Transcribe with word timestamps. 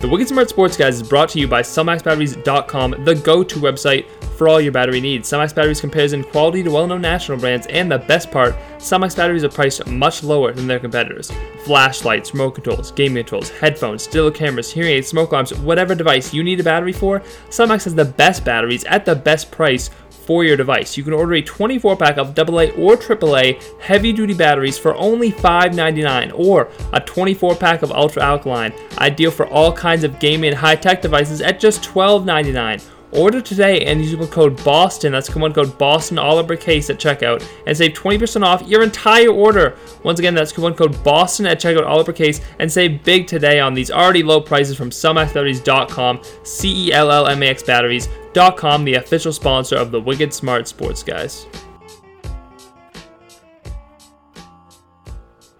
The 0.00 0.08
Wicked 0.08 0.28
Smart 0.28 0.48
Sports 0.48 0.76
Guys 0.76 1.00
is 1.00 1.08
brought 1.08 1.28
to 1.30 1.40
you 1.40 1.48
by 1.48 1.60
CellMaxBatteries.com, 1.60 3.02
the 3.02 3.16
go-to 3.16 3.58
website 3.58 4.08
for 4.36 4.48
all 4.48 4.60
your 4.60 4.70
battery 4.70 5.00
needs. 5.00 5.28
Cellmax 5.28 5.52
Batteries 5.52 5.80
compares 5.80 6.12
in 6.12 6.22
quality 6.22 6.62
to 6.62 6.70
well-known 6.70 7.00
national 7.00 7.36
brands, 7.36 7.66
and 7.66 7.90
the 7.90 7.98
best 7.98 8.30
part, 8.30 8.54
Cellmax 8.76 9.16
batteries 9.16 9.42
are 9.42 9.48
priced 9.48 9.84
much 9.88 10.22
lower 10.22 10.52
than 10.52 10.68
their 10.68 10.78
competitors. 10.78 11.32
Flashlights, 11.64 12.32
remote 12.32 12.52
controls, 12.52 12.92
gaming 12.92 13.24
controls, 13.24 13.50
headphones, 13.50 14.06
digital 14.06 14.30
cameras, 14.30 14.72
hearing 14.72 14.92
aids, 14.92 15.08
smoke 15.08 15.32
alarms, 15.32 15.52
whatever 15.54 15.96
device 15.96 16.32
you 16.32 16.44
need 16.44 16.60
a 16.60 16.62
battery 16.62 16.92
for, 16.92 17.18
Cellmax 17.50 17.82
has 17.82 17.96
the 17.96 18.04
best 18.04 18.44
batteries 18.44 18.84
at 18.84 19.04
the 19.04 19.16
best 19.16 19.50
price 19.50 19.90
for 20.28 20.44
your 20.44 20.58
device. 20.58 20.94
You 20.98 21.04
can 21.04 21.14
order 21.14 21.32
a 21.32 21.40
24 21.40 21.96
pack 21.96 22.18
of 22.18 22.38
AA 22.38 22.68
or 22.76 22.98
AAA 22.98 23.80
heavy 23.80 24.12
duty 24.12 24.34
batteries 24.34 24.76
for 24.76 24.94
only 24.96 25.32
$5.99 25.32 26.32
or 26.34 26.68
a 26.92 27.00
24 27.00 27.54
pack 27.54 27.80
of 27.80 27.90
ultra 27.90 28.22
alkaline, 28.22 28.74
ideal 28.98 29.30
for 29.30 29.46
all 29.46 29.72
kinds 29.72 30.04
of 30.04 30.20
gaming 30.20 30.50
and 30.50 30.58
high 30.58 30.76
tech 30.76 31.00
devices 31.00 31.40
at 31.40 31.58
just 31.58 31.82
$12.99. 31.82 32.97
Order 33.10 33.40
today 33.40 33.86
and 33.86 34.04
use 34.04 34.14
the 34.16 34.26
code 34.26 34.56
BOSTON, 34.58 35.12
that's 35.12 35.30
coupon 35.30 35.54
code 35.54 35.78
BOSTON, 35.78 36.18
all 36.18 36.38
uppercase 36.38 36.90
at 36.90 36.98
checkout, 36.98 37.42
and 37.66 37.74
save 37.74 37.92
20% 37.92 38.44
off 38.44 38.62
your 38.68 38.82
entire 38.82 39.30
order. 39.30 39.78
Once 40.02 40.18
again, 40.18 40.34
that's 40.34 40.52
coupon 40.52 40.74
code 40.74 40.92
BOSTON 41.02 41.46
at 41.46 41.58
checkout, 41.58 41.86
all 41.86 42.00
uppercase, 42.00 42.42
and 42.58 42.70
save 42.70 43.02
big 43.04 43.26
today 43.26 43.60
on 43.60 43.72
these 43.72 43.90
already 43.90 44.22
low 44.22 44.42
prices 44.42 44.76
from 44.76 44.90
CellmaxBatteries.com, 44.90 46.20
C 46.42 46.88
E 46.88 46.92
L 46.92 47.10
L 47.10 47.28
M 47.28 47.42
A 47.42 47.46
X 47.46 47.62
Batteries.com, 47.62 48.84
the 48.84 48.94
official 48.94 49.32
sponsor 49.32 49.76
of 49.76 49.90
the 49.90 50.00
Wicked 50.00 50.34
Smart 50.34 50.68
Sports 50.68 51.02
Guys. 51.02 51.46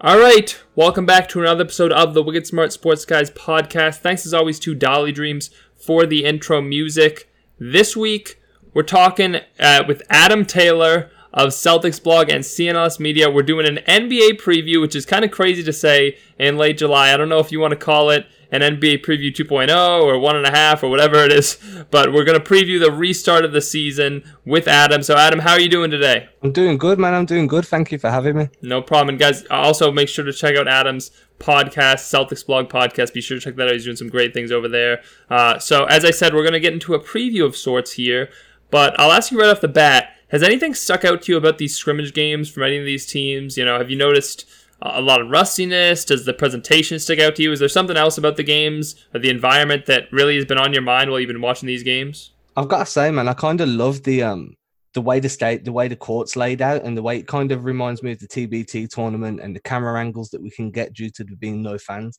All 0.02 0.18
right, 0.18 0.56
welcome 0.76 1.06
back 1.06 1.28
to 1.30 1.40
another 1.40 1.64
episode 1.64 1.92
of 1.92 2.12
the 2.12 2.22
Wicked 2.22 2.46
Smart 2.46 2.74
Sports 2.74 3.06
Guys 3.06 3.30
podcast. 3.30 3.96
Thanks 3.96 4.26
as 4.26 4.34
always 4.34 4.60
to 4.60 4.74
Dolly 4.74 5.12
Dreams 5.12 5.50
for 5.74 6.04
the 6.04 6.24
intro 6.24 6.60
music. 6.60 7.27
This 7.60 7.96
week, 7.96 8.40
we're 8.72 8.84
talking 8.84 9.38
uh, 9.58 9.82
with 9.88 10.02
Adam 10.08 10.44
Taylor 10.44 11.10
of 11.34 11.48
Celtics 11.48 12.00
blog 12.00 12.30
and 12.30 12.44
CLNS 12.44 13.00
Media. 13.00 13.28
We're 13.28 13.42
doing 13.42 13.66
an 13.66 13.82
NBA 13.84 14.40
preview, 14.40 14.80
which 14.80 14.94
is 14.94 15.04
kind 15.04 15.24
of 15.24 15.32
crazy 15.32 15.64
to 15.64 15.72
say 15.72 16.18
in 16.38 16.56
late 16.56 16.78
July. 16.78 17.12
I 17.12 17.16
don't 17.16 17.28
know 17.28 17.40
if 17.40 17.50
you 17.50 17.58
want 17.58 17.72
to 17.72 17.76
call 17.76 18.10
it 18.10 18.28
an 18.52 18.60
NBA 18.60 19.04
preview 19.04 19.34
2.0 19.34 20.02
or 20.02 20.20
one 20.20 20.36
and 20.36 20.46
a 20.46 20.52
half 20.52 20.84
or 20.84 20.88
whatever 20.88 21.16
it 21.24 21.32
is, 21.32 21.58
but 21.90 22.12
we're 22.12 22.24
going 22.24 22.40
to 22.40 22.44
preview 22.44 22.78
the 22.78 22.92
restart 22.92 23.44
of 23.44 23.50
the 23.50 23.60
season 23.60 24.22
with 24.44 24.68
Adam. 24.68 25.02
So, 25.02 25.16
Adam, 25.16 25.40
how 25.40 25.52
are 25.52 25.60
you 25.60 25.68
doing 25.68 25.90
today? 25.90 26.28
I'm 26.44 26.52
doing 26.52 26.78
good, 26.78 27.00
man. 27.00 27.12
I'm 27.12 27.26
doing 27.26 27.48
good. 27.48 27.66
Thank 27.66 27.90
you 27.90 27.98
for 27.98 28.08
having 28.08 28.36
me. 28.36 28.50
No 28.62 28.82
problem. 28.82 29.08
And 29.10 29.18
guys, 29.18 29.44
also 29.50 29.90
make 29.90 30.08
sure 30.08 30.24
to 30.24 30.32
check 30.32 30.56
out 30.56 30.68
Adam's 30.68 31.10
podcast, 31.38 32.02
Celtics 32.12 32.44
blog 32.44 32.68
podcast. 32.68 33.12
Be 33.12 33.20
sure 33.20 33.38
to 33.38 33.44
check 33.44 33.56
that 33.56 33.68
out. 33.68 33.74
He's 33.74 33.84
doing 33.84 33.96
some 33.96 34.08
great 34.08 34.34
things 34.34 34.52
over 34.52 34.68
there. 34.68 35.02
Uh, 35.30 35.58
so, 35.58 35.84
as 35.84 36.04
I 36.04 36.10
said, 36.10 36.34
we're 36.34 36.42
going 36.42 36.52
to 36.52 36.60
get 36.60 36.72
into 36.72 36.94
a 36.94 37.00
preview 37.00 37.44
of 37.44 37.56
sorts 37.56 37.92
here, 37.92 38.30
but 38.70 38.98
I'll 38.98 39.12
ask 39.12 39.30
you 39.30 39.40
right 39.40 39.50
off 39.50 39.60
the 39.60 39.68
bat 39.68 40.14
has 40.28 40.42
anything 40.42 40.74
stuck 40.74 41.04
out 41.04 41.22
to 41.22 41.32
you 41.32 41.38
about 41.38 41.58
these 41.58 41.76
scrimmage 41.76 42.12
games 42.12 42.48
from 42.48 42.62
any 42.62 42.78
of 42.78 42.84
these 42.84 43.06
teams? 43.06 43.56
You 43.56 43.64
know, 43.64 43.78
have 43.78 43.90
you 43.90 43.96
noticed 43.96 44.44
a 44.80 45.00
lot 45.00 45.20
of 45.20 45.30
rustiness? 45.30 46.04
Does 46.04 46.24
the 46.24 46.34
presentation 46.34 46.98
stick 46.98 47.18
out 47.18 47.36
to 47.36 47.42
you? 47.42 47.52
Is 47.52 47.60
there 47.60 47.68
something 47.68 47.96
else 47.96 48.18
about 48.18 48.36
the 48.36 48.42
games 48.42 48.94
or 49.14 49.20
the 49.20 49.30
environment 49.30 49.86
that 49.86 50.04
really 50.12 50.36
has 50.36 50.44
been 50.44 50.58
on 50.58 50.72
your 50.72 50.82
mind 50.82 51.10
while 51.10 51.18
you've 51.18 51.28
been 51.28 51.40
watching 51.40 51.66
these 51.66 51.82
games? 51.82 52.32
I've 52.56 52.68
got 52.68 52.80
to 52.80 52.86
say, 52.86 53.10
man, 53.10 53.28
I 53.28 53.34
kind 53.34 53.60
of 53.60 53.68
love 53.68 54.02
the 54.02 54.22
um 54.22 54.54
the 54.98 55.02
way 55.02 55.20
the 55.20 55.28
state, 55.28 55.64
the 55.64 55.70
way 55.70 55.86
the 55.86 55.94
court's 55.94 56.34
laid 56.34 56.60
out, 56.60 56.82
and 56.82 56.96
the 56.96 57.02
way 57.04 57.16
it 57.16 57.28
kind 57.28 57.52
of 57.52 57.64
reminds 57.64 58.02
me 58.02 58.10
of 58.10 58.18
the 58.18 58.26
TBT 58.26 58.88
tournament 58.88 59.38
and 59.40 59.54
the 59.54 59.60
camera 59.60 60.00
angles 60.00 60.30
that 60.30 60.42
we 60.42 60.50
can 60.50 60.72
get 60.72 60.92
due 60.92 61.08
to 61.08 61.22
there 61.22 61.36
being 61.36 61.62
no 61.62 61.78
fans. 61.78 62.18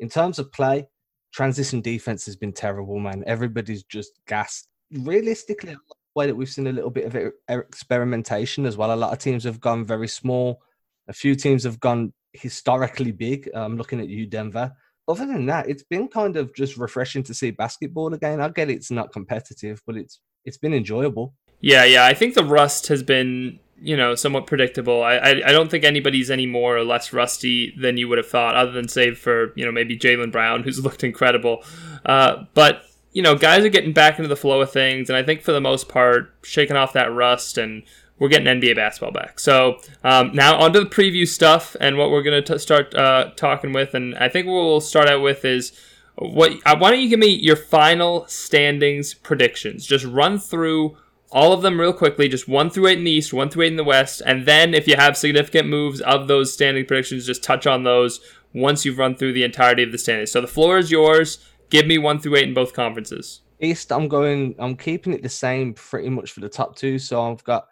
In 0.00 0.08
terms 0.08 0.40
of 0.40 0.50
play, 0.50 0.88
transition 1.32 1.80
defense 1.80 2.26
has 2.26 2.34
been 2.34 2.52
terrible, 2.52 2.98
man. 2.98 3.22
Everybody's 3.28 3.84
just 3.84 4.10
gassed. 4.26 4.66
Realistically, 4.90 5.74
the 5.74 6.16
way 6.16 6.26
that 6.26 6.34
we've 6.34 6.48
seen 6.48 6.66
a 6.66 6.72
little 6.72 6.90
bit 6.90 7.04
of 7.04 7.32
experimentation 7.48 8.66
as 8.66 8.76
well. 8.76 8.92
A 8.92 8.96
lot 8.96 9.12
of 9.12 9.20
teams 9.20 9.44
have 9.44 9.60
gone 9.60 9.84
very 9.84 10.08
small. 10.08 10.60
A 11.06 11.12
few 11.12 11.36
teams 11.36 11.62
have 11.62 11.78
gone 11.78 12.12
historically 12.32 13.12
big. 13.12 13.48
I'm 13.54 13.76
looking 13.76 14.00
at 14.00 14.08
you, 14.08 14.26
Denver. 14.26 14.72
Other 15.06 15.26
than 15.26 15.46
that, 15.46 15.68
it's 15.68 15.84
been 15.84 16.08
kind 16.08 16.36
of 16.36 16.52
just 16.56 16.76
refreshing 16.76 17.22
to 17.22 17.34
see 17.34 17.52
basketball 17.52 18.14
again. 18.14 18.40
I 18.40 18.48
get 18.48 18.68
it's 18.68 18.90
not 18.90 19.12
competitive, 19.12 19.80
but 19.86 19.96
it's 19.96 20.20
it's 20.44 20.58
been 20.58 20.74
enjoyable. 20.74 21.34
Yeah, 21.60 21.84
yeah. 21.84 22.04
I 22.04 22.14
think 22.14 22.34
the 22.34 22.44
rust 22.44 22.88
has 22.88 23.02
been, 23.02 23.58
you 23.80 23.96
know, 23.96 24.14
somewhat 24.14 24.46
predictable. 24.46 25.02
I, 25.02 25.14
I, 25.16 25.30
I 25.30 25.52
don't 25.52 25.70
think 25.70 25.84
anybody's 25.84 26.30
any 26.30 26.46
more 26.46 26.76
or 26.76 26.84
less 26.84 27.12
rusty 27.12 27.74
than 27.78 27.96
you 27.96 28.08
would 28.08 28.18
have 28.18 28.28
thought, 28.28 28.54
other 28.54 28.72
than 28.72 28.88
save 28.88 29.18
for, 29.18 29.52
you 29.56 29.64
know, 29.64 29.72
maybe 29.72 29.96
Jaylen 29.98 30.32
Brown, 30.32 30.62
who's 30.64 30.82
looked 30.82 31.04
incredible. 31.04 31.64
Uh, 32.04 32.44
but, 32.54 32.84
you 33.12 33.22
know, 33.22 33.34
guys 33.34 33.64
are 33.64 33.70
getting 33.70 33.92
back 33.92 34.18
into 34.18 34.28
the 34.28 34.36
flow 34.36 34.60
of 34.60 34.70
things, 34.70 35.08
and 35.08 35.16
I 35.16 35.22
think 35.22 35.42
for 35.42 35.52
the 35.52 35.60
most 35.60 35.88
part, 35.88 36.34
shaking 36.42 36.76
off 36.76 36.92
that 36.92 37.12
rust 37.12 37.58
and 37.58 37.82
we're 38.18 38.28
getting 38.28 38.46
NBA 38.46 38.76
basketball 38.76 39.12
back. 39.12 39.38
So 39.38 39.78
um, 40.02 40.32
now 40.32 40.58
onto 40.58 40.80
the 40.80 40.86
preview 40.86 41.26
stuff 41.26 41.76
and 41.80 41.98
what 41.98 42.10
we're 42.10 42.22
going 42.22 42.42
to 42.42 42.58
start 42.58 42.94
uh, 42.94 43.30
talking 43.36 43.72
with. 43.72 43.94
And 43.94 44.14
I 44.16 44.28
think 44.28 44.46
we'll 44.46 44.80
start 44.80 45.08
out 45.08 45.22
with 45.22 45.44
is 45.44 45.72
what. 46.16 46.52
Uh, 46.64 46.76
why 46.76 46.90
don't 46.90 47.00
you 47.00 47.08
give 47.08 47.18
me 47.18 47.28
your 47.28 47.56
final 47.56 48.26
standings 48.26 49.12
predictions? 49.14 49.86
Just 49.86 50.04
run 50.04 50.38
through 50.38 50.96
all 51.30 51.52
of 51.52 51.62
them 51.62 51.80
real 51.80 51.92
quickly, 51.92 52.28
just 52.28 52.48
one 52.48 52.70
through 52.70 52.88
eight 52.88 52.98
in 52.98 53.04
the 53.04 53.10
East, 53.10 53.32
one 53.32 53.48
through 53.48 53.64
eight 53.64 53.72
in 53.72 53.76
the 53.76 53.84
West, 53.84 54.22
and 54.24 54.46
then 54.46 54.74
if 54.74 54.86
you 54.86 54.96
have 54.96 55.16
significant 55.16 55.68
moves 55.68 56.00
of 56.00 56.28
those 56.28 56.52
standing 56.52 56.86
predictions, 56.86 57.26
just 57.26 57.42
touch 57.42 57.66
on 57.66 57.84
those 57.84 58.20
once 58.52 58.84
you've 58.84 58.98
run 58.98 59.14
through 59.16 59.32
the 59.32 59.44
entirety 59.44 59.82
of 59.82 59.92
the 59.92 59.98
standings. 59.98 60.30
So 60.30 60.40
the 60.40 60.46
floor 60.46 60.78
is 60.78 60.90
yours. 60.90 61.38
Give 61.68 61.86
me 61.86 61.98
one 61.98 62.20
through 62.20 62.36
eight 62.36 62.48
in 62.48 62.54
both 62.54 62.72
conferences. 62.72 63.42
East, 63.60 63.90
I'm 63.90 64.08
going. 64.08 64.54
I'm 64.58 64.76
keeping 64.76 65.12
it 65.12 65.22
the 65.22 65.28
same 65.28 65.74
pretty 65.74 66.10
much 66.10 66.32
for 66.32 66.40
the 66.40 66.48
top 66.48 66.76
two. 66.76 66.98
So 66.98 67.22
I've 67.22 67.42
got 67.44 67.66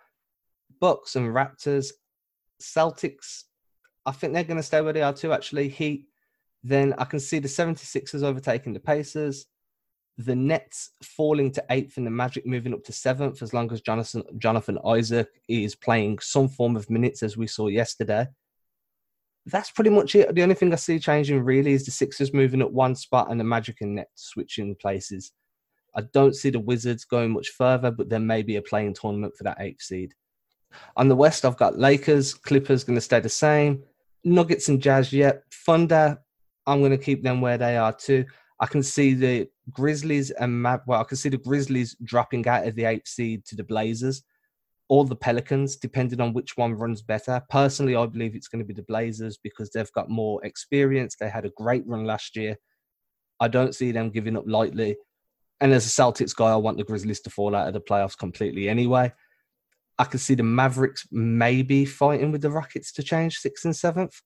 Bucks 0.80 1.14
and 1.14 1.28
Raptors, 1.28 1.92
Celtics. 2.60 3.44
I 4.06 4.12
think 4.12 4.32
they're 4.32 4.44
going 4.44 4.56
to 4.56 4.62
stay 4.62 4.80
where 4.80 4.92
they 4.92 5.02
are 5.02 5.12
too. 5.12 5.32
Actually, 5.32 5.68
Heat. 5.68 6.06
Then 6.66 6.94
I 6.96 7.04
can 7.04 7.20
see 7.20 7.38
the 7.40 7.48
76ers 7.48 8.22
overtaking 8.22 8.72
the 8.72 8.80
Pacers 8.80 9.46
the 10.16 10.34
Nets 10.34 10.90
falling 11.02 11.50
to 11.52 11.64
eighth 11.70 11.96
and 11.96 12.06
the 12.06 12.10
Magic 12.10 12.46
moving 12.46 12.72
up 12.72 12.84
to 12.84 12.92
seventh 12.92 13.42
as 13.42 13.52
long 13.52 13.72
as 13.72 13.80
Jonathan 13.80 14.22
Jonathan 14.38 14.78
Isaac 14.86 15.28
is 15.48 15.74
playing 15.74 16.20
some 16.20 16.48
form 16.48 16.76
of 16.76 16.88
minutes 16.88 17.22
as 17.22 17.36
we 17.36 17.46
saw 17.46 17.66
yesterday. 17.66 18.26
That's 19.46 19.70
pretty 19.70 19.90
much 19.90 20.14
it. 20.14 20.34
The 20.34 20.42
only 20.42 20.54
thing 20.54 20.72
I 20.72 20.76
see 20.76 20.98
changing 20.98 21.42
really 21.42 21.72
is 21.72 21.84
the 21.84 21.90
Sixers 21.90 22.32
moving 22.32 22.62
up 22.62 22.70
one 22.70 22.94
spot 22.94 23.30
and 23.30 23.38
the 23.38 23.44
Magic 23.44 23.80
and 23.80 23.96
Nets 23.96 24.30
switching 24.30 24.74
places. 24.76 25.32
I 25.96 26.02
don't 26.12 26.34
see 26.34 26.50
the 26.50 26.60
Wizards 26.60 27.04
going 27.04 27.32
much 27.32 27.50
further, 27.50 27.90
but 27.90 28.08
there 28.08 28.20
may 28.20 28.42
be 28.42 28.56
a 28.56 28.62
play-in 28.62 28.94
tournament 28.94 29.34
for 29.36 29.44
that 29.44 29.60
eighth 29.60 29.82
seed. 29.82 30.14
On 30.96 31.08
the 31.08 31.14
West, 31.14 31.44
I've 31.44 31.56
got 31.56 31.78
Lakers, 31.78 32.34
Clippers 32.34 32.84
going 32.84 32.96
to 32.96 33.00
stay 33.00 33.20
the 33.20 33.28
same. 33.28 33.82
Nuggets 34.24 34.68
and 34.68 34.82
Jazz, 34.82 35.12
yet. 35.12 35.42
Thunder, 35.66 36.18
I'm 36.66 36.80
going 36.80 36.90
to 36.90 36.98
keep 36.98 37.22
them 37.22 37.40
where 37.40 37.58
they 37.58 37.76
are 37.76 37.92
too. 37.92 38.24
I 38.58 38.66
can 38.66 38.82
see 38.82 39.14
the 39.14 39.48
Grizzlies 39.70 40.30
and 40.30 40.62
Mav- 40.62 40.82
well, 40.86 41.00
I 41.00 41.14
the 41.28 41.36
Grizzlies 41.36 41.96
dropping 42.02 42.46
out 42.46 42.66
of 42.66 42.74
the 42.74 42.84
eighth 42.84 43.08
seed 43.08 43.44
to 43.46 43.56
the 43.56 43.64
Blazers, 43.64 44.22
or 44.88 45.04
the 45.04 45.16
Pelicans, 45.16 45.76
depending 45.76 46.20
on 46.20 46.32
which 46.34 46.56
one 46.56 46.74
runs 46.74 47.02
better. 47.02 47.42
Personally, 47.48 47.96
I 47.96 48.06
believe 48.06 48.34
it's 48.34 48.48
going 48.48 48.62
to 48.62 48.66
be 48.66 48.74
the 48.74 48.82
Blazers 48.82 49.38
because 49.38 49.70
they've 49.70 49.92
got 49.92 50.10
more 50.10 50.44
experience. 50.44 51.16
They 51.16 51.30
had 51.30 51.46
a 51.46 51.52
great 51.56 51.86
run 51.86 52.04
last 52.04 52.36
year. 52.36 52.56
I 53.40 53.48
don't 53.48 53.74
see 53.74 53.92
them 53.92 54.10
giving 54.10 54.36
up 54.36 54.44
lightly. 54.46 54.96
And 55.60 55.72
as 55.72 55.86
a 55.86 55.88
Celtics 55.88 56.36
guy, 56.36 56.50
I 56.50 56.56
want 56.56 56.76
the 56.76 56.84
Grizzlies 56.84 57.20
to 57.22 57.30
fall 57.30 57.54
out 57.54 57.66
of 57.66 57.74
the 57.74 57.80
playoffs 57.80 58.18
completely 58.18 58.68
anyway. 58.68 59.12
I 59.98 60.04
can 60.04 60.18
see 60.18 60.34
the 60.34 60.42
Mavericks 60.42 61.06
maybe 61.10 61.84
fighting 61.84 62.32
with 62.32 62.42
the 62.42 62.50
Rockets 62.50 62.92
to 62.92 63.02
change 63.02 63.36
sixth 63.36 63.64
and 63.64 63.74
seventh 63.74 64.20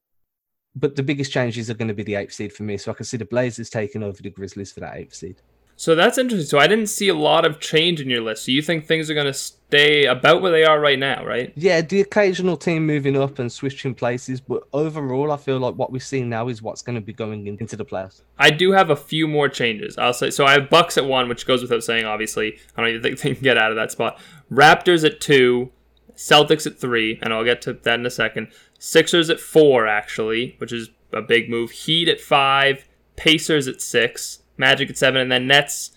but 0.74 0.96
the 0.96 1.02
biggest 1.02 1.32
changes 1.32 1.70
are 1.70 1.74
going 1.74 1.88
to 1.88 1.94
be 1.94 2.02
the 2.02 2.14
eighth 2.14 2.32
seed 2.32 2.52
for 2.52 2.62
me. 2.62 2.76
So 2.76 2.90
I 2.90 2.94
can 2.94 3.04
see 3.04 3.16
the 3.16 3.24
Blazers 3.24 3.70
taking 3.70 4.02
over 4.02 4.22
the 4.22 4.30
Grizzlies 4.30 4.72
for 4.72 4.80
that 4.80 4.96
eighth 4.96 5.14
seed. 5.14 5.42
So 5.80 5.94
that's 5.94 6.18
interesting. 6.18 6.48
So 6.48 6.58
I 6.58 6.66
didn't 6.66 6.88
see 6.88 7.08
a 7.08 7.14
lot 7.14 7.44
of 7.44 7.60
change 7.60 8.00
in 8.00 8.10
your 8.10 8.20
list. 8.20 8.44
So 8.44 8.50
you 8.50 8.62
think 8.62 8.86
things 8.86 9.08
are 9.08 9.14
going 9.14 9.28
to 9.28 9.32
stay 9.32 10.06
about 10.06 10.42
where 10.42 10.50
they 10.50 10.64
are 10.64 10.80
right 10.80 10.98
now, 10.98 11.24
right? 11.24 11.52
Yeah, 11.54 11.82
the 11.82 12.00
occasional 12.00 12.56
team 12.56 12.84
moving 12.84 13.16
up 13.16 13.38
and 13.38 13.50
switching 13.50 13.94
places, 13.94 14.40
but 14.40 14.64
overall, 14.72 15.30
I 15.30 15.36
feel 15.36 15.60
like 15.60 15.76
what 15.76 15.92
we're 15.92 16.00
seeing 16.00 16.28
now 16.28 16.48
is 16.48 16.62
what's 16.62 16.82
going 16.82 16.96
to 16.96 17.00
be 17.00 17.12
going 17.12 17.46
into 17.46 17.76
the 17.76 17.84
playoffs. 17.84 18.22
I 18.40 18.50
do 18.50 18.72
have 18.72 18.90
a 18.90 18.96
few 18.96 19.28
more 19.28 19.48
changes. 19.48 19.96
I'll 19.96 20.12
say 20.12 20.30
so. 20.30 20.44
I 20.44 20.54
have 20.54 20.68
Bucks 20.68 20.98
at 20.98 21.04
one, 21.04 21.28
which 21.28 21.46
goes 21.46 21.62
without 21.62 21.84
saying. 21.84 22.04
Obviously, 22.04 22.58
I 22.76 22.80
don't 22.80 22.90
even 22.90 23.02
think 23.02 23.20
they 23.20 23.34
can 23.34 23.44
get 23.44 23.56
out 23.56 23.70
of 23.70 23.76
that 23.76 23.92
spot. 23.92 24.18
Raptors 24.50 25.04
at 25.04 25.20
two, 25.20 25.70
Celtics 26.18 26.66
at 26.66 26.80
three, 26.80 27.18
and 27.22 27.32
I'll 27.32 27.44
get 27.44 27.62
to 27.62 27.72
that 27.72 28.00
in 28.00 28.04
a 28.04 28.10
second. 28.10 28.48
Sixers 28.78 29.30
at 29.30 29.38
four, 29.38 29.86
actually, 29.86 30.56
which 30.58 30.72
is 30.72 30.90
a 31.12 31.22
big 31.22 31.48
move. 31.48 31.70
Heat 31.70 32.08
at 32.08 32.20
five, 32.20 32.88
Pacers 33.14 33.68
at 33.68 33.80
six, 33.80 34.40
Magic 34.56 34.90
at 34.90 34.98
seven, 34.98 35.20
and 35.20 35.30
then 35.30 35.46
Nets 35.46 35.92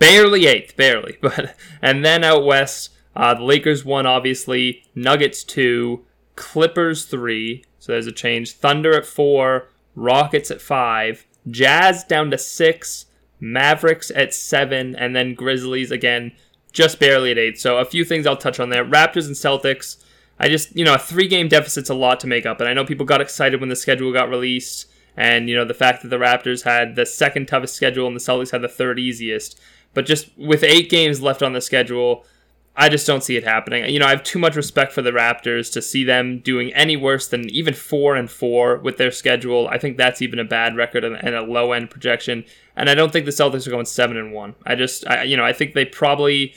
barely 0.00 0.46
eighth, 0.46 0.76
barely. 0.76 1.18
But 1.22 1.54
and 1.80 2.04
then 2.04 2.24
out 2.24 2.44
west, 2.44 2.90
uh, 3.14 3.34
the 3.34 3.44
Lakers 3.44 3.84
one, 3.84 4.06
obviously, 4.06 4.82
Nuggets 4.96 5.44
two, 5.44 6.04
Clippers 6.34 7.04
three. 7.04 7.64
So 7.78 7.92
there's 7.92 8.08
a 8.08 8.12
change. 8.12 8.54
Thunder 8.54 8.96
at 8.96 9.06
four, 9.06 9.68
Rockets 9.94 10.50
at 10.50 10.60
five, 10.60 11.26
Jazz 11.48 12.02
down 12.02 12.32
to 12.32 12.38
six, 12.38 13.06
Mavericks 13.38 14.10
at 14.10 14.34
seven, 14.34 14.96
and 14.96 15.14
then 15.14 15.34
Grizzlies 15.34 15.92
again 15.92 16.32
just 16.72 17.00
barely 17.00 17.30
at 17.30 17.38
eight. 17.38 17.58
So 17.58 17.78
a 17.78 17.84
few 17.84 18.04
things 18.04 18.26
I'll 18.26 18.36
touch 18.36 18.60
on 18.60 18.70
there. 18.70 18.84
Raptors 18.84 19.26
and 19.26 19.36
Celtics. 19.36 20.02
I 20.38 20.48
just, 20.48 20.74
you 20.74 20.84
know, 20.84 20.94
a 20.94 20.98
three 20.98 21.28
game 21.28 21.48
deficit's 21.48 21.90
a 21.90 21.94
lot 21.94 22.20
to 22.20 22.26
make 22.26 22.46
up. 22.46 22.60
And 22.60 22.68
I 22.68 22.72
know 22.72 22.84
people 22.84 23.06
got 23.06 23.20
excited 23.20 23.60
when 23.60 23.68
the 23.68 23.76
schedule 23.76 24.12
got 24.12 24.30
released. 24.30 24.86
And, 25.16 25.48
you 25.48 25.56
know, 25.56 25.64
the 25.64 25.74
fact 25.74 26.02
that 26.02 26.08
the 26.08 26.16
Raptors 26.16 26.62
had 26.62 26.96
the 26.96 27.04
second 27.04 27.46
toughest 27.46 27.74
schedule 27.74 28.06
and 28.06 28.16
the 28.16 28.20
Celtics 28.20 28.52
had 28.52 28.62
the 28.62 28.68
third 28.68 28.98
easiest. 28.98 29.60
But 29.92 30.06
just 30.06 30.30
with 30.38 30.62
eight 30.62 30.88
games 30.88 31.20
left 31.20 31.42
on 31.42 31.52
the 31.52 31.60
schedule, 31.60 32.24
I 32.76 32.88
just 32.88 33.06
don't 33.06 33.22
see 33.22 33.36
it 33.36 33.44
happening. 33.44 33.92
You 33.92 33.98
know, 33.98 34.06
I 34.06 34.10
have 34.10 34.22
too 34.22 34.38
much 34.38 34.56
respect 34.56 34.92
for 34.92 35.02
the 35.02 35.10
Raptors 35.10 35.72
to 35.72 35.82
see 35.82 36.04
them 36.04 36.38
doing 36.38 36.72
any 36.72 36.96
worse 36.96 37.26
than 37.26 37.50
even 37.50 37.74
four 37.74 38.16
and 38.16 38.30
four 38.30 38.78
with 38.78 38.96
their 38.96 39.10
schedule. 39.10 39.68
I 39.68 39.76
think 39.76 39.96
that's 39.96 40.22
even 40.22 40.38
a 40.38 40.44
bad 40.44 40.76
record 40.76 41.04
and 41.04 41.34
a 41.34 41.42
low 41.42 41.72
end 41.72 41.90
projection. 41.90 42.44
And 42.76 42.88
I 42.88 42.94
don't 42.94 43.12
think 43.12 43.26
the 43.26 43.32
Celtics 43.32 43.66
are 43.66 43.70
going 43.70 43.86
seven 43.86 44.16
and 44.16 44.32
one. 44.32 44.54
I 44.64 44.76
just, 44.76 45.06
I, 45.06 45.24
you 45.24 45.36
know, 45.36 45.44
I 45.44 45.52
think 45.52 45.74
they 45.74 45.84
probably 45.84 46.54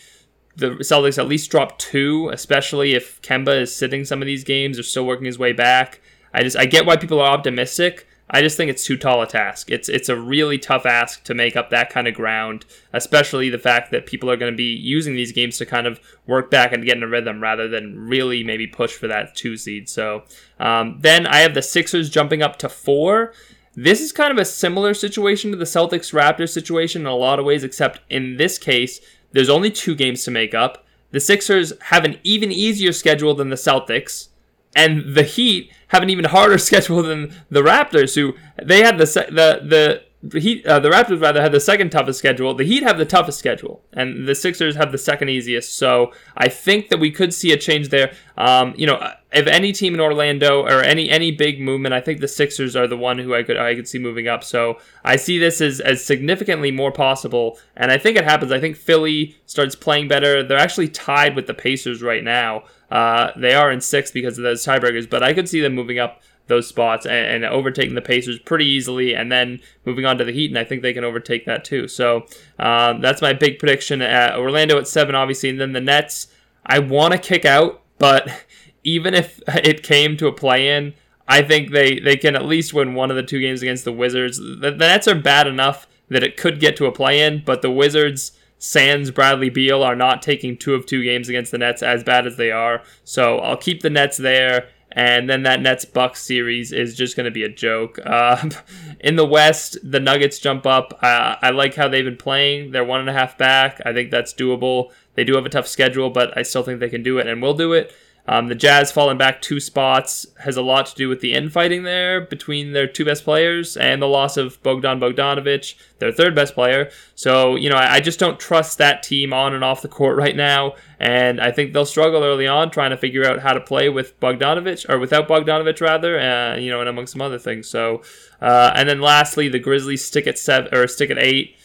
the 0.56 0.70
Celtics 0.76 1.18
at 1.18 1.28
least 1.28 1.50
drop 1.50 1.80
two, 1.80 2.30
especially 2.32 2.94
if 2.94 3.22
Kemba 3.22 3.62
is 3.62 3.76
sitting 3.76 4.06
some 4.06 4.22
of 4.22 4.28
these 4.28 4.44
games 4.44 4.78
or 4.78 4.84
still 4.84 5.06
working 5.06 5.26
his 5.26 5.40
way 5.40 5.52
back. 5.52 6.00
I 6.34 6.44
just, 6.44 6.58
I 6.58 6.66
get 6.66 6.86
why 6.86 6.96
people 6.96 7.20
are 7.20 7.32
optimistic. 7.32 8.08
I 8.34 8.42
just 8.42 8.58
think 8.58 8.72
it's 8.72 8.84
too 8.84 8.98
tall 8.98 9.22
a 9.22 9.28
task. 9.28 9.70
It's 9.70 9.88
it's 9.88 10.10
a 10.10 10.20
really 10.20 10.58
tough 10.58 10.88
ask 10.88 11.24
to 11.26 11.36
make 11.36 11.56
up 11.56 11.70
that 11.70 11.92
kind 11.92 12.08
of 12.08 12.16
ground, 12.16 12.66
especially 12.92 13.52
the 13.52 13.60
fact 13.60 13.92
that 13.92 14.08
people 14.08 14.30
are 14.30 14.36
going 14.36 14.52
to 14.52 14.58
be 14.58 14.76
using 14.76 15.14
these 15.14 15.32
games 15.32 15.60
to 15.60 15.68
kind 15.68 15.86
of 15.86 16.00
work 16.26 16.50
back 16.50 16.74
and 16.74 16.84
get 16.84 16.98
in 16.98 17.04
a 17.04 17.08
rhythm 17.08 17.44
rather 17.44 17.68
than 17.68 17.96
really 17.96 18.44
maybe 18.44 18.66
push 18.66 18.92
for 18.92 19.08
that 19.08 19.36
two 19.36 19.56
seed. 19.56 19.88
So 19.88 20.24
um, 20.60 20.98
then 21.02 21.28
I 21.28 21.38
have 21.38 21.54
the 21.54 21.62
Sixers 21.62 22.10
jumping 22.10 22.42
up 22.42 22.58
to 22.60 22.70
four. 22.70 23.34
This 23.76 24.02
is 24.02 24.12
kind 24.12 24.32
of 24.32 24.40
a 24.40 24.46
similar 24.46 24.96
situation 24.96 25.52
to 25.52 25.58
the 25.58 25.66
Celtics 25.66 26.12
Raptors 26.12 26.50
situation 26.50 27.04
in 27.04 27.08
a 27.08 27.16
lot 27.16 27.38
of 27.38 27.46
ways, 27.46 27.64
except 27.64 28.02
in 28.10 28.38
this 28.38 28.58
case, 28.58 29.00
there's 29.32 29.50
only 29.50 29.70
two 29.70 29.94
games 29.94 30.24
to 30.24 30.32
make 30.32 30.56
up. 30.56 30.86
The 31.12 31.20
Sixers 31.20 31.74
have 31.82 32.04
an 32.04 32.18
even 32.24 32.52
easier 32.52 32.94
schedule 32.94 33.36
than 33.36 33.50
the 33.50 33.56
Celtics 33.56 34.30
and 34.76 35.16
the 35.16 35.24
Heat 35.24 35.72
have 35.90 36.04
an 36.04 36.10
even 36.10 36.26
harder 36.26 36.58
schedule 36.70 37.04
than 37.04 37.34
the 37.50 37.62
Raptors, 37.62 38.16
who 38.16 38.34
they 38.62 38.82
had 38.82 38.98
the 38.98 39.06
the 39.06 39.60
the 39.66 40.40
Heat, 40.40 40.66
uh, 40.66 40.80
the 40.80 40.90
Raptors 40.90 41.22
rather 41.22 41.42
had 41.42 41.52
the 41.52 41.60
second 41.60 41.90
toughest 41.90 42.18
schedule. 42.18 42.54
The 42.54 42.64
Heat 42.64 42.82
have 42.84 42.98
the 42.98 43.06
toughest 43.06 43.38
schedule, 43.38 43.84
and 43.92 44.26
the 44.26 44.34
Sixers 44.34 44.78
have 44.78 44.94
the 44.94 44.98
second 44.98 45.28
easiest. 45.28 45.76
So 45.76 46.14
I 46.38 46.48
think 46.48 46.88
that 46.90 47.00
we 47.00 47.12
could 47.12 47.34
see 47.34 47.52
a 47.52 47.58
change 47.58 47.90
there. 47.90 48.14
Um, 48.38 48.74
you 48.78 48.88
know, 48.88 49.06
if 49.34 49.48
any 49.48 49.74
team 49.74 49.94
in 49.94 50.00
Orlando 50.00 50.64
or 50.64 50.82
any 50.82 51.10
any 51.10 51.32
big 51.32 51.60
movement, 51.60 51.94
I 51.94 52.00
think 52.00 52.22
the 52.22 52.30
Sixers 52.30 52.74
are 52.74 52.88
the 52.88 52.96
one 52.98 53.20
who 53.20 53.36
I 53.36 53.44
could 53.44 53.58
I 53.58 53.76
could 53.76 53.88
see 53.88 54.00
moving 54.00 54.30
up. 54.30 54.46
So 54.46 54.80
I 55.04 55.18
see 55.18 55.40
this 55.40 55.60
as 55.60 55.82
as 55.82 56.04
significantly 56.04 56.72
more 56.72 56.94
possible, 56.94 57.60
and 57.76 57.92
I 57.92 57.98
think 57.98 58.18
it 58.18 58.24
happens. 58.24 58.54
I 58.54 58.62
think 58.62 58.78
Philly 58.78 59.36
starts 59.46 59.76
playing 59.76 60.08
better. 60.08 60.42
They're 60.42 60.58
actually 60.58 60.88
tied 60.88 61.36
with 61.36 61.48
the 61.48 61.54
Pacers 61.54 62.02
right 62.02 62.24
now. 62.24 62.64
Uh, 62.94 63.32
they 63.36 63.56
are 63.56 63.72
in 63.72 63.82
sixth 63.82 64.14
because 64.14 64.38
of 64.38 64.44
those 64.44 64.64
tiebreakers, 64.64 65.10
but 65.10 65.24
I 65.24 65.34
could 65.34 65.50
see 65.50 65.60
them 65.60 65.74
moving 65.74 65.98
up 65.98 66.22
those 66.46 66.68
spots 66.68 67.08
and, 67.08 67.44
and, 67.44 67.46
overtaking 67.46 67.96
the 67.96 68.02
Pacers 68.02 68.38
pretty 68.38 68.66
easily, 68.66 69.16
and 69.16 69.32
then 69.32 69.60
moving 69.84 70.06
on 70.06 70.20
to 70.20 70.24
the 70.24 70.32
Heat, 70.32 70.52
and 70.52 70.60
I 70.60 70.64
think 70.64 70.84
they 70.84 70.94
can 70.94 71.04
overtake 71.04 71.48
that 71.48 71.66
too. 71.66 71.88
So 71.88 72.28
um, 72.60 73.02
that's 73.02 73.20
my 73.20 73.34
big 73.34 73.58
prediction. 73.58 74.04
At 74.04 74.36
Orlando 74.36 74.78
at 74.78 74.88
seven, 74.88 75.16
obviously, 75.16 75.50
and 75.50 75.60
then 75.60 75.72
the 75.72 75.82
Nets. 75.82 76.28
I 76.68 76.78
want 76.78 77.14
to 77.14 77.18
kick 77.18 77.46
out, 77.46 77.82
but 77.98 78.30
even 78.84 79.16
if 79.16 79.42
it 79.48 79.82
came 79.82 80.16
to 80.18 80.28
a 80.28 80.32
play-in, 80.32 80.94
I 81.28 81.42
think 81.42 81.72
they 81.72 82.00
they 82.00 82.16
can 82.16 82.36
at 82.36 82.46
least 82.46 82.76
win 82.76 82.94
one 82.94 83.10
of 83.10 83.18
the 83.18 83.24
two 83.24 83.40
games 83.40 83.64
against 83.64 83.86
the 83.86 83.92
Wizards. 83.92 84.38
The, 84.38 84.70
the 84.70 84.72
Nets 84.72 85.08
are 85.08 85.16
bad 85.16 85.48
enough 85.48 85.88
that 86.10 86.22
it 86.22 86.38
could 86.38 86.60
get 86.60 86.78
to 86.78 86.86
a 86.86 86.92
play-in, 86.92 87.42
but 87.44 87.64
the 87.64 87.72
Wizards. 87.72 88.34
Sans 88.64 89.12
Bradley 89.12 89.50
Beal 89.50 89.84
are 89.84 89.94
not 89.96 90.22
taking 90.22 90.56
two 90.56 90.74
of 90.74 90.86
two 90.86 91.04
games 91.04 91.28
against 91.28 91.52
the 91.52 91.58
Nets 91.58 91.84
as 91.84 92.02
bad 92.02 92.26
as 92.26 92.38
they 92.38 92.50
are. 92.50 92.82
So 93.04 93.40
I'll 93.40 93.58
keep 93.58 93.82
the 93.82 93.90
Nets 93.90 94.16
there 94.16 94.70
and 94.90 95.30
then 95.30 95.44
that 95.44 95.60
Nets 95.60 95.84
Bucks 95.84 96.22
series 96.22 96.72
is 96.72 96.96
just 96.96 97.18
going 97.18 97.26
to 97.26 97.32
be 97.32 97.44
a 97.44 97.50
joke. 97.50 98.00
Uh, 98.06 98.50
in 99.02 99.18
the 99.18 99.26
West, 99.26 99.78
the 99.84 100.00
Nuggets 100.00 100.40
jump 100.40 100.66
up. 100.66 100.98
Uh, 101.02 101.36
I 101.42 101.50
like 101.50 101.76
how 101.76 101.90
they've 101.90 102.06
been 102.06 102.16
playing. 102.16 102.72
They're 102.72 102.86
one 102.86 103.02
and 103.02 103.10
a 103.10 103.14
half 103.14 103.38
back. 103.38 103.82
I 103.86 103.92
think 103.92 104.12
that's 104.12 104.34
doable. 104.34 104.94
They 105.16 105.26
do 105.26 105.36
have 105.36 105.46
a 105.46 105.50
tough 105.50 105.68
schedule, 105.68 106.10
but 106.10 106.38
I 106.38 106.44
still 106.44 106.64
think 106.64 106.80
they 106.80 106.88
can 106.88 107.04
do 107.04 107.18
it 107.18 107.28
and 107.28 107.42
will 107.42 107.56
do 107.56 107.74
it. 107.74 107.94
Um, 108.26 108.48
the 108.48 108.56
Jazz 108.56 108.90
falling 108.90 109.18
back 109.18 109.42
two 109.42 109.60
spots 109.60 110.26
has 110.40 110.56
a 110.56 110.62
lot 110.62 110.86
to 110.86 110.96
do 110.96 111.10
with 111.10 111.20
the 111.20 111.34
infighting 111.34 111.84
there 111.84 112.22
between 112.22 112.72
their 112.72 112.88
two 112.88 113.04
best 113.04 113.26
players 113.26 113.76
and 113.76 114.02
the 114.02 114.08
loss 114.08 114.38
of 114.38 114.62
Bogdan 114.64 115.02
Bogdanovic, 115.02 115.76
their 116.00 116.12
third 116.12 116.34
best 116.34 116.54
player. 116.54 116.90
So, 117.16 117.58
you 117.58 117.70
know, 117.70 117.76
I, 117.76 117.96
I, 117.96 118.00
just 118.00 118.20
don't 118.20 118.40
trust 118.40 118.78
that 118.78 119.04
team 119.04 119.34
on 119.34 119.54
and 119.54 119.62
off 119.62 119.82
the 119.82 119.90
court 119.90 120.18
right 120.24 120.38
now. 120.38 120.76
And 121.00 121.42
I 121.42 121.52
think 121.52 121.74
they'll 121.74 121.86
struggle 121.86 122.24
early 122.24 122.48
on 122.48 122.72
trying 122.72 122.92
to 122.92 122.98
figure 122.98 123.26
out 123.26 123.40
how 123.40 123.52
to 123.52 123.60
play 123.60 123.90
with 123.90 124.18
Bogdanovic, 124.22 124.90
or 124.90 125.00
without 125.00 125.28
Bogdanovic, 125.28 125.82
rather, 125.82 126.18
uh, 126.18 126.56
you 126.56 126.72
know, 126.72 126.80
and 126.80 126.88
among 126.88 127.08
some 127.08 127.22
other 127.22 127.40
things. 127.40 127.68
So, 127.68 128.04
uh, 128.42 128.72
and 128.74 128.88
then 128.88 129.02
lastly, 129.02 129.50
the 129.50 129.60
Grizzlies 129.60 130.06
stick 130.06 130.28
at 130.28 130.40
seven, 130.40 130.74
or 130.74 130.88
stick 130.88 131.12
at 131.12 131.18
eight. 131.18 131.58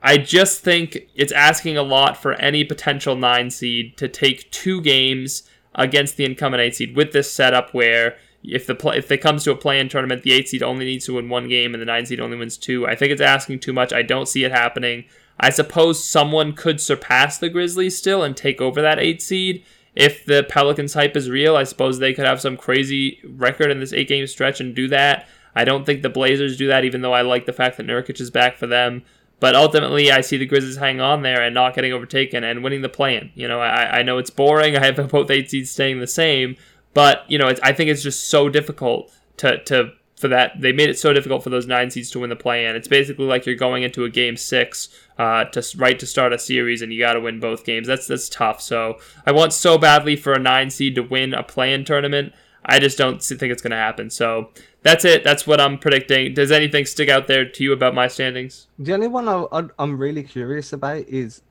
I 0.00 0.16
just 0.16 0.62
think 0.62 1.08
it's 1.16 1.32
asking 1.32 1.76
a 1.76 1.82
lot 1.82 2.16
for 2.16 2.34
any 2.34 2.62
potential 2.62 3.16
nine 3.16 3.50
seed 3.50 3.96
to 3.96 4.06
take 4.06 4.48
two 4.52 4.80
games 4.80 5.42
against 5.78 6.18
the 6.18 6.26
incumbent 6.26 6.60
eight 6.60 6.76
seed 6.76 6.94
with 6.94 7.12
this 7.12 7.32
setup 7.32 7.72
where 7.72 8.18
if 8.42 8.66
the 8.66 8.74
play, 8.74 8.98
if 8.98 9.10
it 9.10 9.18
comes 9.18 9.44
to 9.44 9.52
a 9.52 9.56
play-in 9.56 9.88
tournament, 9.88 10.22
the 10.22 10.32
eight 10.32 10.48
seed 10.48 10.62
only 10.62 10.84
needs 10.84 11.06
to 11.06 11.14
win 11.14 11.28
one 11.28 11.48
game 11.48 11.72
and 11.72 11.80
the 11.80 11.86
nine 11.86 12.04
seed 12.04 12.20
only 12.20 12.36
wins 12.36 12.58
two. 12.58 12.86
I 12.86 12.94
think 12.94 13.12
it's 13.12 13.22
asking 13.22 13.60
too 13.60 13.72
much. 13.72 13.92
I 13.92 14.02
don't 14.02 14.28
see 14.28 14.44
it 14.44 14.52
happening. 14.52 15.04
I 15.40 15.50
suppose 15.50 16.04
someone 16.04 16.52
could 16.52 16.80
surpass 16.80 17.38
the 17.38 17.48
Grizzlies 17.48 17.96
still 17.96 18.22
and 18.22 18.36
take 18.36 18.60
over 18.60 18.82
that 18.82 18.98
eight 18.98 19.22
seed. 19.22 19.64
If 19.94 20.24
the 20.24 20.44
Pelicans 20.48 20.94
hype 20.94 21.16
is 21.16 21.30
real, 21.30 21.56
I 21.56 21.64
suppose 21.64 21.98
they 21.98 22.12
could 22.12 22.26
have 22.26 22.40
some 22.40 22.56
crazy 22.56 23.20
record 23.24 23.70
in 23.70 23.80
this 23.80 23.92
eight 23.92 24.08
game 24.08 24.26
stretch 24.26 24.60
and 24.60 24.74
do 24.74 24.88
that. 24.88 25.26
I 25.54 25.64
don't 25.64 25.84
think 25.84 26.02
the 26.02 26.08
Blazers 26.08 26.56
do 26.56 26.68
that, 26.68 26.84
even 26.84 27.00
though 27.00 27.12
I 27.12 27.22
like 27.22 27.46
the 27.46 27.52
fact 27.52 27.76
that 27.76 27.86
Nurkic 27.86 28.20
is 28.20 28.30
back 28.30 28.56
for 28.56 28.66
them. 28.66 29.02
But 29.40 29.54
ultimately, 29.54 30.10
I 30.10 30.20
see 30.20 30.36
the 30.36 30.46
Grizzlies 30.46 30.76
hang 30.76 31.00
on 31.00 31.22
there 31.22 31.40
and 31.42 31.54
not 31.54 31.74
getting 31.74 31.92
overtaken 31.92 32.42
and 32.42 32.64
winning 32.64 32.82
the 32.82 32.88
play-in. 32.88 33.30
You 33.34 33.46
know, 33.46 33.60
I, 33.60 33.98
I 33.98 34.02
know 34.02 34.18
it's 34.18 34.30
boring. 34.30 34.76
I 34.76 34.84
have 34.84 35.10
both 35.10 35.30
eight 35.30 35.50
seeds 35.50 35.70
staying 35.70 36.00
the 36.00 36.06
same, 36.06 36.56
but 36.94 37.24
you 37.30 37.38
know, 37.38 37.52
I 37.62 37.72
think 37.72 37.90
it's 37.90 38.02
just 38.02 38.28
so 38.28 38.48
difficult 38.48 39.12
to 39.38 39.62
to 39.64 39.92
for 40.16 40.28
that. 40.28 40.60
They 40.60 40.72
made 40.72 40.90
it 40.90 40.98
so 40.98 41.12
difficult 41.12 41.44
for 41.44 41.50
those 41.50 41.66
nine 41.66 41.90
seeds 41.90 42.10
to 42.10 42.18
win 42.18 42.30
the 42.30 42.36
play-in. 42.36 42.74
It's 42.74 42.88
basically 42.88 43.26
like 43.26 43.46
you're 43.46 43.54
going 43.54 43.84
into 43.84 44.04
a 44.04 44.10
game 44.10 44.36
six 44.36 44.88
uh, 45.18 45.44
to 45.44 45.64
right 45.76 45.98
to 46.00 46.06
start 46.06 46.32
a 46.32 46.38
series, 46.38 46.82
and 46.82 46.92
you 46.92 46.98
got 46.98 47.12
to 47.12 47.20
win 47.20 47.38
both 47.38 47.64
games. 47.64 47.86
That's 47.86 48.08
that's 48.08 48.28
tough. 48.28 48.60
So 48.60 48.98
I 49.24 49.32
want 49.32 49.52
so 49.52 49.78
badly 49.78 50.16
for 50.16 50.32
a 50.32 50.38
nine 50.40 50.70
seed 50.70 50.96
to 50.96 51.02
win 51.02 51.32
a 51.32 51.44
play-in 51.44 51.84
tournament. 51.84 52.32
I 52.64 52.80
just 52.80 52.98
don't 52.98 53.22
think 53.22 53.52
it's 53.52 53.62
going 53.62 53.70
to 53.70 53.76
happen. 53.76 54.10
So 54.10 54.50
that's 54.82 55.04
it. 55.04 55.24
That's 55.24 55.46
what 55.46 55.60
I'm 55.60 55.78
predicting. 55.78 56.34
Does 56.34 56.52
anything 56.52 56.84
stick 56.84 57.08
out 57.08 57.26
there 57.26 57.48
to 57.48 57.64
you 57.64 57.72
about 57.72 57.94
my 57.94 58.08
standings? 58.08 58.68
The 58.78 58.94
only 58.94 59.08
one 59.08 59.28
I, 59.28 59.64
am 59.78 59.98
really 59.98 60.22
curious 60.22 60.72
about 60.72 61.08
is 61.08 61.42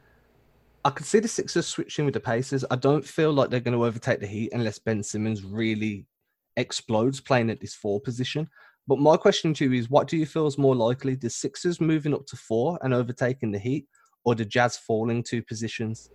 I 0.85 0.89
could 0.89 1.05
see 1.05 1.19
the 1.19 1.27
Sixers 1.27 1.67
switching 1.67 2.05
with 2.05 2.13
the 2.13 2.19
Pacers. 2.19 2.63
I 2.71 2.77
don't 2.77 3.05
feel 3.05 3.33
like 3.33 3.49
they're 3.49 3.59
going 3.59 3.77
to 3.77 3.85
overtake 3.85 4.21
the 4.21 4.27
Heat 4.27 4.53
unless 4.53 4.79
Ben 4.79 5.03
Simmons 5.03 5.43
really 5.43 6.05
explodes 6.55 7.19
playing 7.19 7.49
at 7.49 7.59
this 7.59 7.75
four 7.75 7.99
position. 7.99 8.49
But 8.87 8.99
my 8.99 9.17
question 9.17 9.53
to 9.55 9.65
you 9.65 9.73
is 9.73 9.89
what 9.89 10.07
do 10.07 10.15
you 10.15 10.25
feel 10.25 10.47
is 10.47 10.57
more 10.57 10.75
likely? 10.75 11.15
The 11.15 11.29
Sixers 11.29 11.81
moving 11.81 12.13
up 12.13 12.25
to 12.27 12.37
four 12.37 12.79
and 12.81 12.93
overtaking 12.93 13.51
the 13.51 13.59
Heat, 13.59 13.85
or 14.23 14.35
the 14.35 14.45
Jazz 14.45 14.77
falling 14.77 15.23
two 15.23 15.41
positions? 15.43 16.09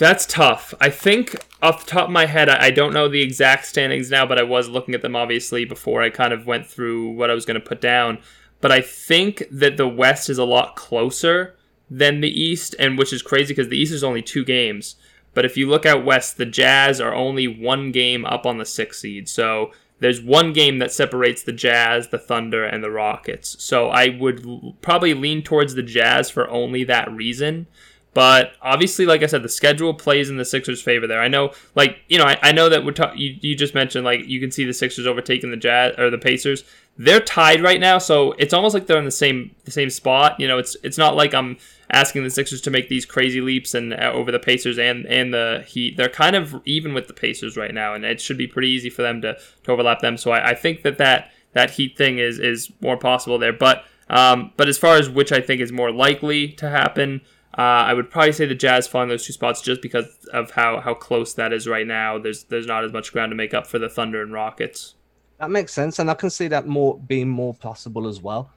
That's 0.00 0.24
tough. 0.24 0.72
I 0.80 0.88
think 0.88 1.44
off 1.60 1.84
the 1.84 1.90
top 1.90 2.06
of 2.06 2.10
my 2.10 2.24
head, 2.24 2.48
I 2.48 2.70
don't 2.70 2.94
know 2.94 3.06
the 3.06 3.20
exact 3.20 3.66
standings 3.66 4.10
now, 4.10 4.24
but 4.24 4.38
I 4.38 4.42
was 4.42 4.66
looking 4.66 4.94
at 4.94 5.02
them 5.02 5.14
obviously 5.14 5.66
before 5.66 6.00
I 6.00 6.08
kind 6.08 6.32
of 6.32 6.46
went 6.46 6.66
through 6.66 7.10
what 7.10 7.28
I 7.28 7.34
was 7.34 7.44
going 7.44 7.60
to 7.60 7.68
put 7.68 7.82
down. 7.82 8.16
But 8.62 8.72
I 8.72 8.80
think 8.80 9.42
that 9.50 9.76
the 9.76 9.86
West 9.86 10.30
is 10.30 10.38
a 10.38 10.44
lot 10.44 10.74
closer 10.74 11.54
than 11.90 12.22
the 12.22 12.30
East, 12.30 12.74
and 12.78 12.96
which 12.96 13.12
is 13.12 13.20
crazy 13.20 13.52
because 13.52 13.68
the 13.68 13.76
East 13.76 13.92
is 13.92 14.02
only 14.02 14.22
two 14.22 14.42
games. 14.42 14.96
But 15.34 15.44
if 15.44 15.58
you 15.58 15.68
look 15.68 15.84
out 15.84 16.02
West, 16.02 16.38
the 16.38 16.46
Jazz 16.46 16.98
are 16.98 17.12
only 17.12 17.46
one 17.46 17.92
game 17.92 18.24
up 18.24 18.46
on 18.46 18.56
the 18.56 18.64
sixth 18.64 19.00
seed. 19.00 19.28
So 19.28 19.70
there's 19.98 20.22
one 20.22 20.54
game 20.54 20.78
that 20.78 20.92
separates 20.92 21.42
the 21.42 21.52
Jazz, 21.52 22.08
the 22.08 22.18
Thunder, 22.18 22.64
and 22.64 22.82
the 22.82 22.90
Rockets. 22.90 23.62
So 23.62 23.90
I 23.90 24.08
would 24.08 24.46
probably 24.80 25.12
lean 25.12 25.42
towards 25.42 25.74
the 25.74 25.82
Jazz 25.82 26.30
for 26.30 26.48
only 26.48 26.84
that 26.84 27.12
reason. 27.12 27.66
But 28.12 28.54
obviously, 28.60 29.06
like 29.06 29.22
I 29.22 29.26
said, 29.26 29.44
the 29.44 29.48
schedule 29.48 29.94
plays 29.94 30.30
in 30.30 30.36
the 30.36 30.44
Sixers' 30.44 30.82
favor 30.82 31.06
there. 31.06 31.20
I 31.20 31.28
know, 31.28 31.52
like 31.76 31.98
you 32.08 32.18
know, 32.18 32.24
I, 32.24 32.38
I 32.42 32.52
know 32.52 32.68
that 32.68 32.84
we're 32.84 32.90
ta- 32.92 33.12
you, 33.14 33.36
you 33.40 33.54
just 33.54 33.72
mentioned 33.74 34.04
like 34.04 34.26
you 34.26 34.40
can 34.40 34.50
see 34.50 34.64
the 34.64 34.74
Sixers 34.74 35.06
overtaking 35.06 35.52
the 35.52 35.56
Jazz 35.56 35.94
or 35.96 36.10
the 36.10 36.18
Pacers. 36.18 36.64
They're 36.98 37.20
tied 37.20 37.62
right 37.62 37.78
now, 37.78 37.98
so 37.98 38.32
it's 38.32 38.52
almost 38.52 38.74
like 38.74 38.86
they're 38.86 38.98
in 38.98 39.04
the 39.04 39.12
same 39.12 39.54
the 39.64 39.70
same 39.70 39.90
spot. 39.90 40.40
You 40.40 40.48
know, 40.48 40.58
it's 40.58 40.76
it's 40.82 40.98
not 40.98 41.14
like 41.14 41.32
I'm 41.32 41.56
asking 41.92 42.24
the 42.24 42.30
Sixers 42.30 42.60
to 42.62 42.70
make 42.70 42.88
these 42.88 43.06
crazy 43.06 43.40
leaps 43.40 43.74
and 43.74 43.94
uh, 43.94 44.10
over 44.12 44.32
the 44.32 44.40
Pacers 44.40 44.76
and 44.76 45.06
and 45.06 45.32
the 45.32 45.64
Heat. 45.68 45.96
They're 45.96 46.08
kind 46.08 46.34
of 46.34 46.60
even 46.64 46.94
with 46.94 47.06
the 47.06 47.14
Pacers 47.14 47.56
right 47.56 47.72
now, 47.72 47.94
and 47.94 48.04
it 48.04 48.20
should 48.20 48.38
be 48.38 48.48
pretty 48.48 48.68
easy 48.68 48.90
for 48.90 49.02
them 49.02 49.22
to, 49.22 49.38
to 49.64 49.70
overlap 49.70 50.00
them. 50.00 50.16
So 50.16 50.32
I, 50.32 50.50
I 50.50 50.54
think 50.54 50.82
that 50.82 50.98
that 50.98 51.30
that 51.52 51.70
Heat 51.70 51.96
thing 51.96 52.18
is 52.18 52.40
is 52.40 52.72
more 52.80 52.96
possible 52.96 53.38
there, 53.38 53.52
but 53.52 53.84
Um, 54.10 54.50
but 54.56 54.68
as 54.68 54.76
far 54.76 54.96
as 54.96 55.08
which 55.08 55.30
I 55.30 55.40
think 55.40 55.60
is 55.60 55.70
more 55.70 55.92
likely 55.92 56.48
to 56.54 56.68
happen, 56.68 57.20
uh, 57.58 57.60
I 57.60 57.94
would 57.94 58.10
probably 58.10 58.32
say 58.32 58.46
the 58.46 58.54
Jazz 58.54 58.86
fall 58.86 59.02
in 59.02 59.08
those 59.08 59.26
two 59.26 59.32
spots 59.32 59.60
just 59.60 59.82
because 59.82 60.06
of 60.32 60.52
how, 60.52 60.80
how 60.80 60.94
close 60.94 61.34
that 61.34 61.52
is 61.52 61.66
right 61.66 61.86
now. 61.86 62.18
There's 62.18 62.44
there's 62.44 62.66
not 62.66 62.84
as 62.84 62.92
much 62.92 63.12
ground 63.12 63.30
to 63.30 63.36
make 63.36 63.54
up 63.54 63.66
for 63.66 63.78
the 63.78 63.88
Thunder 63.88 64.22
and 64.22 64.32
Rockets. 64.32 64.94
That 65.38 65.50
makes 65.50 65.72
sense, 65.72 65.98
and 65.98 66.10
I 66.10 66.14
can 66.14 66.30
see 66.30 66.48
that 66.48 66.66
more 66.66 66.98
being 66.98 67.28
more 67.28 67.54
possible 67.54 68.06
as 68.06 68.20
well. 68.20 68.50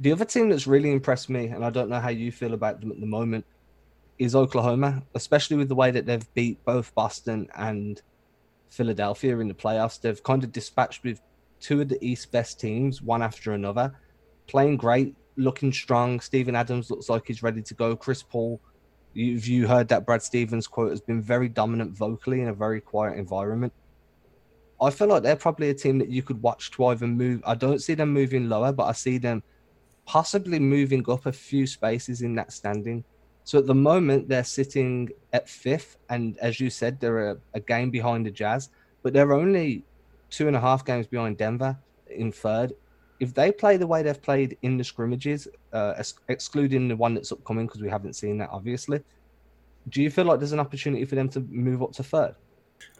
The 0.00 0.12
other 0.12 0.24
team 0.24 0.48
that's 0.48 0.66
really 0.66 0.92
impressed 0.92 1.28
me, 1.28 1.46
and 1.46 1.64
I 1.64 1.70
don't 1.70 1.90
know 1.90 2.00
how 2.00 2.10
you 2.10 2.30
feel 2.30 2.54
about 2.54 2.80
them 2.80 2.92
at 2.92 3.00
the 3.00 3.06
moment, 3.06 3.44
is 4.18 4.34
Oklahoma, 4.34 5.02
especially 5.14 5.56
with 5.56 5.68
the 5.68 5.74
way 5.74 5.90
that 5.90 6.06
they've 6.06 6.34
beat 6.34 6.64
both 6.64 6.94
Boston 6.94 7.48
and 7.56 8.00
Philadelphia 8.68 9.38
in 9.38 9.48
the 9.48 9.54
playoffs. 9.54 10.00
They've 10.00 10.22
kind 10.22 10.44
of 10.44 10.52
dispatched 10.52 11.02
with 11.04 11.20
two 11.60 11.80
of 11.80 11.88
the 11.88 12.02
East 12.04 12.30
best 12.30 12.60
teams, 12.60 13.02
one 13.02 13.22
after 13.22 13.52
another, 13.52 13.94
playing 14.46 14.76
great, 14.76 15.14
looking 15.38 15.72
strong. 15.72 16.20
Steven 16.20 16.54
Adams 16.54 16.90
looks 16.90 17.08
like 17.08 17.26
he's 17.26 17.42
ready 17.42 17.62
to 17.62 17.74
go. 17.74 17.96
Chris 17.96 18.22
Paul, 18.22 18.60
you've 19.14 19.46
you 19.46 19.66
heard 19.66 19.88
that 19.88 20.04
Brad 20.04 20.22
Stevens 20.22 20.66
quote 20.66 20.90
has 20.90 21.00
been 21.00 21.22
very 21.22 21.48
dominant 21.48 21.96
vocally 21.96 22.42
in 22.42 22.48
a 22.48 22.52
very 22.52 22.80
quiet 22.80 23.16
environment. 23.16 23.72
I 24.80 24.90
feel 24.90 25.08
like 25.08 25.22
they're 25.22 25.36
probably 25.36 25.70
a 25.70 25.74
team 25.74 25.98
that 25.98 26.08
you 26.08 26.22
could 26.22 26.40
watch 26.42 26.70
to 26.72 26.86
either 26.86 27.06
move. 27.06 27.42
I 27.46 27.54
don't 27.54 27.82
see 27.82 27.94
them 27.94 28.12
moving 28.12 28.48
lower, 28.48 28.72
but 28.72 28.84
I 28.84 28.92
see 28.92 29.18
them 29.18 29.42
possibly 30.06 30.58
moving 30.58 31.04
up 31.10 31.26
a 31.26 31.32
few 31.32 31.66
spaces 31.66 32.22
in 32.22 32.34
that 32.36 32.52
standing. 32.52 33.04
So 33.44 33.58
at 33.58 33.66
the 33.66 33.74
moment, 33.74 34.28
they're 34.28 34.44
sitting 34.44 35.10
at 35.32 35.48
fifth, 35.48 35.96
and 36.10 36.38
as 36.38 36.60
you 36.60 36.70
said, 36.70 37.00
they're 37.00 37.30
a, 37.30 37.38
a, 37.54 37.60
game 37.60 37.90
behind 37.90 38.26
the 38.26 38.30
Jazz, 38.30 38.68
but 39.02 39.12
they're 39.14 39.32
only 39.32 39.84
two 40.28 40.48
and 40.48 40.56
a 40.56 40.60
half 40.60 40.84
games 40.84 41.06
behind 41.06 41.38
Denver 41.38 41.78
in 42.10 42.30
third. 42.30 42.74
If 43.20 43.34
they 43.34 43.50
play 43.50 43.76
the 43.76 43.86
way 43.86 44.02
they've 44.02 44.20
played 44.20 44.56
in 44.62 44.76
the 44.76 44.84
scrimmages, 44.84 45.48
uh, 45.72 45.94
ex- 45.96 46.14
excluding 46.28 46.88
the 46.88 46.96
one 46.96 47.14
that's 47.14 47.32
upcoming 47.32 47.66
because 47.66 47.80
we 47.80 47.88
haven't 47.88 48.14
seen 48.14 48.38
that, 48.38 48.50
obviously, 48.50 49.02
do 49.88 50.02
you 50.02 50.10
feel 50.10 50.24
like 50.24 50.38
there's 50.38 50.52
an 50.52 50.60
opportunity 50.60 51.04
for 51.04 51.14
them 51.14 51.28
to 51.30 51.40
move 51.40 51.82
up 51.82 51.92
to 51.94 52.02
third? 52.02 52.34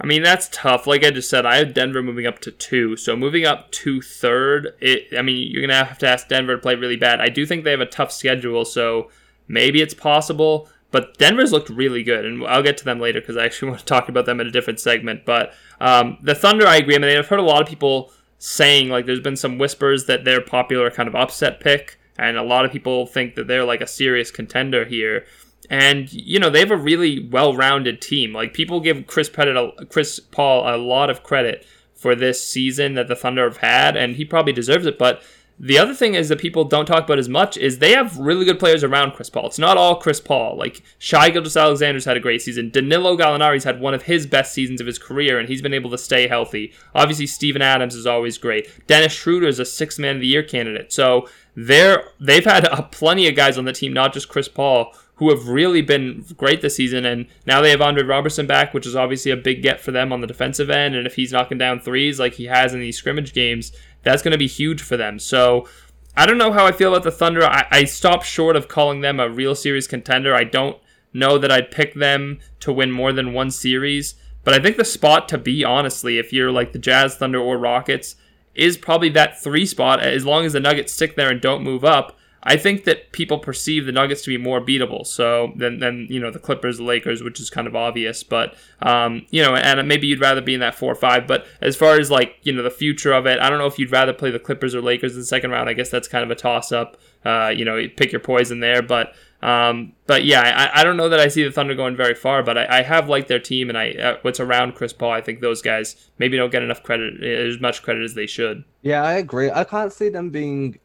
I 0.01 0.07
mean, 0.07 0.25
that's 0.25 0.49
tough. 0.51 0.89
Like 0.89 1.05
I 1.05 1.11
just 1.11 1.31
said, 1.31 1.47
I 1.47 1.57
have 1.57 1.73
Denver 1.73 2.03
moving 2.03 2.27
up 2.27 2.41
to 2.41 2.51
two. 2.51 2.97
So 2.97 3.15
moving 3.15 3.47
up 3.47 3.71
to 3.73 4.03
third, 4.03 4.75
it, 4.81 5.17
I 5.17 5.23
mean, 5.23 5.53
you're 5.53 5.65
to 5.67 5.75
have 5.75 5.99
to 5.99 6.09
ask 6.09 6.27
Denver 6.27 6.57
to 6.57 6.63
play 6.63 6.75
really 6.75 6.97
bad. 6.97 7.21
I 7.21 7.29
do 7.29 7.47
think 7.47 7.63
they 7.63 7.71
have 7.71 7.81
a 7.81 7.87
tough 7.87 8.11
schedule. 8.11 8.65
So 8.65 9.09
Maybe 9.49 9.81
it's 9.81 9.95
possible, 9.95 10.69
but 10.91 11.17
Denver's 11.17 11.53
looked 11.53 11.71
really 11.71 12.03
good, 12.03 12.25
and 12.25 12.47
I'll 12.47 12.63
get 12.63 12.77
to 12.79 12.85
them 12.85 13.01
later 13.01 13.21
because 13.21 13.37
I 13.37 13.47
actually 13.47 13.69
want 13.71 13.81
to 13.81 13.87
talk 13.87 14.09
about 14.09 14.27
them 14.27 14.41
in 14.41 14.47
a 14.47 14.51
different 14.51 14.79
segment. 14.79 15.25
But 15.25 15.55
um, 15.81 16.19
the 16.23 16.35
Thunder, 16.35 16.67
I 16.67 16.77
agree. 16.77 16.95
I 16.95 16.99
mean, 16.99 17.17
I've 17.17 17.27
heard 17.27 17.41
a 17.41 17.43
lot 17.43 17.63
of 17.63 17.69
people 17.69 18.13
saying 18.38 18.88
like 18.88 19.07
there's 19.07 19.21
been 19.21 19.37
some 19.37 19.59
whispers 19.59 20.07
that 20.07 20.25
they're 20.25 20.40
popular 20.40 20.90
kind 20.90 21.09
of 21.09 21.14
upset 21.14 21.61
pick, 21.61 21.99
and 22.16 22.37
a 22.37 22.42
lot 22.42 22.64
of 22.64 22.73
people 22.73 23.07
think 23.07 23.35
that 23.35 23.47
they're 23.47 23.64
like 23.64 23.80
a 23.80 23.87
serious 23.87 24.30
contender 24.30 24.85
here. 24.85 25.26
And 25.71 26.11
you 26.12 26.38
know 26.38 26.49
they 26.49 26.61
have 26.61 26.71
a 26.71 26.76
really 26.76 27.28
well-rounded 27.28 28.00
team. 28.00 28.33
Like 28.33 28.54
people 28.54 28.80
give 28.80 29.07
Chris 29.07 29.28
credit, 29.28 29.90
Chris 29.90 30.18
Paul 30.21 30.73
a 30.73 30.78
lot 30.78 31.11
of 31.11 31.23
credit 31.23 31.66
for 31.95 32.14
this 32.14 32.42
season 32.42 32.95
that 32.95 33.09
the 33.09 33.16
Thunder 33.16 33.45
have 33.45 33.59
had, 33.59 33.97
and 33.97 34.16
he 34.16 34.25
probably 34.25 34.52
deserves 34.52 34.87
it. 34.87 34.99
But 34.99 35.23
the 35.61 35.79
other 35.79 35.95
thing 35.95 36.15
is 36.15 36.29
that 36.29 36.38
people 36.38 36.65
don't 36.65 36.87
talk 36.87 37.05
about 37.05 37.19
as 37.19 37.29
much 37.29 37.57
is 37.57 37.79
they 37.79 37.93
have 37.93 38.17
really 38.17 38.45
good 38.45 38.59
players 38.59 38.85
around 38.85 39.12
Chris 39.12 39.29
Paul. 39.29 39.47
It's 39.47 39.59
not 39.59 39.77
all 39.77 39.97
Chris 39.97 40.21
Paul. 40.21 40.57
Like 40.57 40.83
Shai 40.99 41.31
Gilgeous-Alexander's 41.31 42.05
had 42.05 42.17
a 42.17 42.21
great 42.21 42.43
season. 42.43 42.71
Danilo 42.71 43.17
Gallinari's 43.17 43.65
had 43.65 43.81
one 43.81 43.95
of 43.95 44.05
his 44.05 44.27
best 44.27 44.55
seasons 44.55 44.81
of 44.81 44.87
his 44.87 44.99
career, 44.99 45.38
and 45.38 45.49
he's 45.49 45.62
been 45.62 45.75
able 45.75 45.91
to 45.91 45.99
stay 45.99 46.29
healthy. 46.29 46.73
Obviously, 46.95 47.27
Steven 47.27 47.62
Adams 47.62 47.95
is 47.95 48.07
always 48.07 48.38
great. 48.38 48.87
Dennis 48.87 49.12
Schroeder 49.12 49.49
is 49.49 49.59
a 49.59 49.65
six 49.65 49.99
man 49.99 50.17
of 50.17 50.21
the 50.21 50.29
year 50.29 50.45
candidate. 50.45 50.93
So 50.93 51.29
they're 51.57 52.05
they've 52.21 52.45
had 52.45 52.69
plenty 52.93 53.27
of 53.27 53.35
guys 53.35 53.59
on 53.59 53.65
the 53.65 53.73
team, 53.73 53.93
not 53.93 54.12
just 54.12 54.29
Chris 54.29 54.49
Paul, 54.49 54.95
who 55.17 55.31
have 55.31 55.49
really 55.49 55.83
been 55.83 56.25
great 56.37 56.61
this 56.61 56.77
season. 56.77 57.05
And 57.05 57.27
now 57.45 57.61
they 57.61 57.71
have 57.71 57.83
Andre 57.83 58.05
Roberson 58.05 58.47
back, 58.47 58.73
which 58.73 58.87
is 58.87 58.95
obviously 58.95 59.33
a 59.33 59.37
big 59.37 59.62
get 59.62 59.81
for 59.81 59.91
them 59.91 60.12
on 60.12 60.21
the 60.21 60.29
defensive 60.29 60.71
end. 60.71 60.95
And 60.95 61.09
if 61.09 61.17
he's 61.17 61.33
knocking 61.33 61.59
down 61.59 61.81
threes 61.81 62.21
like 62.21 62.35
he 62.35 62.45
has 62.45 62.73
in 62.73 62.79
these 62.79 62.97
scrimmage 62.97 63.33
games, 63.33 63.73
that's 64.02 64.23
going 64.23 64.33
to 64.33 64.38
be 64.38 64.47
huge 64.47 64.83
for 64.83 64.97
them. 64.97 65.19
So 65.19 65.69
I 66.17 66.26
don't 66.26 66.38
know 66.38 66.52
how 66.52 66.67
I 66.67 66.73
feel 66.73 66.93
about 66.93 67.05
the 67.05 67.11
Thunder. 67.11 67.45
I, 67.45 67.67
I 67.71 67.85
stopped 67.85 68.26
short 68.26 68.57
of 68.57 68.69
calling 68.69 69.00
them 69.00 69.21
a 69.21 69.28
real 69.28 69.55
series 69.55 69.87
contender. 69.87 70.35
I 70.35 70.45
don't 70.45 70.78
know 71.12 71.38
that 71.38 71.52
I'd 71.52 71.71
pick 71.71 71.95
them 71.95 72.38
to 72.61 72.73
win 72.73 72.90
more 72.90 73.12
than 73.12 73.33
one 73.33 73.50
series. 73.50 74.14
But 74.45 74.55
I 74.55 74.61
think 74.61 74.76
the 74.76 74.85
spot 74.85 75.28
to 75.28 75.38
be, 75.38 75.64
honestly, 75.64 76.19
if 76.19 76.33
you're 76.33 76.50
like 76.50 76.73
the 76.73 76.78
Jazz, 76.78 77.17
Thunder, 77.17 77.38
or 77.38 77.59
Rockets, 77.59 78.17
is 78.55 78.76
probably 78.76 79.11
that 79.11 79.40
three 79.40 79.67
spot. 79.67 80.00
As 80.00 80.25
long 80.25 80.45
as 80.45 80.55
the 80.55 80.61
Nuggets 80.61 80.93
stick 80.93 81.17
there 81.17 81.31
and 81.31 81.40
don't 81.40 81.62
move 81.62 81.85
up, 81.85 82.18
I 82.42 82.57
think 82.57 82.85
that 82.85 83.12
people 83.12 83.38
perceive 83.38 83.87
the 83.87 83.92
Nuggets 83.92 84.23
to 84.23 84.30
be 84.30 84.38
more 84.38 84.61
beatable. 84.61 85.07
So 85.07 85.52
than 85.57 85.80
than 85.80 86.07
you 86.09 86.21
know 86.21 86.30
the 86.30 86.38
Clippers, 86.38 86.78
the 86.78 86.85
Lakers, 86.85 87.23
which 87.23 87.40
is 87.40 87.50
kind 87.50 87.66
of 87.66 87.75
obvious. 87.75 88.23
But 88.23 88.54
um, 88.80 89.26
you 89.30 89.42
know, 89.42 89.54
and 89.57 89.87
maybe 89.88 90.07
you'd 90.07 90.21
rather 90.21 90.40
be 90.40 90.54
in 90.54 90.61
that 90.61 90.75
four 90.75 90.92
or 90.92 90.97
five. 90.97 91.26
But 91.26 91.47
as 91.61 91.76
far 91.76 91.99
as 91.99 92.11
like 92.11 92.37
you 92.42 92.52
know 92.52 92.62
the 92.62 92.71
future 92.71 93.12
of 93.12 93.26
it, 93.26 93.40
I 93.40 93.50
don't 93.50 93.59
know 93.59 93.66
if 93.66 93.78
you'd 93.78 93.92
rather 93.92 94.12
play 94.12 94.30
the 94.30 94.38
Clippers 94.38 94.75
or 94.75 94.80
Lakers 94.80 95.14
in 95.14 95.21
the 95.21 95.26
second 95.26 95.50
round. 95.50 95.68
I 95.68 95.73
guess 95.73 95.90
that's 95.90 96.09
kind 96.09 96.25
of 96.25 96.30
a 96.30 96.37
toss 96.37 96.71
up. 96.71 96.97
Uh, 97.25 97.52
you 97.54 97.64
know, 97.64 97.87
pick 97.97 98.12
your 98.12 98.21
poison 98.21 98.61
there. 98.61 98.83
But 98.83 99.14
um, 99.42 99.92
but 100.07 100.25
yeah, 100.25 100.71
I, 100.75 100.80
I 100.80 100.85
don't 100.85 100.97
know 100.97 101.09
that 101.09 101.21
I 101.21 101.28
see 101.28 101.42
the 101.42 101.50
Thunder 101.50 101.75
going 101.75 101.97
very 101.97 102.14
far. 102.14 102.45
But 102.45 102.57
I, 102.57 102.78
I 102.78 102.83
have 102.83 103.09
liked 103.09 103.26
their 103.26 103.40
team, 103.40 103.68
and 103.68 103.76
I 103.76 103.90
uh, 103.92 104.16
what's 104.23 104.38
around 104.38 104.76
Chris 104.76 104.92
Paul. 104.92 105.11
I 105.11 105.21
think 105.21 105.40
those 105.40 105.61
guys 105.61 106.09
maybe 106.18 106.37
don't 106.37 106.50
get 106.50 106.62
enough 106.62 106.85
credit, 106.85 107.23
as 107.23 107.61
much 107.61 107.83
credit 107.83 108.04
as 108.04 108.14
they 108.14 108.26
should. 108.26 108.62
Yeah, 108.83 109.02
I 109.02 109.14
agree. 109.14 109.50
I 109.50 109.64
can't 109.64 109.92
see 109.92 110.09
them 110.09 110.30
being 110.30 110.78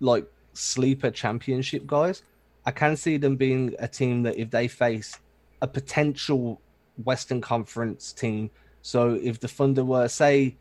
like 0.00 0.26
sleeper 0.56 1.10
championship 1.10 1.86
guys. 1.86 2.22
I 2.64 2.70
can 2.72 2.96
see 2.96 3.16
them 3.16 3.36
being 3.36 3.74
a 3.78 3.86
team 3.86 4.22
that 4.24 4.36
if 4.36 4.50
they 4.50 4.68
face 4.68 5.18
a 5.62 5.68
potential 5.68 6.60
Western 7.04 7.40
Conference 7.40 8.12
team, 8.12 8.50
so 8.82 9.18
if 9.22 9.40
the 9.40 9.48
Thunder 9.48 9.84
were, 9.84 10.08
say, 10.08 10.56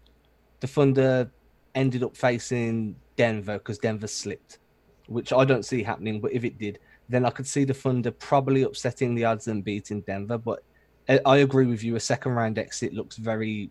the 0.59 0.67
Thunder 0.67 1.29
ended 1.73 2.03
up 2.03 2.15
facing 2.15 2.95
Denver 3.15 3.57
because 3.57 3.79
Denver 3.79 4.07
slipped, 4.07 4.59
which 5.07 5.33
I 5.33 5.45
don't 5.45 5.65
see 5.65 5.83
happening, 5.83 6.19
but 6.19 6.31
if 6.31 6.43
it 6.43 6.57
did, 6.57 6.79
then 7.09 7.25
I 7.25 7.29
could 7.29 7.47
see 7.47 7.63
the 7.63 7.73
Thunder 7.73 8.11
probably 8.11 8.63
upsetting 8.63 9.15
the 9.15 9.25
odds 9.25 9.47
and 9.47 9.63
beating 9.63 10.01
Denver. 10.01 10.37
But 10.37 10.63
eh, 11.07 11.19
I 11.25 11.37
agree 11.37 11.65
with 11.65 11.83
you, 11.83 11.95
a 11.95 11.99
second 11.99 12.33
round 12.33 12.57
exit 12.57 12.93
looks 12.93 13.17
very, 13.17 13.69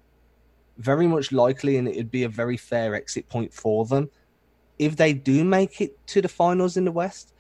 very 0.79 1.07
much 1.07 1.33
likely, 1.33 1.77
and 1.77 1.89
it'd 1.89 2.11
be 2.11 2.25
a 2.25 2.29
very 2.29 2.57
fair 2.57 2.95
exit 2.95 3.29
point 3.29 3.53
for 3.53 3.85
them 3.87 4.11
if 4.79 4.97
they 4.97 5.13
do 5.13 5.45
make 5.45 5.81
it 5.81 6.05
to 6.09 6.21
the 6.23 6.29
finals 6.29 6.77
in 6.77 6.85
the 6.85 6.93
West, 6.93 7.35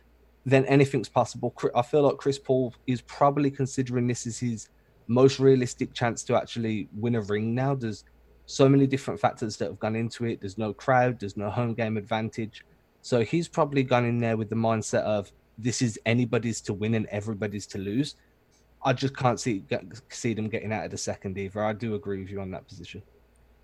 then 0.46 0.64
anything's 0.66 1.08
possible. 1.08 1.54
I 1.74 1.82
feel 1.82 2.02
like 2.02 2.18
Chris 2.18 2.38
Paul 2.38 2.74
is 2.86 3.00
probably 3.00 3.50
considering 3.50 4.06
this 4.06 4.26
as 4.26 4.38
his 4.38 4.68
most 5.06 5.38
realistic 5.38 5.92
chance 5.94 6.22
to 6.24 6.36
actually 6.36 6.88
win 6.96 7.14
a 7.14 7.20
ring 7.22 7.54
now. 7.54 7.74
There's 7.74 8.04
so 8.46 8.68
many 8.68 8.86
different 8.86 9.20
factors 9.20 9.56
that 9.56 9.66
have 9.66 9.78
gone 9.78 9.96
into 9.96 10.26
it. 10.26 10.40
There's 10.40 10.58
no 10.58 10.72
crowd, 10.72 11.18
there's 11.18 11.36
no 11.36 11.50
home 11.50 11.74
game 11.74 11.96
advantage. 11.96 12.64
So 13.00 13.22
he's 13.22 13.48
probably 13.48 13.82
gone 13.82 14.04
in 14.04 14.18
there 14.20 14.36
with 14.36 14.50
the 14.50 14.56
mindset 14.56 15.02
of 15.02 15.32
this 15.58 15.82
is 15.82 15.98
anybody's 16.04 16.60
to 16.62 16.72
win 16.72 16.94
and 16.94 17.06
everybody's 17.06 17.66
to 17.68 17.78
lose. 17.78 18.16
I 18.84 18.92
just 18.92 19.16
can't 19.16 19.40
see 19.40 19.64
see 20.10 20.34
them 20.34 20.48
getting 20.48 20.72
out 20.72 20.84
of 20.84 20.90
the 20.90 20.98
second 20.98 21.38
either. 21.38 21.64
I 21.64 21.72
do 21.72 21.94
agree 21.94 22.20
with 22.20 22.30
you 22.30 22.40
on 22.40 22.50
that 22.50 22.68
position. 22.68 23.02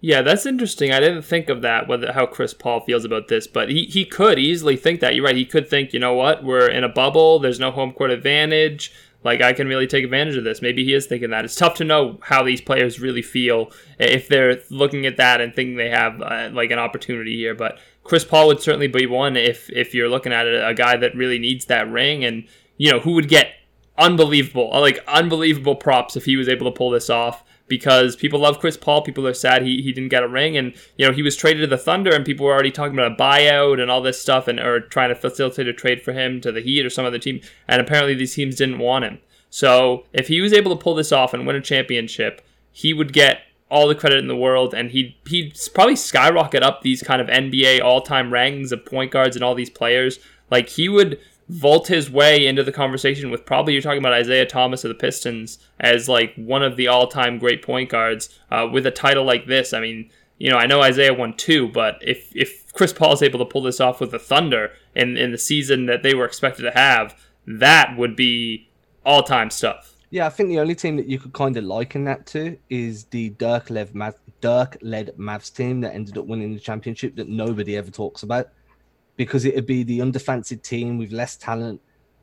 Yeah, 0.01 0.23
that's 0.23 0.47
interesting. 0.47 0.93
I 0.93 1.01
didn't 1.01 1.23
think 1.23 1.51
of 1.51 1.61
that, 1.61 1.87
whether 1.87 2.13
how 2.13 2.25
Chris 2.25 2.55
Paul 2.55 2.81
feels 2.81 3.05
about 3.05 3.29
this, 3.29 3.47
but 3.47 3.69
he, 3.69 3.85
he 3.85 4.07
could 4.07 4.39
easily 4.39 4.77
think 4.77 5.01
that. 5.01 5.15
You're 5.15 5.25
right. 5.25 5.37
He 5.37 5.45
could 5.45 5.69
think, 5.69 5.93
you 5.93 6.01
know 6.01 6.15
what, 6.15 6.43
we're 6.43 6.69
in 6.69 6.85
a 6.85 6.89
bubble, 6.89 7.39
there's 7.39 7.61
no 7.61 7.71
home 7.71 7.93
court 7.93 8.11
advantage. 8.11 8.93
Like 9.23 9.43
I 9.43 9.53
can 9.53 9.69
really 9.69 9.87
take 9.87 10.05
advantage 10.05 10.37
of 10.37 10.45
this. 10.45 10.63
Maybe 10.63 10.83
he 10.83 10.95
is 10.95 11.05
thinking 11.05 11.29
that. 11.31 11.45
It's 11.45 11.55
tough 11.55 11.75
to 11.75 11.85
know 11.85 12.19
how 12.23 12.43
these 12.43 12.63
players 12.63 13.01
really 13.01 13.21
feel 13.21 13.71
if 13.99 14.29
they're 14.29 14.63
looking 14.71 15.05
at 15.05 15.19
that 15.19 15.43
and 15.43 15.55
thinking 15.55 15.77
they 15.77 15.91
have 15.91 16.23
uh, 16.23 16.49
like 16.55 16.71
an 16.71 16.79
opportunity 16.79 17.37
here. 17.37 17.55
But 17.55 17.79
Chris 18.03 18.25
Paul 18.25 18.47
would 18.47 18.63
certainly 18.63 18.89
be 18.89 19.05
one 19.05 19.37
if 19.37 19.69
if 19.71 19.95
you're 19.95 20.09
looking 20.09 20.33
at 20.33 20.47
it, 20.47 20.67
a 20.67 20.73
guy 20.73 20.97
that 20.97 21.15
really 21.15 21.39
needs 21.39 21.67
that 21.67 21.91
ring, 21.91 22.25
and 22.25 22.49
you 22.79 22.91
know 22.91 23.01
who 23.01 23.13
would 23.13 23.29
get 23.29 23.53
unbelievable, 23.99 24.71
like 24.73 25.05
unbelievable 25.07 25.77
props 25.77 26.17
if 26.17 26.25
he 26.25 26.37
was 26.37 26.49
able 26.49 26.71
to 26.73 26.77
pull 26.77 26.89
this 26.89 27.11
off 27.11 27.45
because 27.71 28.17
people 28.17 28.41
love 28.41 28.59
Chris 28.59 28.77
Paul. 28.77 29.01
People 29.01 29.27
are 29.27 29.33
sad 29.33 29.63
he, 29.63 29.81
he 29.81 29.93
didn't 29.93 30.11
get 30.11 30.25
a 30.25 30.29
ring. 30.29 30.57
And, 30.57 30.75
you 30.99 31.07
know, 31.07 31.13
he 31.13 31.23
was 31.23 31.37
traded 31.37 31.63
to 31.63 31.67
the 31.69 31.79
Thunder 31.79 32.13
and 32.13 32.27
people 32.27 32.45
were 32.45 32.53
already 32.53 32.73
talking 32.73 32.99
about 32.99 33.13
a 33.13 33.15
buyout 33.15 33.81
and 33.81 33.91
all 33.91 34.03
this 34.03 34.21
stuff 34.21 34.49
and 34.49 34.59
or 34.59 34.81
trying 34.81 35.09
to 35.09 35.15
facilitate 35.15 35.69
a 35.69 35.73
trade 35.73 36.03
for 36.03 36.13
him 36.13 36.41
to 36.43 36.53
the 36.53 36.61
Heat 36.61 36.85
or 36.85 36.91
some 36.91 37.07
other 37.07 37.19
team. 37.19 37.41
And 37.69 37.81
apparently 37.81 38.15
these 38.15 38.35
teams 38.35 38.57
didn't 38.57 38.81
want 38.81 39.05
him. 39.05 39.21
So 39.49 40.05
if 40.13 40.29
he 40.29 40.41
was 40.41 40.53
able 40.53 40.77
to 40.77 40.83
pull 40.83 40.97
this 40.97 41.13
off 41.13 41.33
and 41.33 41.47
win 41.47 41.57
a 41.57 41.61
championship, 41.61 42.43
he 42.73 42.93
would 42.93 43.13
get 43.13 43.43
all 43.71 43.87
the 43.87 43.95
credit 43.95 44.19
in 44.19 44.27
the 44.27 44.37
world 44.37 44.75
and 44.75 44.91
he'd, 44.91 45.15
he'd 45.29 45.57
probably 45.73 45.95
skyrocket 45.95 46.65
up 46.65 46.83
these 46.83 47.05
kind 47.05 47.23
of 47.23 47.29
NBA 47.29 47.81
all 47.81 48.01
time 48.03 48.31
rankings 48.31 48.73
of 48.73 48.85
point 48.85 49.13
guards 49.13 49.37
and 49.37 49.45
all 49.45 49.55
these 49.55 49.71
players. 49.71 50.19
Like 50.51 50.69
he 50.71 50.89
would 50.89 51.21
vault 51.51 51.89
his 51.89 52.09
way 52.11 52.47
into 52.47 52.63
the 52.63 52.73
conversation 52.73 53.31
with 53.31 53.45
probably 53.45 53.73
you're 53.73 53.83
talking 53.83 53.99
about 53.99 54.19
Isiah 54.19 54.47
Thomas 54.47 54.85
of 54.85 54.89
the 54.89 54.95
Pistons 54.95 55.59
as 55.81 56.09
like 56.09 56.33
one 56.37 56.63
of 56.63 56.77
the 56.77 56.87
all-time 56.87 57.39
great 57.39 57.63
point 57.63 57.91
guards 57.91 58.39
uh, 58.51 58.69
with 58.73 58.87
a 58.87 58.91
title 58.91 59.25
like 59.25 59.47
this. 59.47 59.73
I 59.73 59.81
mean, 59.81 60.11
you 60.39 60.51
know, 60.51 60.57
I 60.57 60.67
know 60.67 60.81
Isaiah 60.81 61.13
won 61.13 61.37
two, 61.37 61.69
but 61.69 61.99
if 62.01 62.35
if 62.37 62.73
Chris 62.73 62.93
Paul 62.93 63.13
is 63.13 63.23
able 63.23 63.41
to 63.41 63.45
pull 63.45 63.63
this 63.63 63.81
off 63.81 64.01
with 64.01 64.13
the 64.13 64.19
Thunder 64.19 64.71
in 64.95 65.17
in 65.17 65.33
the 65.33 65.39
season 65.39 65.87
that 65.87 66.03
they 66.03 66.15
were 66.15 66.25
expected 66.25 66.63
to 66.63 66.71
have, 66.71 67.21
that 67.47 67.97
would 67.99 68.15
be 68.15 68.71
all 69.05 69.23
time 69.23 69.51
stuff. 69.51 69.97
Yeah, 70.11 70.27
I 70.27 70.31
think 70.31 70.49
the 70.49 70.61
only 70.61 70.75
team 70.75 70.97
that 70.97 71.07
you 71.07 71.19
could 71.19 71.33
kind 71.33 71.57
of 71.57 71.65
liken 71.65 72.05
that 72.05 72.27
to 72.29 72.59
is 72.69 73.05
the 73.07 73.31
Dirk 73.31 73.71
led 73.71 73.93
Dirk 74.41 74.77
led 74.83 75.15
Mavs 75.17 75.55
team 75.55 75.81
that 75.81 75.95
ended 75.95 76.17
up 76.17 76.27
winning 76.27 76.55
the 76.55 76.61
championship 76.61 77.17
that 77.17 77.29
nobody 77.29 77.77
ever 77.77 77.91
talks 77.91 78.23
about 78.23 78.49
because 79.21 79.45
it 79.45 79.55
would 79.55 79.67
be 79.67 79.83
the 79.83 79.99
underfancied 79.99 80.63
team 80.63 80.97
with 80.97 81.13
less 81.13 81.37
talent 81.37 81.79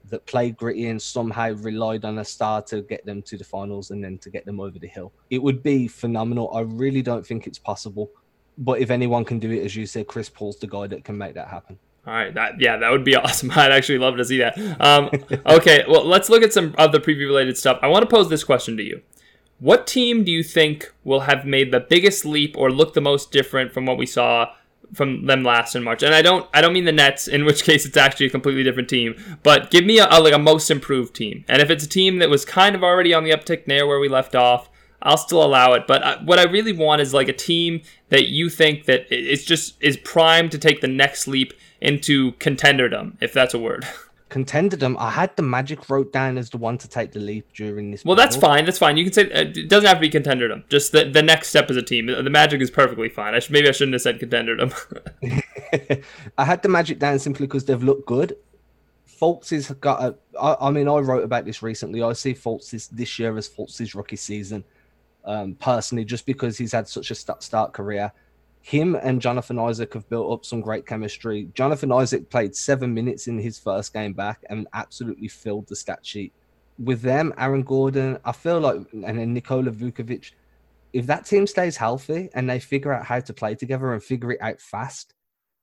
that 0.09 0.25
played 0.25 0.57
gritty 0.57 0.87
and 0.87 0.99
somehow 0.99 1.51
relied 1.57 2.03
on 2.03 2.17
a 2.17 2.25
star 2.25 2.59
to 2.63 2.81
get 2.81 3.05
them 3.05 3.21
to 3.21 3.37
the 3.37 3.43
finals 3.43 3.91
and 3.91 4.03
then 4.03 4.17
to 4.17 4.31
get 4.31 4.47
them 4.47 4.59
over 4.59 4.79
the 4.79 4.87
hill. 4.87 5.13
It 5.29 5.37
would 5.43 5.61
be 5.61 5.87
phenomenal. 5.87 6.51
I 6.55 6.61
really 6.61 7.03
don't 7.03 7.23
think 7.23 7.45
it's 7.45 7.59
possible. 7.59 8.09
But 8.57 8.79
if 8.79 8.89
anyone 8.89 9.25
can 9.25 9.37
do 9.37 9.51
it, 9.51 9.63
as 9.63 9.75
you 9.75 9.85
said, 9.85 10.07
Chris 10.07 10.27
Paul's 10.27 10.57
the 10.57 10.65
guy 10.65 10.87
that 10.87 11.03
can 11.03 11.15
make 11.15 11.35
that 11.35 11.49
happen. 11.49 11.77
All 12.07 12.13
right, 12.15 12.33
that 12.33 12.59
yeah, 12.59 12.77
that 12.77 12.89
would 12.89 13.03
be 13.03 13.15
awesome. 13.23 13.51
I'd 13.51 13.71
actually 13.71 13.99
love 13.99 14.17
to 14.17 14.25
see 14.25 14.39
that. 14.39 14.57
Um, 14.81 15.11
okay, 15.45 15.85
well, 15.87 16.03
let's 16.03 16.31
look 16.31 16.41
at 16.41 16.51
some 16.51 16.73
of 16.79 16.91
the 16.91 16.99
preview 16.99 17.27
related 17.27 17.59
stuff. 17.59 17.77
I 17.83 17.87
want 17.89 18.09
to 18.09 18.09
pose 18.09 18.27
this 18.27 18.43
question 18.43 18.75
to 18.77 18.83
you: 18.83 19.03
What 19.59 19.85
team 19.85 20.23
do 20.23 20.31
you 20.31 20.41
think 20.41 20.91
will 21.03 21.19
have 21.19 21.45
made 21.45 21.71
the 21.71 21.79
biggest 21.79 22.25
leap 22.25 22.57
or 22.57 22.71
look 22.71 22.95
the 22.95 23.01
most 23.01 23.31
different 23.31 23.71
from 23.71 23.85
what 23.85 23.99
we 23.99 24.07
saw 24.07 24.47
from 24.93 25.25
them 25.25 25.43
last 25.43 25.75
in 25.75 25.83
March? 25.83 26.03
And 26.03 26.13
I 26.13 26.21
don't, 26.21 26.47
I 26.53 26.61
don't 26.61 26.73
mean 26.73 26.85
the 26.85 26.91
Nets, 26.91 27.27
in 27.27 27.45
which 27.45 27.63
case 27.63 27.85
it's 27.85 27.97
actually 27.97 28.27
a 28.27 28.31
completely 28.31 28.63
different 28.63 28.89
team. 28.89 29.15
But 29.43 29.71
give 29.71 29.85
me 29.85 29.99
a, 29.99 30.07
a 30.09 30.19
like 30.21 30.33
a 30.33 30.39
most 30.39 30.69
improved 30.71 31.15
team, 31.15 31.45
and 31.47 31.61
if 31.61 31.69
it's 31.69 31.83
a 31.83 31.89
team 31.89 32.17
that 32.17 32.29
was 32.29 32.45
kind 32.45 32.75
of 32.75 32.83
already 32.83 33.13
on 33.13 33.23
the 33.23 33.31
uptick 33.31 33.67
near 33.67 33.87
where 33.87 33.99
we 33.99 34.09
left 34.09 34.35
off, 34.35 34.69
I'll 35.01 35.17
still 35.17 35.43
allow 35.43 35.73
it. 35.73 35.87
But 35.87 36.03
uh, 36.03 36.19
what 36.23 36.39
I 36.39 36.43
really 36.43 36.73
want 36.73 37.01
is 37.01 37.13
like 37.13 37.27
a 37.27 37.33
team 37.33 37.81
that 38.09 38.27
you 38.27 38.49
think 38.49 38.85
that 38.85 39.05
it's 39.09 39.43
just 39.43 39.75
is 39.81 39.97
primed 39.97 40.51
to 40.51 40.57
take 40.57 40.81
the 40.81 40.87
next 40.87 41.27
leap 41.27 41.53
into 41.79 42.33
contenderdom, 42.33 43.17
if 43.21 43.33
that's 43.33 43.53
a 43.53 43.59
word. 43.59 43.85
Contenderdom. 44.29 44.97
I 44.99 45.11
had 45.11 45.35
the 45.37 45.41
Magic 45.41 45.89
wrote 45.89 46.11
down 46.11 46.37
as 46.37 46.49
the 46.49 46.57
one 46.57 46.77
to 46.79 46.87
take 46.87 47.13
the 47.13 47.19
leap 47.19 47.53
during 47.53 47.91
this. 47.91 48.03
Well, 48.03 48.15
that's 48.15 48.35
fine. 48.35 48.65
That's 48.65 48.77
fine. 48.77 48.97
You 48.97 49.05
can 49.05 49.13
say 49.13 49.31
uh, 49.31 49.41
it 49.43 49.69
doesn't 49.69 49.87
have 49.87 49.97
to 49.97 50.01
be 50.01 50.09
contenderdom. 50.09 50.67
Just 50.67 50.91
the, 50.91 51.05
the 51.05 51.23
next 51.23 51.47
step 51.49 51.69
as 51.69 51.77
a 51.77 51.81
team. 51.81 52.07
The 52.07 52.29
Magic 52.29 52.61
is 52.61 52.69
perfectly 52.69 53.07
fine. 53.07 53.33
I 53.33 53.39
should, 53.39 53.53
maybe 53.53 53.69
I 53.69 53.71
shouldn't 53.71 53.93
have 53.93 54.01
said 54.01 54.19
contenderdom. 54.19 54.73
I 56.37 56.45
had 56.45 56.61
the 56.61 56.69
Magic 56.69 56.99
down 56.99 57.19
simply 57.19 57.47
because 57.47 57.65
they've 57.65 57.81
looked 57.81 58.05
good. 58.05 58.35
Fultz 59.07 59.49
has 59.49 59.71
got 59.71 60.03
a. 60.03 60.15
I, 60.39 60.67
I 60.67 60.71
mean, 60.71 60.87
I 60.87 60.97
wrote 60.97 61.23
about 61.23 61.45
this 61.45 61.63
recently. 61.63 62.03
I 62.03 62.13
see 62.13 62.33
Fultz 62.33 62.69
this, 62.71 62.87
this 62.87 63.17
year 63.17 63.35
as 63.37 63.47
Fultz's 63.47 63.95
rookie 63.95 64.17
season. 64.17 64.63
Um, 65.23 65.55
personally, 65.55 66.05
just 66.05 66.25
because 66.25 66.57
he's 66.57 66.71
had 66.71 66.87
such 66.87 67.11
a 67.11 67.15
start, 67.15 67.43
start 67.43 67.73
career 67.73 68.11
him 68.61 68.95
and 68.95 69.21
Jonathan 69.21 69.59
Isaac 69.59 69.93
have 69.93 70.09
built 70.09 70.31
up 70.31 70.45
some 70.45 70.61
great 70.61 70.85
chemistry. 70.85 71.49
Jonathan 71.53 71.91
Isaac 71.91 72.29
played 72.29 72.55
seven 72.55 72.93
minutes 72.93 73.27
in 73.27 73.39
his 73.39 73.57
first 73.57 73.93
game 73.93 74.13
back 74.13 74.43
and 74.49 74.67
absolutely 74.73 75.27
filled 75.29 75.67
the 75.67 75.75
stat 75.75 76.05
sheet. 76.05 76.33
With 76.77 77.01
them, 77.01 77.33
Aaron 77.37 77.63
Gordon, 77.63 78.19
I 78.25 78.33
feel 78.33 78.59
like, 78.59 78.81
and 78.91 79.19
then 79.19 79.33
Nikola 79.33 79.71
Vucevic, 79.71 80.31
if 80.93 81.07
that 81.07 81.25
team 81.25 81.47
stays 81.47 81.77
healthy 81.77 82.29
and 82.33 82.49
they 82.49 82.59
figure 82.59 82.93
out 82.93 83.05
how 83.05 83.19
to 83.19 83.33
play 83.33 83.55
together 83.55 83.93
and 83.93 84.03
figure 84.03 84.33
it 84.33 84.41
out 84.41 84.59
fast, 84.59 85.13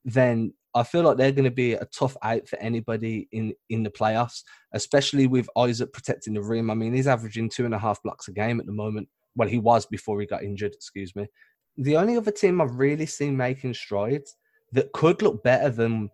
then 0.04 0.54
I 0.74 0.82
feel 0.82 1.02
like 1.02 1.16
they're 1.16 1.30
going 1.30 1.44
to 1.44 1.50
be 1.50 1.74
a 1.74 1.84
tough 1.84 2.16
out 2.22 2.48
for 2.48 2.58
anybody 2.58 3.28
in 3.32 3.54
in 3.68 3.82
the 3.82 3.90
playoffs, 3.90 4.42
especially 4.72 5.26
with 5.26 5.48
Isaac 5.56 5.92
protecting 5.92 6.34
the 6.34 6.42
rim. 6.42 6.70
I 6.70 6.74
mean, 6.74 6.92
he's 6.92 7.06
averaging 7.06 7.48
two 7.48 7.64
and 7.64 7.74
a 7.74 7.78
half 7.78 8.02
blocks 8.02 8.28
a 8.28 8.32
game 8.32 8.60
at 8.60 8.66
the 8.66 8.72
moment. 8.72 9.08
Well, 9.36 9.48
he 9.48 9.58
was 9.58 9.86
before 9.86 10.20
he 10.20 10.26
got 10.26 10.42
injured, 10.42 10.74
excuse 10.74 11.14
me 11.14 11.26
the 11.76 11.96
only 11.96 12.16
other 12.16 12.30
team 12.30 12.60
I've 12.60 12.76
really 12.76 13.06
seen 13.06 13.36
making 13.36 13.74
strides 13.74 14.36
that 14.72 14.92
could 14.92 15.22
look 15.22 15.42
better 15.42 15.70
than 15.70 16.10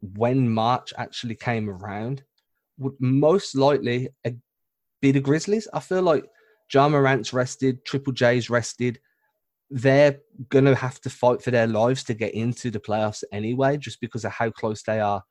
when 0.00 0.48
March 0.48 0.92
actually 0.98 1.34
came 1.34 1.70
around 1.70 2.22
would 2.78 2.94
most 3.00 3.54
likely 3.56 4.08
be 5.00 5.12
the 5.12 5.20
Grizzlies. 5.20 5.68
I 5.72 5.80
feel 5.80 6.02
like 6.02 6.24
Ja 6.72 6.88
Morant's 6.88 7.32
rested, 7.32 7.84
Triple 7.84 8.12
J's 8.12 8.50
rested. 8.50 9.00
They're 9.70 10.20
going 10.50 10.66
to 10.66 10.74
have 10.74 11.00
to 11.02 11.10
fight 11.10 11.42
for 11.42 11.50
their 11.50 11.66
lives 11.66 12.04
to 12.04 12.14
get 12.14 12.34
into 12.34 12.70
the 12.70 12.80
playoffs 12.80 13.24
anyway, 13.32 13.76
just 13.76 14.00
because 14.00 14.24
of 14.24 14.32
how 14.32 14.50
close 14.50 14.82
they 14.82 15.00
are 15.00 15.22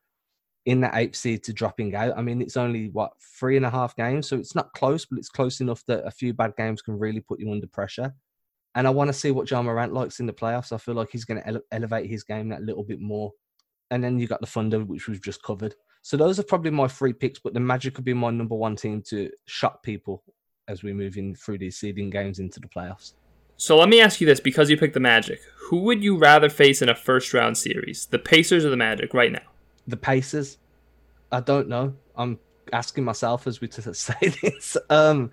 in 0.66 0.82
the 0.82 0.90
eighth 0.96 1.16
seed 1.16 1.44
to 1.44 1.54
dropping 1.54 1.94
out. 1.96 2.18
I 2.18 2.22
mean, 2.22 2.42
it's 2.42 2.58
only 2.58 2.90
what 2.90 3.12
three 3.40 3.58
and 3.58 3.66
a 3.66 3.70
half 3.70 3.96
games, 3.96 4.28
so 4.28 4.38
it's 4.38 4.56
not 4.56 4.74
close, 4.74 5.06
but 5.06 5.20
it's 5.20 5.30
close 5.30 5.60
enough 5.60 5.84
that 5.88 6.06
a 6.06 6.12
few 6.12 6.34
bad 6.34 6.54
games 6.58 6.82
can 6.82 6.98
really 6.98 7.20
put 7.20 7.40
you 7.40 7.52
under 7.52 7.68
pressure. 7.68 8.14
And 8.76 8.88
I 8.88 8.90
want 8.90 9.10
to 9.10 9.14
see 9.14 9.32
what 9.32 9.50
Ja 9.50 9.62
Morant 9.62 9.94
likes 9.94 10.20
in 10.20 10.26
the 10.26 10.34
playoffs. 10.34 10.72
I 10.72 10.78
feel 10.78 10.96
like 10.96 11.10
he's 11.12 11.26
going 11.26 11.42
to 11.42 11.48
ele- 11.48 11.62
elevate 11.72 12.10
his 12.10 12.24
game 12.24 12.50
that 12.50 12.64
little 12.64 12.84
bit 12.84 13.00
more. 13.00 13.32
And 13.92 14.04
then 14.04 14.20
you 14.20 14.28
got 14.28 14.42
the 14.42 14.48
Thunder, 14.48 14.84
which 14.84 15.08
we've 15.08 15.22
just 15.22 15.44
covered. 15.44 15.76
So 16.02 16.18
those 16.18 16.40
are 16.40 16.44
probably 16.44 16.72
my 16.72 16.88
three 16.88 17.14
picks, 17.14 17.40
but 17.40 17.54
the 17.54 17.60
Magic 17.60 17.94
could 17.94 18.04
be 18.04 18.14
my 18.14 18.32
number 18.32 18.56
one 18.56 18.76
team 18.76 19.02
to 19.10 19.30
shock 19.46 19.84
people 19.84 20.24
as 20.68 20.82
we 20.82 20.94
move 20.94 21.18
in 21.18 21.36
through 21.36 21.60
these 21.60 21.78
seeding 21.78 22.10
games 22.10 22.40
into 22.40 22.60
the 22.60 22.68
playoffs. 22.68 23.14
So 23.58 23.78
let 23.78 23.90
me 23.90 24.02
ask 24.02 24.20
you 24.20 24.28
this 24.28 24.40
because 24.40 24.70
you 24.70 24.78
picked 24.78 24.96
the 24.96 25.00
Magic. 25.00 25.40
Who 25.70 25.82
would 25.84 26.04
you 26.04 26.18
rather 26.18 26.50
face 26.50 26.82
in 26.82 26.90
a 26.90 26.96
first 26.96 27.34
round 27.34 27.58
series? 27.58 28.08
The 28.08 28.20
Pacers 28.20 28.66
or 28.66 28.70
the 28.70 28.78
Magic 28.78 29.14
right 29.14 29.32
now? 29.32 29.48
The 29.88 29.98
Pacers. 29.98 30.58
I 31.32 31.40
don't 31.40 31.70
know. 31.70 31.94
I'm 32.16 32.40
asking 32.72 33.04
myself 33.04 33.48
as 33.48 33.62
we 33.62 33.70
say 33.72 34.34
this. 34.42 34.76
Um, 34.90 35.32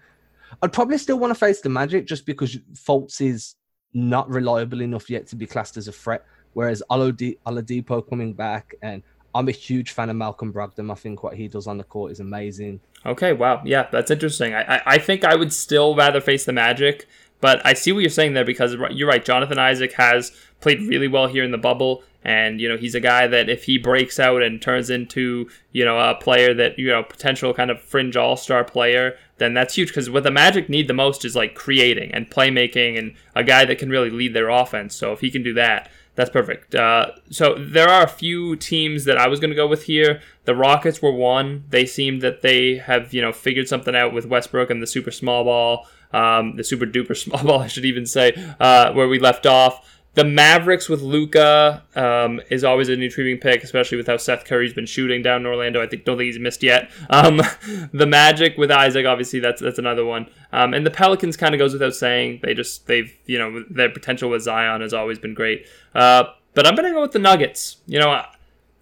I'd 0.62 0.72
probably 0.72 0.98
still 0.98 1.18
want 1.18 1.32
to 1.32 1.38
face 1.38 1.60
the 1.60 1.68
Magic 1.68 2.06
just 2.06 2.26
because 2.26 2.56
Fultz 2.74 3.20
is 3.20 3.54
not 3.92 4.28
reliable 4.30 4.82
enough 4.82 5.10
yet 5.10 5.26
to 5.28 5.36
be 5.36 5.46
classed 5.46 5.76
as 5.76 5.88
a 5.88 5.92
threat. 5.92 6.24
Whereas 6.52 6.82
Oladipo 6.90 8.08
coming 8.08 8.32
back, 8.32 8.74
and 8.82 9.02
I'm 9.34 9.48
a 9.48 9.52
huge 9.52 9.92
fan 9.92 10.10
of 10.10 10.16
Malcolm 10.16 10.52
Brogdon. 10.52 10.90
I 10.90 10.94
think 10.94 11.22
what 11.22 11.36
he 11.36 11.48
does 11.48 11.66
on 11.66 11.78
the 11.78 11.84
court 11.84 12.12
is 12.12 12.20
amazing. 12.20 12.80
Okay, 13.06 13.32
wow, 13.32 13.62
yeah, 13.64 13.88
that's 13.90 14.10
interesting. 14.10 14.54
I, 14.54 14.76
I, 14.76 14.82
I 14.86 14.98
think 14.98 15.24
I 15.24 15.36
would 15.36 15.52
still 15.52 15.94
rather 15.94 16.20
face 16.20 16.44
the 16.44 16.52
Magic, 16.52 17.06
but 17.40 17.64
I 17.64 17.72
see 17.72 17.92
what 17.92 18.00
you're 18.00 18.10
saying 18.10 18.34
there 18.34 18.44
because 18.44 18.74
you're 18.90 19.08
right. 19.08 19.24
Jonathan 19.24 19.58
Isaac 19.58 19.92
has 19.94 20.32
played 20.60 20.82
really 20.82 21.08
well 21.08 21.26
here 21.26 21.44
in 21.44 21.52
the 21.52 21.58
bubble. 21.58 22.02
And, 22.22 22.60
you 22.60 22.68
know, 22.68 22.76
he's 22.76 22.94
a 22.94 23.00
guy 23.00 23.26
that 23.28 23.48
if 23.48 23.64
he 23.64 23.78
breaks 23.78 24.20
out 24.20 24.42
and 24.42 24.60
turns 24.60 24.90
into, 24.90 25.48
you 25.72 25.86
know, 25.86 25.98
a 25.98 26.14
player 26.14 26.52
that, 26.52 26.78
you 26.78 26.88
know, 26.88 27.02
potential 27.02 27.54
kind 27.54 27.70
of 27.70 27.80
fringe 27.80 28.14
all 28.14 28.36
star 28.36 28.62
player, 28.62 29.16
then 29.40 29.54
that's 29.54 29.74
huge 29.74 29.88
because 29.88 30.10
what 30.10 30.22
the 30.22 30.30
Magic 30.30 30.68
need 30.68 30.86
the 30.86 30.94
most 30.94 31.24
is 31.24 31.34
like 31.34 31.54
creating 31.54 32.12
and 32.12 32.30
playmaking 32.30 32.98
and 32.98 33.14
a 33.34 33.42
guy 33.42 33.64
that 33.64 33.78
can 33.78 33.88
really 33.88 34.10
lead 34.10 34.34
their 34.34 34.50
offense. 34.50 34.94
So 34.94 35.12
if 35.12 35.20
he 35.20 35.30
can 35.30 35.42
do 35.42 35.54
that, 35.54 35.90
that's 36.14 36.28
perfect. 36.28 36.74
Uh, 36.74 37.12
so 37.30 37.54
there 37.58 37.88
are 37.88 38.04
a 38.04 38.08
few 38.08 38.54
teams 38.54 39.06
that 39.06 39.16
I 39.16 39.28
was 39.28 39.40
going 39.40 39.48
to 39.48 39.56
go 39.56 39.66
with 39.66 39.84
here. 39.84 40.20
The 40.44 40.54
Rockets 40.54 41.00
were 41.00 41.10
one. 41.10 41.64
They 41.70 41.86
seem 41.86 42.20
that 42.20 42.42
they 42.42 42.76
have, 42.76 43.14
you 43.14 43.22
know, 43.22 43.32
figured 43.32 43.66
something 43.66 43.96
out 43.96 44.12
with 44.12 44.26
Westbrook 44.26 44.68
and 44.68 44.82
the 44.82 44.86
super 44.86 45.10
small 45.10 45.44
ball, 45.44 45.86
um, 46.12 46.56
the 46.56 46.64
super 46.64 46.84
duper 46.84 47.16
small 47.24 47.42
ball, 47.42 47.60
I 47.60 47.66
should 47.66 47.86
even 47.86 48.04
say, 48.04 48.34
uh, 48.60 48.92
where 48.92 49.08
we 49.08 49.18
left 49.18 49.46
off. 49.46 49.99
The 50.14 50.24
Mavericks 50.24 50.88
with 50.88 51.02
Luka 51.02 51.84
um, 51.94 52.40
is 52.50 52.64
always 52.64 52.88
an 52.88 53.00
intriguing 53.00 53.38
pick, 53.38 53.62
especially 53.62 53.96
with 53.96 54.08
how 54.08 54.16
Seth 54.16 54.44
Curry's 54.44 54.74
been 54.74 54.86
shooting 54.86 55.22
down 55.22 55.42
in 55.42 55.46
Orlando. 55.46 55.80
I 55.80 55.86
think 55.86 56.04
don't 56.04 56.18
think 56.18 56.26
he's 56.26 56.38
missed 56.38 56.64
yet. 56.64 56.90
Um, 57.10 57.40
the 57.92 58.06
Magic 58.06 58.58
with 58.58 58.72
Isaac, 58.72 59.06
obviously 59.06 59.38
that's 59.38 59.60
that's 59.62 59.78
another 59.78 60.04
one. 60.04 60.26
Um, 60.52 60.74
and 60.74 60.84
the 60.84 60.90
Pelicans 60.90 61.36
kind 61.36 61.54
of 61.54 61.60
goes 61.60 61.72
without 61.72 61.94
saying. 61.94 62.40
They 62.42 62.54
just 62.54 62.86
they've 62.88 63.16
you 63.26 63.38
know 63.38 63.64
their 63.70 63.88
potential 63.88 64.30
with 64.30 64.42
Zion 64.42 64.80
has 64.80 64.92
always 64.92 65.18
been 65.18 65.34
great. 65.34 65.66
Uh, 65.94 66.24
but 66.54 66.66
I'm 66.66 66.74
gonna 66.74 66.90
go 66.90 67.02
with 67.02 67.12
the 67.12 67.20
Nuggets. 67.20 67.76
You 67.86 68.00
know, 68.00 68.10
I, 68.10 68.26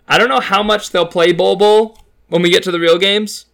I 0.09 0.17
don't 0.17 0.31
know 0.31 0.41
how 0.41 0.63
much 0.63 0.91
they'll 0.91 1.07
play 1.07 1.33
Bol 1.33 1.57
Bol 1.57 1.99
when 2.29 2.41
we 2.41 2.51
get 2.51 2.63
to 2.63 2.73
the 2.73 2.81
real 2.81 2.99
games 2.99 3.45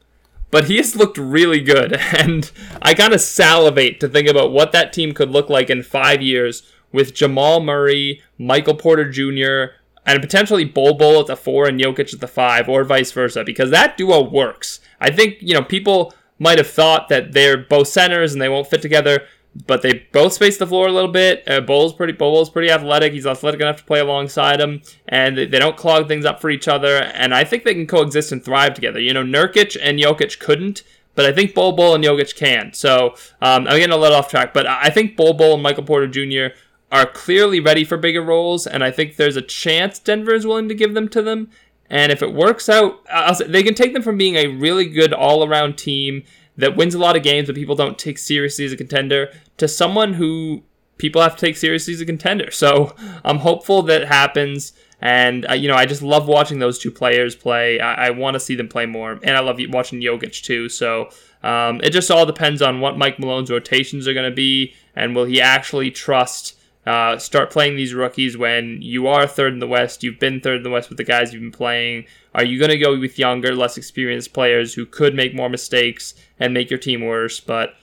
but 0.55 0.67
he 0.67 0.77
has 0.77 0.95
looked 0.95 1.19
really 1.19 1.61
good. 1.61 1.99
And 2.17 2.49
I 2.81 2.95
kind 2.95 3.13
of 3.13 3.21
salivate 3.21 3.99
to 3.99 4.09
think 4.09 4.29
about 4.29 4.53
what 4.53 4.71
that 4.71 4.93
team 4.93 5.13
could 5.13 5.31
look 5.31 5.51
like 5.51 5.69
in 5.69 5.83
five 5.83 6.23
years 6.23 6.63
with 6.95 7.13
Jamal 7.13 7.61
Murray, 7.61 8.23
Michael 8.39 8.77
Porter 8.77 9.11
Jr., 9.11 9.75
and 10.07 10.23
potentially 10.23 10.65
Bol 10.65 10.95
Bol 10.95 11.21
at 11.21 11.27
the 11.27 11.37
four 11.37 11.67
and 11.67 11.81
Jokic 11.81 12.15
at 12.15 12.21
the 12.21 12.29
five, 12.29 12.69
or 12.69 12.85
vice 12.85 13.11
versa, 13.11 13.43
because 13.43 13.71
that 13.71 13.97
duo 13.97 14.23
works. 14.23 14.79
I 15.01 15.11
think, 15.11 15.39
you 15.41 15.55
know, 15.55 15.65
people 15.65 16.15
might 16.39 16.59
have 16.59 16.69
thought 16.69 17.09
that 17.09 17.33
they're 17.33 17.57
both 17.57 17.89
centers 17.89 18.33
and 18.33 18.41
they 18.41 18.49
won't 18.49 18.69
fit 18.69 18.81
together, 18.81 19.27
but 19.67 19.83
they 19.83 20.07
both 20.13 20.35
space 20.35 20.57
the 20.57 20.69
floor 20.69 20.87
a 20.87 20.93
little 20.93 21.11
bit. 21.11 21.43
Uh, 21.49 21.61
Bol's 21.61 21.93
pretty, 21.93 22.13
Bol's 22.13 22.49
pretty 22.49 22.71
athletic. 22.71 23.13
He's 23.13 23.27
athletic 23.27 23.61
enough 23.61 23.79
to 23.79 23.85
play 23.85 23.99
alongside 23.99 24.61
him, 24.61 24.83
and 25.09 25.37
they, 25.37 25.47
don't 25.47 25.77
clog 25.77 26.07
things 26.07 26.25
up 26.25 26.41
for 26.41 26.49
each 26.49 26.69
other. 26.69 26.99
And 26.99 27.35
I 27.35 27.43
think 27.43 27.65
they 27.65 27.75
can 27.75 27.89
coexist 27.89 28.31
and 28.31 28.45
thrive 28.45 28.75
together. 28.75 29.01
You 29.01 29.15
know, 29.15 29.25
Nurkic 29.25 29.77
and 29.83 29.99
Jokic 29.99 30.39
couldn't, 30.39 30.85
but 31.17 31.25
I 31.25 31.33
think 31.33 31.55
Bol 31.55 31.73
Bol 31.73 31.97
and 31.97 32.05
Jokic 32.05 32.37
can. 32.37 32.73
So 32.73 33.17
um, 33.43 33.67
I'm 33.67 33.79
getting 33.79 33.91
a 33.91 33.97
little 33.97 34.17
off 34.17 34.29
track, 34.29 34.55
but 34.55 34.69
I 34.69 34.91
think 34.91 35.17
Bol 35.17 35.33
Bol 35.33 35.55
and 35.55 35.63
Michael 35.63 35.83
Porter 35.83 36.07
Jr 36.07 36.55
are 36.93 37.07
clearly 37.07 37.61
ready 37.61 37.85
for 37.85 37.97
bigger 37.97 38.23
roles, 38.23 38.67
and 38.67 38.85
I 38.85 38.91
think 38.91 39.17
there's 39.17 39.37
a 39.37 39.43
chance 39.43 39.99
Denver 39.99 40.35
is 40.35 40.47
willing 40.47 40.69
to 40.69 40.75
give 40.75 40.95
them 40.95 41.09
to 41.09 41.23
them. 41.23 41.51
And 41.91 42.11
if 42.11 42.23
it 42.23 42.33
works 42.33 42.69
out, 42.69 43.01
say, 43.35 43.47
they 43.47 43.63
can 43.63 43.75
take 43.75 43.93
them 43.93 44.03
from 44.03 44.17
being 44.17 44.37
a 44.37 44.47
really 44.47 44.87
good 44.87 45.13
all 45.13 45.47
around 45.47 45.77
team 45.77 46.25
that 46.57 46.77
wins 46.77 46.95
a 46.95 46.99
lot 46.99 47.17
of 47.17 47.23
games 47.23 47.47
but 47.47 47.57
people 47.57 47.75
don't 47.75 47.99
take 47.99 48.19
seriously 48.19 48.65
as 48.65 48.73
a 48.73 48.77
contender 48.77 49.33
to 49.57 49.67
someone 49.67 50.15
who 50.15 50.63
people 50.99 51.21
have 51.21 51.35
to 51.37 51.47
take 51.47 51.57
seriously 51.57 51.95
as 51.95 52.01
a 52.01 52.07
contender. 52.07 52.51
So 52.51 52.95
I'm 53.25 53.39
hopeful 53.39 53.83
that 53.83 54.07
happens. 54.07 54.73
And, 55.01 55.47
uh, 55.49 55.55
you 55.55 55.69
know, 55.69 55.75
I 55.75 55.87
just 55.87 56.03
love 56.03 56.29
watching 56.29 56.61
those 56.61 56.79
two 56.79 56.91
players 56.91 57.35
play. 57.35 57.81
I, 57.81 58.07
I 58.07 58.11
want 58.11 58.35
to 58.35 58.41
see 58.41 58.55
them 58.55 58.69
play 58.69 58.87
more. 58.87 59.13
And 59.23 59.37
I 59.37 59.41
love 59.41 59.59
watching 59.69 60.01
Jokic 60.01 60.43
too. 60.43 60.69
So 60.69 61.11
um, 61.43 61.81
it 61.83 61.91
just 61.91 62.11
all 62.11 62.25
depends 62.25 62.63
on 62.63 62.81
what 62.81 62.97
Mike 62.97 63.19
Malone's 63.19 63.51
rotations 63.51 64.07
are 64.07 64.15
going 64.15 64.31
to 64.31 64.35
be. 64.35 64.75
And 64.95 65.15
will 65.15 65.25
he 65.25 65.41
actually 65.41 65.91
trust 65.91 66.57
uh, 66.87 67.17
start 67.19 67.51
playing 67.51 67.77
these 67.77 67.95
rookies 67.95 68.37
when 68.37 68.83
you 68.83 69.07
are 69.07 69.27
third 69.27 69.55
in 69.55 69.59
the 69.59 69.67
West. 69.67 70.03
You've 70.03 70.19
been 70.19 70.41
third 70.41 70.59
in 70.59 70.63
the 70.63 70.71
West 70.71 70.89
with 70.91 70.99
the 70.99 71.05
guys 71.05 71.33
you've 71.33 71.43
been 71.43 71.51
playing. 71.51 72.05
Are 72.35 72.45
you 72.45 72.59
going 72.59 72.71
to 72.71 72.79
go 72.79 72.99
with 72.99 73.19
younger, 73.19 73.55
less 73.55 73.79
experienced 73.79 74.35
players 74.35 74.75
who 74.75 74.85
could 74.85 75.15
make 75.15 75.35
more 75.35 75.49
mistakes 75.49 76.15
and 76.39 76.53
make 76.53 76.71
your 76.71 76.79
team 76.79 77.05
worse? 77.05 77.41
But 77.41 77.75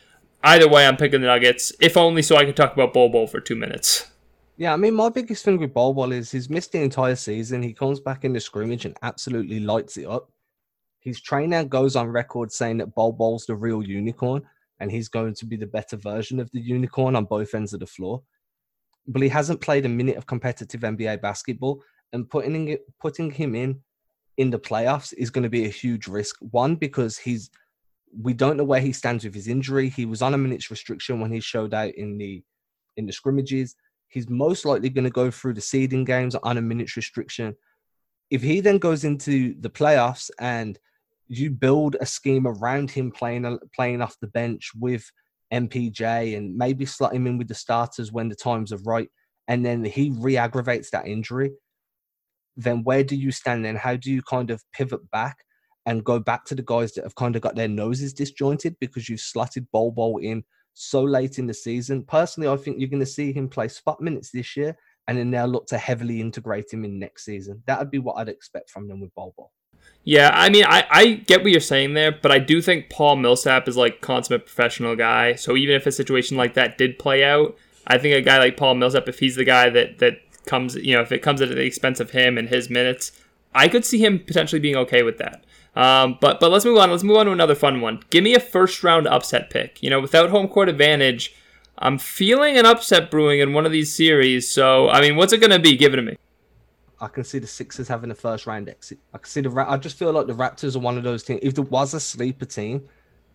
either 0.43 0.69
way, 0.69 0.85
I'm 0.85 0.97
picking 0.97 1.21
the 1.21 1.27
Nuggets, 1.27 1.71
if 1.79 1.97
only 1.97 2.21
so 2.21 2.35
I 2.35 2.45
can 2.45 2.53
talk 2.53 2.73
about 2.73 2.93
Bol 2.93 3.09
Bol 3.09 3.27
for 3.27 3.39
two 3.39 3.55
minutes. 3.55 4.11
Yeah, 4.57 4.73
I 4.73 4.77
mean, 4.77 4.93
my 4.93 5.09
biggest 5.09 5.43
thing 5.43 5.57
with 5.57 5.73
Bol 5.73 5.95
Bol 5.95 6.11
is 6.11 6.29
he's 6.29 6.49
missed 6.49 6.73
the 6.73 6.81
entire 6.81 7.15
season. 7.15 7.63
He 7.63 7.73
comes 7.73 7.99
back 7.99 8.23
in 8.23 8.33
the 8.33 8.39
scrimmage 8.39 8.85
and 8.85 8.95
absolutely 9.01 9.59
lights 9.59 9.97
it 9.97 10.05
up. 10.05 10.29
His 10.99 11.19
trainer 11.19 11.63
goes 11.63 11.95
on 11.95 12.07
record 12.09 12.51
saying 12.51 12.77
that 12.77 12.93
Bol 12.93 13.13
Bol's 13.13 13.47
the 13.47 13.55
real 13.55 13.81
unicorn 13.81 14.43
and 14.79 14.91
he's 14.91 15.09
going 15.09 15.33
to 15.35 15.45
be 15.45 15.55
the 15.55 15.65
better 15.65 15.97
version 15.97 16.39
of 16.39 16.51
the 16.51 16.59
unicorn 16.59 17.15
on 17.15 17.25
both 17.25 17.55
ends 17.55 17.73
of 17.73 17.79
the 17.79 17.87
floor 17.87 18.21
but 19.07 19.21
he 19.21 19.29
hasn't 19.29 19.61
played 19.61 19.85
a 19.85 19.89
minute 19.89 20.17
of 20.17 20.25
competitive 20.25 20.81
NBA 20.81 21.21
basketball, 21.21 21.83
and 22.13 22.29
putting 22.29 22.67
it, 22.69 22.81
putting 22.99 23.31
him 23.31 23.55
in 23.55 23.81
in 24.37 24.49
the 24.49 24.59
playoffs 24.59 25.13
is 25.17 25.29
going 25.29 25.43
to 25.43 25.49
be 25.49 25.65
a 25.65 25.69
huge 25.69 26.07
risk. 26.07 26.35
One 26.39 26.75
because 26.75 27.17
he's 27.17 27.49
we 28.19 28.33
don't 28.33 28.57
know 28.57 28.63
where 28.63 28.81
he 28.81 28.91
stands 28.91 29.23
with 29.23 29.33
his 29.33 29.47
injury. 29.47 29.89
He 29.89 30.05
was 30.05 30.21
on 30.21 30.33
a 30.33 30.37
minutes 30.37 30.69
restriction 30.69 31.19
when 31.19 31.31
he 31.31 31.39
showed 31.39 31.73
out 31.73 31.93
in 31.95 32.17
the 32.17 32.43
in 32.97 33.05
the 33.05 33.13
scrimmages. 33.13 33.75
He's 34.07 34.29
most 34.29 34.65
likely 34.65 34.89
going 34.89 35.05
to 35.05 35.09
go 35.09 35.31
through 35.31 35.53
the 35.53 35.61
seeding 35.61 36.03
games 36.03 36.35
on 36.35 36.57
a 36.57 36.61
minutes 36.61 36.97
restriction. 36.97 37.55
If 38.29 38.41
he 38.41 38.59
then 38.59 38.77
goes 38.77 39.03
into 39.05 39.55
the 39.59 39.69
playoffs 39.69 40.29
and 40.39 40.77
you 41.27 41.49
build 41.49 41.95
a 42.01 42.05
scheme 42.05 42.45
around 42.45 42.91
him 42.91 43.11
playing 43.11 43.57
playing 43.73 44.01
off 44.01 44.19
the 44.19 44.27
bench 44.27 44.71
with 44.77 45.09
MPJ 45.51 46.37
and 46.37 46.55
maybe 46.55 46.85
slot 46.85 47.13
him 47.13 47.27
in 47.27 47.37
with 47.37 47.47
the 47.47 47.55
starters 47.55 48.11
when 48.11 48.29
the 48.29 48.35
times 48.35 48.71
are 48.71 48.79
right, 48.85 49.09
and 49.47 49.65
then 49.65 49.83
he 49.83 50.11
re-aggravates 50.17 50.91
that 50.91 51.07
injury, 51.07 51.51
then 52.55 52.83
where 52.83 53.03
do 53.03 53.15
you 53.15 53.31
stand 53.31 53.65
then? 53.65 53.75
How 53.75 53.95
do 53.95 54.11
you 54.11 54.21
kind 54.21 54.51
of 54.51 54.63
pivot 54.73 55.09
back 55.11 55.37
and 55.85 56.03
go 56.03 56.19
back 56.19 56.45
to 56.45 56.55
the 56.55 56.61
guys 56.61 56.93
that 56.93 57.03
have 57.03 57.15
kind 57.15 57.35
of 57.35 57.41
got 57.41 57.55
their 57.55 57.67
noses 57.67 58.13
disjointed 58.13 58.75
because 58.79 59.09
you've 59.09 59.19
slotted 59.19 59.67
Bol 59.71 59.91
Bol 59.91 60.17
in 60.17 60.43
so 60.73 61.01
late 61.01 61.39
in 61.39 61.47
the 61.47 61.53
season? 61.53 62.03
Personally, 62.03 62.49
I 62.49 62.55
think 62.57 62.79
you're 62.79 62.89
going 62.89 62.99
to 62.99 63.05
see 63.05 63.33
him 63.33 63.49
play 63.49 63.67
spot 63.67 63.99
minutes 64.01 64.31
this 64.31 64.55
year, 64.55 64.77
and 65.07 65.17
then 65.17 65.31
they'll 65.31 65.47
look 65.47 65.67
to 65.67 65.77
heavily 65.77 66.21
integrate 66.21 66.71
him 66.71 66.85
in 66.85 66.99
next 66.99 67.25
season. 67.25 67.63
That 67.67 67.79
would 67.79 67.91
be 67.91 67.99
what 67.99 68.17
I'd 68.17 68.29
expect 68.29 68.69
from 68.69 68.87
them 68.87 69.01
with 69.01 69.13
Bol 69.15 69.33
Bol. 69.37 69.51
Yeah, 70.03 70.31
I 70.33 70.49
mean, 70.49 70.65
I, 70.65 70.85
I 70.89 71.13
get 71.13 71.43
what 71.43 71.51
you're 71.51 71.61
saying 71.61 71.93
there, 71.93 72.11
but 72.11 72.31
I 72.31 72.39
do 72.39 72.61
think 72.61 72.89
Paul 72.89 73.17
Millsap 73.17 73.67
is 73.67 73.77
like 73.77 74.01
consummate 74.01 74.45
professional 74.45 74.95
guy. 74.95 75.35
So 75.35 75.55
even 75.55 75.75
if 75.75 75.85
a 75.85 75.91
situation 75.91 76.37
like 76.37 76.55
that 76.55 76.77
did 76.77 76.97
play 76.97 77.23
out, 77.23 77.55
I 77.85 77.97
think 77.97 78.15
a 78.15 78.21
guy 78.21 78.39
like 78.39 78.57
Paul 78.57 78.75
Millsap, 78.75 79.07
if 79.07 79.19
he's 79.19 79.35
the 79.35 79.43
guy 79.43 79.69
that 79.69 79.99
that 79.99 80.19
comes, 80.45 80.75
you 80.75 80.95
know, 80.95 81.01
if 81.01 81.11
it 81.11 81.21
comes 81.21 81.41
at 81.41 81.49
the 81.49 81.61
expense 81.61 81.99
of 81.99 82.11
him 82.11 82.37
and 82.37 82.49
his 82.49 82.69
minutes, 82.69 83.11
I 83.53 83.67
could 83.67 83.85
see 83.85 83.99
him 83.99 84.19
potentially 84.19 84.59
being 84.59 84.75
okay 84.77 85.03
with 85.03 85.19
that. 85.19 85.43
Um, 85.75 86.17
but 86.19 86.39
but 86.39 86.51
let's 86.51 86.65
move 86.65 86.77
on. 86.79 86.89
Let's 86.89 87.03
move 87.03 87.17
on 87.17 87.27
to 87.27 87.31
another 87.31 87.55
fun 87.55 87.79
one. 87.79 88.01
Give 88.09 88.23
me 88.23 88.33
a 88.33 88.39
first 88.39 88.83
round 88.83 89.07
upset 89.07 89.49
pick. 89.49 89.81
You 89.83 89.89
know, 89.89 89.99
without 89.99 90.31
home 90.31 90.47
court 90.47 90.67
advantage, 90.67 91.35
I'm 91.77 91.97
feeling 91.97 92.57
an 92.57 92.65
upset 92.65 93.11
brewing 93.11 93.39
in 93.39 93.53
one 93.53 93.65
of 93.65 93.71
these 93.71 93.93
series. 93.93 94.49
So 94.49 94.89
I 94.89 94.99
mean, 95.01 95.15
what's 95.15 95.31
it 95.31 95.39
going 95.39 95.51
to 95.51 95.59
be? 95.59 95.77
Give 95.77 95.93
it 95.93 95.97
to 95.97 96.01
me. 96.01 96.17
I 97.01 97.07
can 97.07 97.23
see 97.23 97.39
the 97.39 97.47
Sixers 97.47 97.87
having 97.87 98.11
a 98.11 98.15
first 98.15 98.45
round 98.45 98.69
exit. 98.69 98.99
I 99.11 99.17
can 99.17 99.25
see 99.25 99.41
the. 99.41 99.65
I 99.67 99.75
just 99.77 99.97
feel 99.97 100.11
like 100.11 100.27
the 100.27 100.33
Raptors 100.33 100.75
are 100.75 100.79
one 100.79 100.97
of 100.97 101.03
those 101.03 101.23
teams. 101.23 101.39
If 101.41 101.55
there 101.55 101.65
was 101.65 101.95
a 101.95 101.99
sleeper 101.99 102.45
team, 102.45 102.87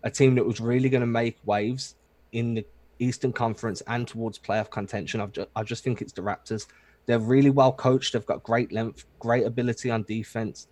a 0.03 0.09
team 0.09 0.35
that 0.35 0.45
was 0.45 0.61
really 0.61 0.87
going 0.89 1.01
to 1.01 1.07
make 1.07 1.37
waves 1.45 1.95
in 2.31 2.55
the 2.55 2.65
Eastern 2.99 3.33
Conference 3.33 3.81
and 3.87 4.07
towards 4.07 4.39
playoff 4.39 4.71
contention, 4.71 5.19
I've 5.19 5.33
just, 5.33 5.49
I 5.55 5.63
just 5.63 5.83
think 5.83 6.01
it's 6.01 6.13
the 6.13 6.21
Raptors. 6.21 6.67
They're 7.07 7.19
really 7.19 7.49
well 7.49 7.73
coached. 7.73 8.13
They've 8.13 8.25
got 8.25 8.41
great 8.41 8.71
length, 8.71 9.05
great 9.19 9.45
ability 9.45 9.91
on 9.91 10.03
defense. 10.03 10.67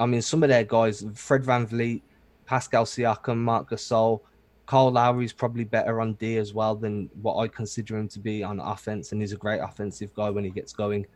I 0.00 0.06
mean, 0.06 0.20
some 0.20 0.42
of 0.42 0.48
their 0.48 0.64
guys, 0.64 1.04
Fred 1.14 1.44
VanVleet, 1.44 2.02
Pascal 2.44 2.84
Siakam, 2.84 3.38
Marc 3.38 3.70
Gasol, 3.70 4.20
Kyle 4.66 4.90
Lowry's 4.90 5.32
probably 5.32 5.64
better 5.64 6.00
on 6.00 6.14
D 6.14 6.38
as 6.38 6.54
well 6.54 6.74
than 6.74 7.08
what 7.20 7.36
I 7.36 7.46
consider 7.46 7.96
him 7.96 8.08
to 8.08 8.18
be 8.18 8.42
on 8.42 8.58
offense, 8.58 9.12
and 9.12 9.20
he's 9.20 9.32
a 9.32 9.36
great 9.36 9.60
offensive 9.60 10.12
guy 10.14 10.30
when 10.30 10.44
he 10.44 10.50
gets 10.50 10.72
going. 10.72 11.06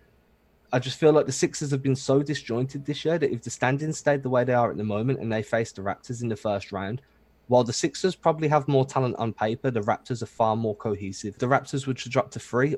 I 0.73 0.79
just 0.79 0.99
feel 0.99 1.13
like 1.13 1.27
the 1.27 1.33
Sixers 1.33 1.71
have 1.71 1.83
been 1.83 1.97
so 1.97 2.23
disjointed 2.23 2.85
this 2.85 3.05
year 3.05 3.19
that 3.19 3.33
if 3.33 3.43
the 3.43 3.51
standings 3.51 3.99
stayed 3.99 4.23
the 4.23 4.31
way 4.31 4.45
they 4.45 4.55
are 4.55 4.71
at 4.71 4.77
the 4.77 4.85
moment 4.85 5.21
and 5.21 5.33
they 5.33 5.43
face 5.43 5.73
the 5.73 5.83
Raptors 5.83 6.23
in 6.23 6.29
the 6.29 6.37
first 6.37 6.73
round, 6.73 7.03
while 7.49 7.63
the 7.63 7.73
Sixers 7.73 8.17
probably 8.17 8.49
have 8.49 8.67
more 8.67 8.85
talent 8.85 9.15
on 9.19 9.33
paper, 9.33 9.71
the 9.71 9.81
Raptors 9.81 10.23
are 10.23 10.27
far 10.27 10.57
more 10.57 10.75
cohesive. 10.75 11.39
The 11.39 11.47
Raptors 11.47 11.87
would 11.87 11.97
drop 11.97 12.31
to 12.33 12.41
three, 12.41 12.75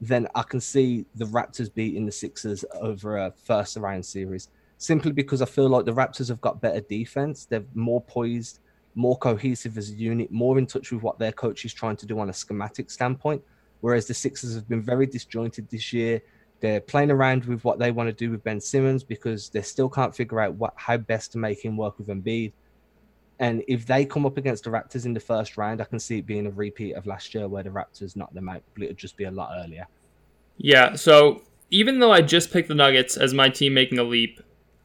then 0.00 0.26
I 0.34 0.42
can 0.42 0.60
see 0.60 1.04
the 1.14 1.26
Raptors 1.26 1.72
beating 1.72 2.06
the 2.06 2.12
Sixers 2.12 2.64
over 2.80 3.18
a 3.18 3.32
first 3.44 3.76
round 3.76 4.04
series. 4.04 4.48
Simply 4.78 5.12
because 5.12 5.40
I 5.40 5.46
feel 5.46 5.68
like 5.68 5.84
the 5.84 5.92
Raptors 5.92 6.28
have 6.28 6.40
got 6.40 6.60
better 6.60 6.80
defense. 6.80 7.46
They're 7.46 7.64
more 7.74 8.02
poised, 8.02 8.60
more 8.94 9.16
cohesive 9.16 9.78
as 9.78 9.90
a 9.90 9.94
unit, 9.94 10.30
more 10.30 10.58
in 10.58 10.66
touch 10.66 10.92
with 10.92 11.02
what 11.02 11.18
their 11.18 11.32
coach 11.32 11.64
is 11.64 11.72
trying 11.72 11.96
to 11.96 12.06
do 12.06 12.18
on 12.18 12.30
a 12.30 12.34
schematic 12.34 12.90
standpoint. 12.90 13.42
Whereas 13.80 14.06
the 14.06 14.14
Sixers 14.14 14.54
have 14.54 14.68
been 14.68 14.82
very 14.82 15.06
disjointed 15.06 15.68
this 15.68 15.92
year. 15.92 16.22
They're 16.60 16.80
playing 16.80 17.10
around 17.10 17.44
with 17.44 17.64
what 17.64 17.78
they 17.78 17.90
want 17.90 18.08
to 18.08 18.12
do 18.12 18.30
with 18.30 18.42
Ben 18.42 18.60
Simmons 18.60 19.04
because 19.04 19.50
they 19.50 19.62
still 19.62 19.88
can't 19.88 20.14
figure 20.14 20.40
out 20.40 20.54
what 20.54 20.72
how 20.76 20.96
best 20.96 21.32
to 21.32 21.38
make 21.38 21.64
him 21.64 21.76
work 21.76 21.98
with 21.98 22.08
Embiid. 22.08 22.52
And 23.38 23.62
if 23.68 23.84
they 23.86 24.06
come 24.06 24.24
up 24.24 24.38
against 24.38 24.64
the 24.64 24.70
Raptors 24.70 25.04
in 25.04 25.12
the 25.12 25.20
first 25.20 25.58
round, 25.58 25.82
I 25.82 25.84
can 25.84 25.98
see 25.98 26.18
it 26.18 26.26
being 26.26 26.46
a 26.46 26.50
repeat 26.50 26.94
of 26.94 27.06
last 27.06 27.34
year 27.34 27.46
where 27.48 27.62
the 27.62 27.68
Raptors 27.68 28.16
knocked 28.16 28.34
them 28.34 28.48
out, 28.48 28.62
but 28.72 28.82
it 28.82 28.86
would 28.86 28.96
just 28.96 29.16
be 29.16 29.24
a 29.24 29.30
lot 29.30 29.50
earlier. 29.62 29.86
Yeah, 30.56 30.94
so 30.94 31.42
even 31.70 31.98
though 31.98 32.12
I 32.12 32.22
just 32.22 32.50
picked 32.50 32.68
the 32.68 32.74
Nuggets 32.74 33.16
as 33.18 33.34
my 33.34 33.50
team 33.50 33.74
making 33.74 33.98
a 33.98 34.04
leap, 34.04 34.40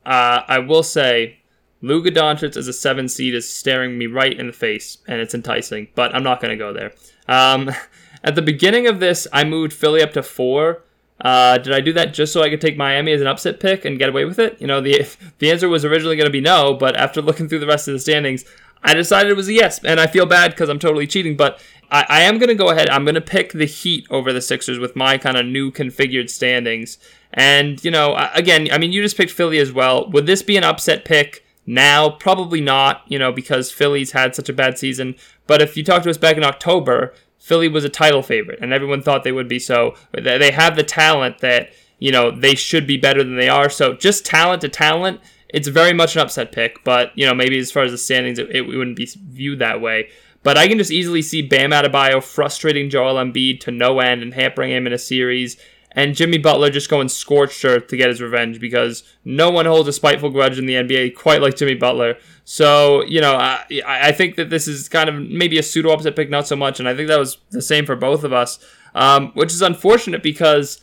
uh, 0.05 0.41
I 0.47 0.59
will 0.59 0.83
say 0.83 1.39
Luka 1.81 2.11
Doncic 2.11 2.57
as 2.57 2.67
a 2.67 2.73
seven 2.73 3.07
seed 3.07 3.33
is 3.33 3.47
staring 3.47 3.97
me 3.97 4.07
right 4.07 4.37
in 4.37 4.47
the 4.47 4.53
face, 4.53 4.97
and 5.07 5.21
it's 5.21 5.33
enticing, 5.33 5.87
but 5.95 6.13
I'm 6.13 6.23
not 6.23 6.41
going 6.41 6.51
to 6.51 6.57
go 6.57 6.73
there. 6.73 6.91
Um, 7.29 7.71
at 8.23 8.35
the 8.35 8.41
beginning 8.41 8.87
of 8.87 8.99
this, 8.99 9.27
I 9.31 9.45
moved 9.45 9.71
Philly 9.71 10.01
up 10.01 10.11
to 10.13 10.23
four 10.23 10.83
uh, 11.21 11.57
did 11.59 11.73
I 11.73 11.81
do 11.81 11.93
that 11.93 12.13
just 12.13 12.33
so 12.33 12.41
I 12.41 12.49
could 12.49 12.61
take 12.61 12.77
Miami 12.77 13.11
as 13.11 13.21
an 13.21 13.27
upset 13.27 13.59
pick 13.59 13.85
and 13.85 13.99
get 13.99 14.09
away 14.09 14.25
with 14.25 14.39
it? 14.39 14.59
You 14.59 14.67
know, 14.67 14.81
the 14.81 15.07
the 15.39 15.51
answer 15.51 15.69
was 15.69 15.85
originally 15.85 16.15
going 16.15 16.27
to 16.27 16.31
be 16.31 16.41
no, 16.41 16.73
but 16.73 16.97
after 16.97 17.21
looking 17.21 17.47
through 17.47 17.59
the 17.59 17.67
rest 17.67 17.87
of 17.87 17.93
the 17.93 17.99
standings, 17.99 18.45
I 18.83 18.93
decided 18.93 19.31
it 19.31 19.37
was 19.37 19.47
a 19.47 19.53
yes, 19.53 19.83
and 19.83 19.99
I 19.99 20.07
feel 20.07 20.25
bad 20.25 20.51
because 20.51 20.69
I'm 20.69 20.79
totally 20.79 21.07
cheating. 21.07 21.37
But 21.37 21.59
I, 21.91 22.05
I 22.09 22.21
am 22.21 22.39
going 22.39 22.49
to 22.49 22.55
go 22.55 22.69
ahead. 22.69 22.89
I'm 22.89 23.05
going 23.05 23.15
to 23.15 23.21
pick 23.21 23.53
the 23.53 23.65
Heat 23.65 24.07
over 24.09 24.33
the 24.33 24.41
Sixers 24.41 24.79
with 24.79 24.95
my 24.95 25.17
kind 25.17 25.37
of 25.37 25.45
new 25.45 25.71
configured 25.71 26.29
standings. 26.29 26.97
And 27.33 27.83
you 27.83 27.91
know, 27.91 28.15
again, 28.33 28.67
I 28.71 28.77
mean, 28.77 28.91
you 28.91 29.03
just 29.03 29.17
picked 29.17 29.31
Philly 29.31 29.59
as 29.59 29.71
well. 29.71 30.09
Would 30.09 30.25
this 30.25 30.41
be 30.41 30.57
an 30.57 30.63
upset 30.63 31.05
pick? 31.05 31.45
Now, 31.67 32.09
probably 32.09 32.59
not, 32.59 33.03
you 33.07 33.19
know, 33.19 33.31
because 33.31 33.71
Philly's 33.71 34.13
had 34.13 34.35
such 34.35 34.49
a 34.49 34.53
bad 34.53 34.79
season. 34.79 35.15
But 35.45 35.61
if 35.61 35.77
you 35.77 35.83
talked 35.83 36.05
to 36.05 36.09
us 36.09 36.17
back 36.17 36.35
in 36.35 36.43
October, 36.43 37.13
Philly 37.41 37.67
was 37.67 37.83
a 37.83 37.89
title 37.89 38.21
favorite, 38.21 38.59
and 38.61 38.71
everyone 38.71 39.01
thought 39.01 39.23
they 39.23 39.31
would 39.31 39.49
be. 39.49 39.59
So 39.59 39.95
they 40.13 40.51
have 40.51 40.75
the 40.75 40.83
talent 40.83 41.39
that 41.39 41.71
you 41.99 42.11
know 42.11 42.31
they 42.31 42.55
should 42.55 42.85
be 42.85 42.97
better 42.97 43.23
than 43.23 43.35
they 43.35 43.49
are. 43.49 43.69
So 43.69 43.93
just 43.93 44.25
talent 44.25 44.61
to 44.61 44.69
talent, 44.69 45.19
it's 45.49 45.67
very 45.67 45.91
much 45.91 46.15
an 46.15 46.21
upset 46.21 46.51
pick. 46.51 46.83
But 46.83 47.11
you 47.15 47.25
know 47.25 47.33
maybe 47.33 47.57
as 47.57 47.71
far 47.71 47.83
as 47.83 47.91
the 47.91 47.97
standings, 47.97 48.37
it, 48.37 48.49
it 48.51 48.61
wouldn't 48.61 48.95
be 48.95 49.09
viewed 49.29 49.59
that 49.59 49.81
way. 49.81 50.09
But 50.43 50.57
I 50.57 50.67
can 50.67 50.77
just 50.77 50.91
easily 50.91 51.21
see 51.21 51.41
Bam 51.41 51.71
Adebayo 51.71 52.23
frustrating 52.23 52.89
Joel 52.89 53.15
Embiid 53.15 53.59
to 53.61 53.71
no 53.71 53.99
end 53.99 54.21
and 54.21 54.33
hampering 54.33 54.71
him 54.71 54.87
in 54.87 54.93
a 54.93 54.97
series 54.97 55.57
and 55.93 56.15
Jimmy 56.15 56.37
Butler 56.37 56.69
just 56.69 56.89
going 56.89 57.09
scorched 57.09 57.63
earth 57.65 57.87
to 57.87 57.97
get 57.97 58.09
his 58.09 58.21
revenge 58.21 58.59
because 58.59 59.03
no 59.25 59.49
one 59.49 59.65
holds 59.65 59.89
a 59.89 59.93
spiteful 59.93 60.29
grudge 60.29 60.57
in 60.57 60.65
the 60.65 60.75
NBA 60.75 61.15
quite 61.15 61.41
like 61.41 61.57
Jimmy 61.57 61.75
Butler. 61.75 62.17
So, 62.53 63.05
you 63.05 63.21
know, 63.21 63.35
I, 63.35 63.63
I 63.85 64.11
think 64.11 64.35
that 64.35 64.49
this 64.49 64.67
is 64.67 64.89
kind 64.89 65.07
of 65.07 65.15
maybe 65.15 65.57
a 65.57 65.63
pseudo 65.63 65.89
upset 65.91 66.17
pick, 66.17 66.29
not 66.29 66.49
so 66.49 66.57
much. 66.57 66.81
And 66.81 66.89
I 66.89 66.93
think 66.93 67.07
that 67.07 67.17
was 67.17 67.37
the 67.51 67.61
same 67.61 67.85
for 67.85 67.95
both 67.95 68.25
of 68.25 68.33
us, 68.33 68.59
um, 68.93 69.31
which 69.35 69.53
is 69.53 69.61
unfortunate 69.61 70.21
because 70.21 70.81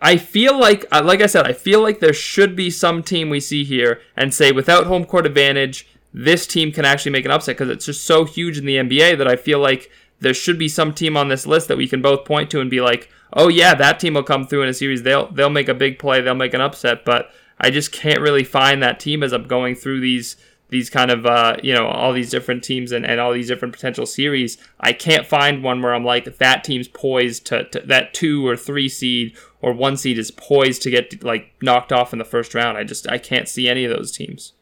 I 0.00 0.16
feel 0.16 0.58
like, 0.58 0.86
uh, 0.90 1.02
like 1.04 1.20
I 1.20 1.26
said, 1.26 1.46
I 1.46 1.52
feel 1.52 1.82
like 1.82 2.00
there 2.00 2.14
should 2.14 2.56
be 2.56 2.70
some 2.70 3.02
team 3.02 3.28
we 3.28 3.38
see 3.38 3.64
here 3.64 4.00
and 4.16 4.32
say 4.32 4.50
without 4.50 4.86
home 4.86 5.04
court 5.04 5.26
advantage, 5.26 5.86
this 6.10 6.46
team 6.46 6.72
can 6.72 6.86
actually 6.86 7.12
make 7.12 7.26
an 7.26 7.32
upset 7.32 7.58
because 7.58 7.68
it's 7.68 7.84
just 7.84 8.04
so 8.06 8.24
huge 8.24 8.56
in 8.56 8.64
the 8.64 8.76
NBA 8.76 9.18
that 9.18 9.28
I 9.28 9.36
feel 9.36 9.58
like 9.58 9.90
there 10.20 10.32
should 10.32 10.58
be 10.58 10.70
some 10.70 10.94
team 10.94 11.18
on 11.18 11.28
this 11.28 11.46
list 11.46 11.68
that 11.68 11.76
we 11.76 11.86
can 11.86 12.00
both 12.00 12.24
point 12.24 12.50
to 12.52 12.62
and 12.62 12.70
be 12.70 12.80
like, 12.80 13.10
oh 13.34 13.48
yeah, 13.48 13.74
that 13.74 14.00
team 14.00 14.14
will 14.14 14.22
come 14.22 14.46
through 14.46 14.62
in 14.62 14.70
a 14.70 14.74
series. 14.74 15.02
They'll 15.02 15.30
they'll 15.30 15.50
make 15.50 15.68
a 15.68 15.74
big 15.74 15.98
play. 15.98 16.22
They'll 16.22 16.34
make 16.34 16.54
an 16.54 16.62
upset. 16.62 17.04
But 17.04 17.30
I 17.58 17.68
just 17.68 17.92
can't 17.92 18.22
really 18.22 18.42
find 18.42 18.82
that 18.82 18.98
team 18.98 19.22
as 19.22 19.34
I'm 19.34 19.46
going 19.46 19.74
through 19.74 20.00
these 20.00 20.36
these 20.70 20.88
kind 20.88 21.10
of 21.10 21.26
uh, 21.26 21.56
you 21.62 21.74
know 21.74 21.86
all 21.86 22.12
these 22.12 22.30
different 22.30 22.64
teams 22.64 22.92
and, 22.92 23.04
and 23.04 23.20
all 23.20 23.32
these 23.32 23.48
different 23.48 23.74
potential 23.74 24.06
series 24.06 24.56
i 24.80 24.92
can't 24.92 25.26
find 25.26 25.62
one 25.62 25.82
where 25.82 25.94
i'm 25.94 26.04
like 26.04 26.38
that 26.38 26.64
team's 26.64 26.88
poised 26.88 27.44
to, 27.46 27.64
to, 27.70 27.80
that 27.80 28.14
two 28.14 28.46
or 28.46 28.56
three 28.56 28.88
seed 28.88 29.36
or 29.62 29.72
one 29.72 29.96
seed 29.96 30.18
is 30.18 30.30
poised 30.30 30.82
to 30.82 30.90
get 30.90 31.22
like 31.22 31.54
knocked 31.62 31.92
off 31.92 32.12
in 32.12 32.18
the 32.18 32.24
first 32.24 32.54
round. 32.54 32.78
I 32.78 32.84
just 32.84 33.08
i 33.08 33.18
can't 33.18 33.48
see 33.48 33.68
any 33.68 33.84
of 33.84 33.94
those 33.94 34.12
teams. 34.12 34.54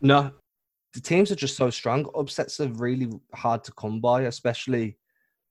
No. 0.00 0.32
The 0.94 1.00
teams 1.00 1.30
are 1.30 1.36
just 1.36 1.56
so 1.56 1.70
strong. 1.70 2.10
Upsets 2.16 2.60
are 2.60 2.68
really 2.68 3.08
hard 3.34 3.64
to 3.64 3.72
come 3.72 4.00
by 4.00 4.22
especially 4.22 4.96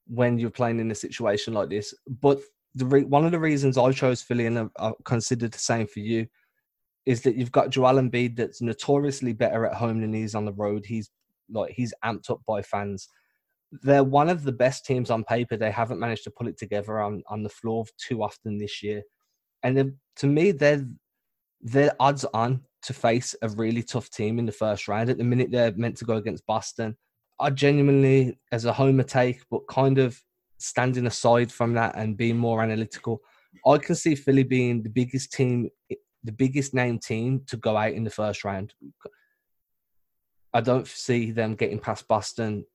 when 0.07 0.39
you're 0.39 0.49
playing 0.49 0.79
in 0.79 0.91
a 0.91 0.95
situation 0.95 1.53
like 1.53 1.69
this. 1.69 1.93
But 2.21 2.39
the 2.75 2.85
re- 2.85 3.03
one 3.03 3.25
of 3.25 3.31
the 3.31 3.39
reasons 3.39 3.77
i 3.77 3.91
chose 3.91 4.21
philly 4.21 4.45
and 4.45 4.69
i 4.77 4.91
considered 5.03 5.51
the 5.51 5.57
same 5.57 5.87
for 5.87 5.99
you 5.99 6.27
is 7.07 7.21
that 7.21 7.37
you've 7.37 7.53
got 7.53 7.69
Joel 7.69 8.01
Embiid 8.01 8.35
that's 8.35 8.61
notoriously 8.61 9.31
better 9.31 9.65
at 9.65 9.73
home 9.73 10.01
than 10.01 10.13
he 10.13 10.23
is 10.23 10.35
on 10.35 10.43
the 10.43 10.51
road. 10.51 10.85
He's 10.85 11.09
like 11.49 11.71
he's 11.71 11.93
amped 12.03 12.29
up 12.29 12.41
by 12.45 12.61
fans. 12.61 13.07
They're 13.71 14.03
one 14.03 14.27
of 14.27 14.43
the 14.43 14.51
best 14.51 14.85
teams 14.85 15.09
on 15.09 15.23
paper. 15.23 15.55
They 15.55 15.71
haven't 15.71 16.01
managed 16.01 16.25
to 16.25 16.31
pull 16.31 16.49
it 16.49 16.57
together 16.57 16.99
on, 16.99 17.23
on 17.29 17.43
the 17.43 17.49
floor 17.49 17.85
too 17.97 18.21
often 18.21 18.57
this 18.57 18.83
year. 18.83 19.03
And 19.63 19.93
to 20.17 20.27
me, 20.27 20.51
they're 20.51 20.85
they're 21.61 21.95
odds 21.97 22.25
on 22.33 22.61
to 22.83 22.93
face 22.93 23.33
a 23.41 23.49
really 23.49 23.83
tough 23.83 24.09
team 24.09 24.37
in 24.37 24.45
the 24.45 24.51
first 24.51 24.89
round. 24.89 25.09
At 25.09 25.17
the 25.17 25.23
minute, 25.23 25.49
they're 25.49 25.73
meant 25.77 25.95
to 25.97 26.05
go 26.05 26.17
against 26.17 26.45
Boston. 26.45 26.97
I 27.39 27.51
genuinely, 27.51 28.37
as 28.51 28.65
a 28.65 28.73
homer 28.73 29.03
take, 29.03 29.39
but 29.49 29.61
kind 29.69 29.97
of 29.97 30.21
standing 30.57 31.07
aside 31.07 31.53
from 31.53 31.73
that 31.75 31.95
and 31.95 32.17
being 32.17 32.37
more 32.37 32.61
analytical, 32.61 33.21
I 33.65 33.77
can 33.77 33.95
see 33.95 34.15
Philly 34.15 34.43
being 34.43 34.83
the 34.83 34.89
biggest 34.89 35.31
team 35.31 35.69
the 36.23 36.31
biggest 36.31 36.73
name 36.73 36.99
team 36.99 37.41
to 37.47 37.57
go 37.57 37.75
out 37.77 37.93
in 37.93 38.03
the 38.03 38.09
first 38.09 38.43
round. 38.43 38.73
I 40.53 40.61
don't 40.61 40.87
see 40.87 41.31
them 41.31 41.55
getting 41.55 41.79
past 41.79 42.07
Boston, 42.07 42.65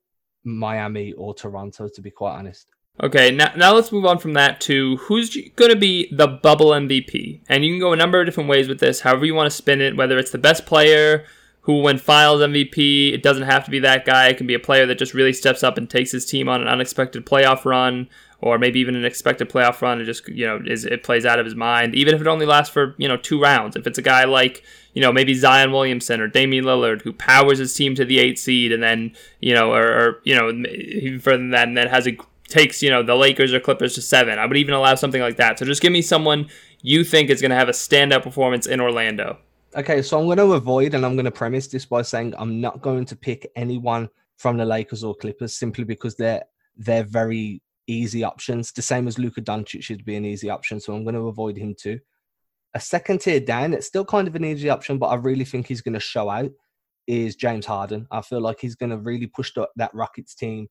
Miami, 0.44 1.12
or 1.12 1.34
Toronto, 1.34 1.88
to 1.88 2.00
be 2.00 2.10
quite 2.10 2.32
honest. 2.34 2.68
Okay, 3.02 3.30
now, 3.30 3.52
now 3.56 3.74
let's 3.74 3.90
move 3.90 4.04
on 4.04 4.18
from 4.18 4.34
that 4.34 4.60
to 4.62 4.96
who's 4.98 5.34
going 5.56 5.70
to 5.70 5.76
be 5.76 6.14
the 6.14 6.28
bubble 6.28 6.70
MVP. 6.70 7.40
And 7.48 7.64
you 7.64 7.72
can 7.72 7.80
go 7.80 7.92
a 7.92 7.96
number 7.96 8.20
of 8.20 8.26
different 8.26 8.50
ways 8.50 8.68
with 8.68 8.80
this, 8.80 9.00
however 9.00 9.24
you 9.24 9.34
want 9.34 9.50
to 9.50 9.56
spin 9.56 9.80
it, 9.80 9.96
whether 9.96 10.18
it's 10.18 10.30
the 10.30 10.38
best 10.38 10.66
player 10.66 11.24
who 11.62 11.80
win 11.80 11.96
finals 11.96 12.40
MVP. 12.40 13.12
It 13.12 13.22
doesn't 13.22 13.44
have 13.44 13.64
to 13.64 13.70
be 13.70 13.78
that 13.80 14.04
guy. 14.04 14.28
It 14.28 14.36
can 14.36 14.46
be 14.46 14.54
a 14.54 14.60
player 14.60 14.84
that 14.86 14.98
just 14.98 15.14
really 15.14 15.32
steps 15.32 15.62
up 15.62 15.78
and 15.78 15.88
takes 15.88 16.12
his 16.12 16.26
team 16.26 16.48
on 16.48 16.60
an 16.60 16.68
unexpected 16.68 17.24
playoff 17.24 17.64
run 17.64 18.08
or 18.42 18.58
maybe 18.58 18.80
even 18.80 18.96
an 18.96 19.04
expected 19.04 19.48
playoff 19.48 19.80
run 19.80 19.98
and 19.98 20.06
just 20.06 20.28
you 20.28 20.44
know 20.44 20.60
is 20.66 20.84
it 20.84 21.04
plays 21.04 21.24
out 21.24 21.38
of 21.38 21.46
his 21.46 21.54
mind 21.54 21.94
even 21.94 22.14
if 22.14 22.20
it 22.20 22.26
only 22.26 22.44
lasts 22.44 22.72
for 22.72 22.94
you 22.98 23.08
know 23.08 23.16
two 23.16 23.40
rounds. 23.40 23.76
If 23.76 23.86
it's 23.86 23.98
a 23.98 24.02
guy 24.02 24.24
like 24.24 24.62
you 24.92 25.00
know 25.00 25.12
maybe 25.12 25.32
Zion 25.34 25.72
Williamson 25.72 26.20
or 26.20 26.28
Damian 26.28 26.64
Lillard 26.64 27.02
who 27.02 27.12
powers 27.12 27.58
his 27.58 27.74
team 27.74 27.94
to 27.94 28.04
the 28.04 28.18
eight 28.18 28.38
seed 28.38 28.72
and 28.72 28.82
then 28.82 29.12
you 29.40 29.54
know 29.54 29.72
or, 29.72 29.86
or 29.86 30.20
you 30.24 30.34
know 30.34 30.50
even 30.50 31.20
further 31.20 31.38
than 31.38 31.50
that 31.50 31.68
and 31.68 31.76
then 31.76 31.88
has 31.88 32.06
a 32.06 32.16
takes 32.48 32.82
you 32.82 32.90
know 32.90 33.02
the 33.02 33.14
Lakers 33.14 33.52
or 33.52 33.60
Clippers 33.60 33.94
to 33.94 34.02
seven. 34.02 34.38
I 34.38 34.46
would 34.46 34.56
even 34.56 34.74
allow 34.74 34.94
something 34.96 35.22
like 35.22 35.36
that. 35.36 35.58
So 35.58 35.64
just 35.64 35.80
give 35.80 35.92
me 35.92 36.02
someone 36.02 36.48
you 36.82 37.04
think 37.04 37.30
is 37.30 37.40
going 37.40 37.50
to 37.50 37.56
have 37.56 37.68
a 37.68 37.72
standout 37.72 38.22
performance 38.22 38.66
in 38.66 38.80
Orlando. 38.80 39.38
Okay 39.74 40.02
so 40.02 40.18
I'm 40.18 40.26
going 40.26 40.38
to 40.38 40.52
avoid 40.52 40.94
and 40.94 41.06
I'm 41.06 41.14
going 41.14 41.24
to 41.24 41.30
premise 41.30 41.68
this 41.68 41.86
by 41.86 42.02
saying 42.02 42.34
I'm 42.36 42.60
not 42.60 42.82
going 42.82 43.06
to 43.06 43.16
pick 43.16 43.50
anyone 43.56 44.10
from 44.36 44.56
the 44.56 44.64
Lakers 44.64 45.04
or 45.04 45.14
Clippers 45.14 45.54
simply 45.54 45.84
because 45.84 46.16
they're 46.16 46.42
they're 46.76 47.04
very 47.04 47.61
easy 47.86 48.24
options. 48.24 48.72
The 48.72 48.82
same 48.82 49.08
as 49.08 49.18
Luka 49.18 49.40
Doncic 49.40 49.82
should 49.82 50.04
be 50.04 50.16
an 50.16 50.24
easy 50.24 50.50
option, 50.50 50.80
so 50.80 50.94
I'm 50.94 51.04
going 51.04 51.14
to 51.14 51.28
avoid 51.28 51.56
him 51.56 51.74
too. 51.78 52.00
A 52.74 52.80
second 52.80 53.20
tier 53.20 53.40
down, 53.40 53.74
it's 53.74 53.86
still 53.86 54.04
kind 54.04 54.26
of 54.26 54.34
an 54.34 54.44
easy 54.44 54.70
option, 54.70 54.98
but 54.98 55.08
I 55.08 55.16
really 55.16 55.44
think 55.44 55.66
he's 55.66 55.82
going 55.82 55.94
to 55.94 56.00
show 56.00 56.30
out. 56.30 56.50
Is 57.06 57.36
James 57.36 57.66
Harden? 57.66 58.06
I 58.10 58.22
feel 58.22 58.40
like 58.40 58.60
he's 58.60 58.76
going 58.76 58.90
to 58.90 58.98
really 58.98 59.26
push 59.26 59.52
the, 59.54 59.68
that 59.76 59.94
Rockets 59.94 60.34
team. 60.34 60.68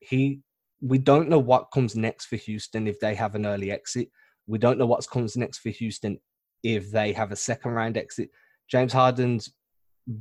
He, 0.00 0.40
we 0.80 0.98
don't 0.98 1.28
know 1.28 1.38
what 1.38 1.70
comes 1.72 1.96
next 1.96 2.26
for 2.26 2.36
Houston 2.36 2.86
if 2.86 3.00
they 3.00 3.14
have 3.14 3.34
an 3.34 3.46
early 3.46 3.70
exit. 3.70 4.08
We 4.46 4.58
don't 4.58 4.78
know 4.78 4.86
what 4.86 5.08
comes 5.08 5.36
next 5.36 5.58
for 5.58 5.70
Houston 5.70 6.20
if 6.62 6.90
they 6.90 7.12
have 7.12 7.32
a 7.32 7.36
second 7.36 7.72
round 7.72 7.96
exit. 7.96 8.30
James 8.68 8.92
Harden's 8.92 9.52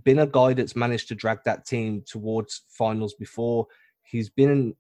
been 0.04 0.20
a 0.20 0.28
guy 0.28 0.54
that's 0.54 0.76
managed 0.76 1.10
to 1.10 1.16
drag 1.16 1.40
that 1.44 1.66
team 1.66 2.04
towards 2.06 2.64
finals 2.70 3.14
before. 3.16 3.68
He's 4.04 4.30
been 4.30 4.76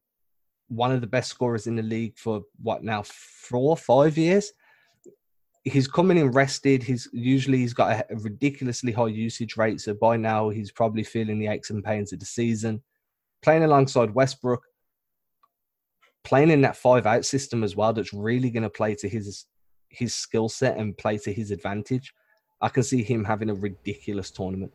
one 0.75 0.91
of 0.91 1.01
the 1.01 1.07
best 1.07 1.29
scorers 1.29 1.67
in 1.67 1.75
the 1.75 1.83
league 1.83 2.17
for 2.17 2.43
what 2.61 2.83
now 2.83 3.03
four 3.03 3.77
five 3.77 4.17
years? 4.17 4.51
He's 5.63 5.87
coming 5.87 6.17
in 6.17 6.31
rested. 6.31 6.83
He's 6.83 7.07
usually 7.13 7.59
he's 7.59 7.73
got 7.73 8.05
a, 8.09 8.15
ridiculously 8.15 8.91
high 8.91 9.07
usage 9.07 9.55
rate 9.55 9.79
so 9.79 9.93
by 9.93 10.17
now 10.17 10.49
he's 10.49 10.71
probably 10.71 11.03
feeling 11.03 11.39
the 11.39 11.47
aches 11.47 11.69
and 11.69 11.83
pains 11.83 12.11
of 12.11 12.19
the 12.19 12.25
season. 12.25 12.81
Playing 13.41 13.63
alongside 13.63 14.13
westbrook 14.13 14.63
playing 16.23 16.51
in 16.51 16.61
that 16.61 16.77
five 16.77 17.05
out 17.05 17.25
system 17.25 17.63
as 17.63 17.75
well 17.75 17.93
that's 17.93 18.13
really 18.13 18.49
going 18.49 18.63
to 18.63 18.69
play 18.69 18.95
to 18.95 19.09
his 19.09 19.45
his 19.89 20.13
skill 20.13 20.49
set 20.49 20.77
and 20.77 20.97
play 20.97 21.17
to 21.19 21.31
his 21.31 21.51
advantage. 21.51 22.13
I 22.61 22.69
can 22.69 22.83
see 22.83 23.03
him 23.03 23.23
having 23.23 23.49
a 23.49 23.55
ridiculous 23.55 24.31
tournament 24.31 24.71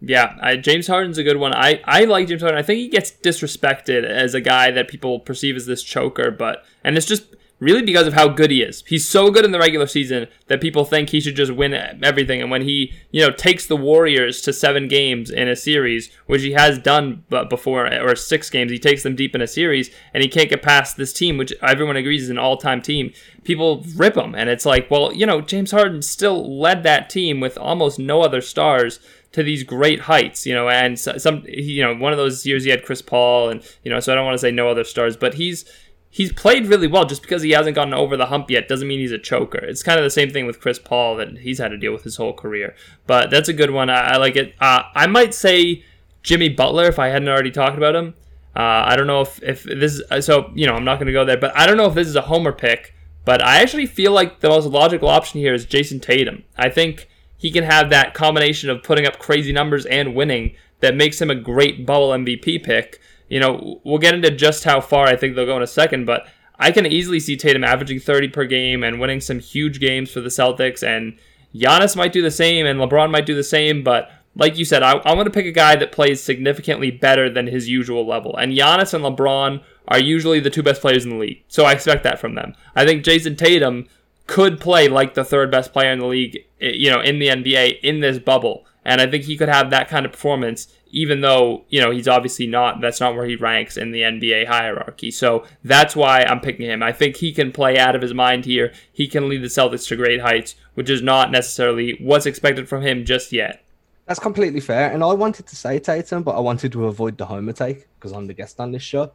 yeah, 0.00 0.36
I, 0.40 0.56
James 0.56 0.86
Harden's 0.86 1.18
a 1.18 1.24
good 1.24 1.38
one. 1.38 1.52
I, 1.52 1.80
I 1.84 2.04
like 2.04 2.28
James 2.28 2.42
Harden. 2.42 2.58
I 2.58 2.62
think 2.62 2.78
he 2.78 2.88
gets 2.88 3.10
disrespected 3.10 4.04
as 4.04 4.34
a 4.34 4.40
guy 4.40 4.70
that 4.70 4.88
people 4.88 5.20
perceive 5.20 5.56
as 5.56 5.66
this 5.66 5.82
choker, 5.82 6.30
but 6.30 6.64
and 6.84 6.96
it's 6.96 7.06
just 7.06 7.34
really 7.60 7.82
because 7.82 8.06
of 8.06 8.12
how 8.12 8.28
good 8.28 8.50
he 8.50 8.62
is. 8.62 8.84
He's 8.86 9.08
so 9.08 9.30
good 9.30 9.44
in 9.44 9.50
the 9.50 9.58
regular 9.58 9.86
season 9.86 10.28
that 10.46 10.60
people 10.60 10.84
think 10.84 11.10
he 11.10 11.20
should 11.20 11.34
just 11.34 11.52
win 11.52 11.74
everything. 12.04 12.40
And 12.40 12.50
when 12.50 12.62
he, 12.62 12.92
you 13.10 13.20
know, 13.20 13.32
takes 13.32 13.66
the 13.66 13.76
Warriors 13.76 14.40
to 14.42 14.52
seven 14.52 14.86
games 14.86 15.30
in 15.30 15.48
a 15.48 15.56
series, 15.56 16.12
which 16.26 16.42
he 16.42 16.52
has 16.52 16.78
done 16.78 17.24
before, 17.50 17.92
or 17.92 18.14
six 18.14 18.48
games, 18.50 18.70
he 18.70 18.78
takes 18.78 19.02
them 19.02 19.16
deep 19.16 19.34
in 19.34 19.42
a 19.42 19.46
series, 19.46 19.90
and 20.14 20.22
he 20.22 20.28
can't 20.28 20.50
get 20.50 20.62
past 20.62 20.96
this 20.96 21.12
team, 21.12 21.36
which 21.36 21.52
everyone 21.62 21.96
agrees 21.96 22.24
is 22.24 22.30
an 22.30 22.38
all-time 22.38 22.80
team. 22.80 23.12
People 23.42 23.84
rip 23.96 24.16
him, 24.16 24.34
and 24.34 24.48
it's 24.48 24.66
like, 24.66 24.90
well, 24.90 25.12
you 25.12 25.26
know, 25.26 25.40
James 25.40 25.72
Harden 25.72 26.02
still 26.02 26.60
led 26.60 26.82
that 26.84 27.10
team 27.10 27.40
with 27.40 27.58
almost 27.58 27.98
no 27.98 28.22
other 28.22 28.40
stars 28.40 29.00
to 29.32 29.42
these 29.42 29.62
great 29.62 30.00
heights, 30.00 30.46
you 30.46 30.54
know, 30.54 30.68
and 30.68 30.98
some, 30.98 31.44
you 31.46 31.82
know, 31.82 31.94
one 31.94 32.12
of 32.12 32.18
those 32.18 32.46
years 32.46 32.64
he 32.64 32.70
had 32.70 32.84
Chris 32.84 33.02
Paul, 33.02 33.50
and 33.50 33.62
you 33.82 33.90
know, 33.90 34.00
so 34.00 34.12
I 34.12 34.14
don't 34.14 34.24
want 34.24 34.34
to 34.34 34.38
say 34.38 34.50
no 34.50 34.68
other 34.68 34.84
stars, 34.84 35.16
but 35.16 35.34
he's 35.34 35.64
he's 36.10 36.32
played 36.32 36.66
really 36.66 36.86
well. 36.86 37.04
Just 37.04 37.22
because 37.22 37.42
he 37.42 37.50
hasn't 37.50 37.74
gotten 37.74 37.94
over 37.94 38.16
the 38.16 38.26
hump 38.26 38.50
yet 38.50 38.68
doesn't 38.68 38.88
mean 38.88 39.00
he's 39.00 39.12
a 39.12 39.18
choker. 39.18 39.58
It's 39.58 39.82
kind 39.82 39.98
of 39.98 40.04
the 40.04 40.10
same 40.10 40.30
thing 40.30 40.46
with 40.46 40.60
Chris 40.60 40.78
Paul 40.78 41.16
that 41.16 41.38
he's 41.38 41.58
had 41.58 41.68
to 41.68 41.76
deal 41.76 41.92
with 41.92 42.04
his 42.04 42.16
whole 42.16 42.32
career. 42.32 42.74
But 43.06 43.30
that's 43.30 43.48
a 43.48 43.52
good 43.52 43.70
one. 43.70 43.90
I, 43.90 44.12
I 44.12 44.16
like 44.16 44.36
it. 44.36 44.54
Uh, 44.60 44.84
I 44.94 45.06
might 45.06 45.34
say 45.34 45.84
Jimmy 46.22 46.48
Butler 46.48 46.86
if 46.86 46.98
I 46.98 47.08
hadn't 47.08 47.28
already 47.28 47.50
talked 47.50 47.76
about 47.76 47.94
him. 47.94 48.14
Uh, 48.56 48.84
I 48.86 48.96
don't 48.96 49.06
know 49.06 49.20
if 49.20 49.42
if 49.42 49.62
this 49.64 50.00
is, 50.10 50.26
so 50.26 50.50
you 50.54 50.66
know 50.66 50.74
I'm 50.74 50.84
not 50.84 50.98
going 50.98 51.06
to 51.06 51.12
go 51.12 51.24
there, 51.24 51.36
but 51.36 51.56
I 51.56 51.66
don't 51.66 51.76
know 51.76 51.86
if 51.86 51.94
this 51.94 52.08
is 52.08 52.16
a 52.16 52.22
homer 52.22 52.52
pick. 52.52 52.94
But 53.24 53.44
I 53.44 53.60
actually 53.60 53.84
feel 53.84 54.12
like 54.12 54.40
the 54.40 54.48
most 54.48 54.64
logical 54.66 55.10
option 55.10 55.38
here 55.38 55.52
is 55.52 55.66
Jayson 55.66 56.00
Tatum. 56.00 56.44
I 56.56 56.70
think 56.70 57.07
he 57.38 57.50
can 57.50 57.64
have 57.64 57.88
that 57.88 58.12
combination 58.12 58.68
of 58.68 58.82
putting 58.82 59.06
up 59.06 59.18
crazy 59.18 59.52
numbers 59.52 59.86
and 59.86 60.14
winning 60.14 60.54
that 60.80 60.94
makes 60.94 61.20
him 61.20 61.30
a 61.30 61.34
great 61.34 61.86
bubble 61.86 62.10
MVP 62.10 62.62
pick. 62.62 63.00
You 63.28 63.40
know, 63.40 63.80
we'll 63.84 63.98
get 63.98 64.14
into 64.14 64.30
just 64.30 64.64
how 64.64 64.80
far 64.80 65.06
I 65.06 65.16
think 65.16 65.34
they'll 65.34 65.46
go 65.46 65.56
in 65.56 65.62
a 65.62 65.66
second, 65.66 66.04
but 66.04 66.26
I 66.58 66.72
can 66.72 66.86
easily 66.86 67.20
see 67.20 67.36
Tatum 67.36 67.64
averaging 67.64 68.00
30 68.00 68.28
per 68.28 68.44
game 68.44 68.82
and 68.82 69.00
winning 69.00 69.20
some 69.20 69.38
huge 69.38 69.80
games 69.80 70.10
for 70.10 70.20
the 70.20 70.28
Celtics. 70.28 70.86
And 70.86 71.18
Giannis 71.54 71.96
might 71.96 72.12
do 72.12 72.22
the 72.22 72.30
same, 72.30 72.66
and 72.66 72.80
LeBron 72.80 73.10
might 73.10 73.26
do 73.26 73.34
the 73.34 73.44
same. 73.44 73.84
But 73.84 74.10
like 74.34 74.58
you 74.58 74.64
said, 74.64 74.82
I, 74.82 74.92
I 74.98 75.14
want 75.14 75.26
to 75.26 75.32
pick 75.32 75.46
a 75.46 75.52
guy 75.52 75.76
that 75.76 75.92
plays 75.92 76.22
significantly 76.22 76.90
better 76.90 77.30
than 77.30 77.46
his 77.46 77.68
usual 77.68 78.06
level. 78.06 78.36
And 78.36 78.52
Giannis 78.52 78.94
and 78.94 79.04
LeBron 79.04 79.62
are 79.88 80.00
usually 80.00 80.40
the 80.40 80.50
two 80.50 80.62
best 80.62 80.80
players 80.80 81.04
in 81.04 81.10
the 81.10 81.16
league. 81.16 81.44
So 81.48 81.64
I 81.64 81.72
expect 81.72 82.02
that 82.02 82.18
from 82.18 82.34
them. 82.34 82.54
I 82.74 82.84
think 82.84 83.04
Jayson 83.04 83.36
Tatum 83.36 83.86
could 84.26 84.60
play 84.60 84.88
like 84.88 85.14
the 85.14 85.24
third 85.24 85.50
best 85.50 85.72
player 85.72 85.90
in 85.90 85.98
the 86.00 86.06
league, 86.06 86.44
Eh, 86.60 86.72
you 86.74 86.90
know, 86.90 87.00
in 87.00 87.18
the 87.18 87.28
NBA 87.28 87.80
in 87.80 88.00
this 88.00 88.18
bubble. 88.18 88.66
And 88.84 89.00
I 89.00 89.06
think 89.06 89.24
he 89.24 89.36
could 89.36 89.48
have 89.48 89.70
that 89.70 89.88
kind 89.88 90.06
of 90.06 90.12
performance, 90.12 90.68
even 90.90 91.20
though, 91.20 91.64
you 91.68 91.80
know, 91.80 91.90
he's 91.90 92.08
obviously 92.08 92.46
not, 92.46 92.80
that's 92.80 93.00
not 93.00 93.14
where 93.14 93.26
he 93.26 93.36
ranks 93.36 93.76
in 93.76 93.90
the 93.90 94.00
NBA 94.00 94.46
hierarchy. 94.46 95.10
So 95.10 95.44
that's 95.62 95.94
why 95.94 96.22
I'm 96.22 96.40
picking 96.40 96.66
him. 96.66 96.82
I 96.82 96.92
think 96.92 97.16
he 97.16 97.32
can 97.32 97.52
play 97.52 97.78
out 97.78 97.94
of 97.94 98.00
his 98.00 98.14
mind 98.14 98.46
here. 98.46 98.72
He 98.90 99.06
can 99.06 99.28
lead 99.28 99.42
the 99.42 99.48
Celtics 99.48 99.86
to 99.88 99.96
great 99.96 100.22
heights, 100.22 100.54
which 100.74 100.88
is 100.88 101.02
not 101.02 101.30
necessarily 101.30 101.98
what's 102.00 102.24
expected 102.24 102.68
from 102.68 102.82
him 102.82 103.04
just 103.04 103.30
yet. 103.30 103.62
That's 104.06 104.20
completely 104.20 104.60
fair. 104.60 104.90
And 104.90 105.04
I 105.04 105.12
wanted 105.12 105.46
to 105.48 105.56
say 105.56 105.78
Tatum, 105.78 106.22
but 106.22 106.34
I 106.34 106.40
wanted 106.40 106.72
to 106.72 106.86
avoid 106.86 107.18
the 107.18 107.26
homer 107.26 107.52
take 107.52 107.86
because 107.96 108.12
I'm 108.12 108.26
the 108.26 108.32
guest 108.32 108.58
on 108.58 108.72
this 108.72 108.82
show. 108.82 109.12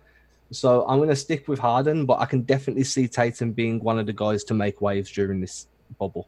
So 0.51 0.85
I'm 0.87 0.99
going 0.99 1.09
to 1.09 1.15
stick 1.15 1.47
with 1.47 1.57
Harden, 1.57 2.05
but 2.05 2.19
I 2.19 2.25
can 2.25 2.43
definitely 2.43 2.83
see 2.83 3.07
Tatum 3.07 3.53
being 3.53 3.79
one 3.79 3.97
of 3.97 4.05
the 4.05 4.13
guys 4.13 4.43
to 4.45 4.53
make 4.53 4.81
waves 4.81 5.11
during 5.11 5.41
this 5.41 5.65
bubble. 5.97 6.27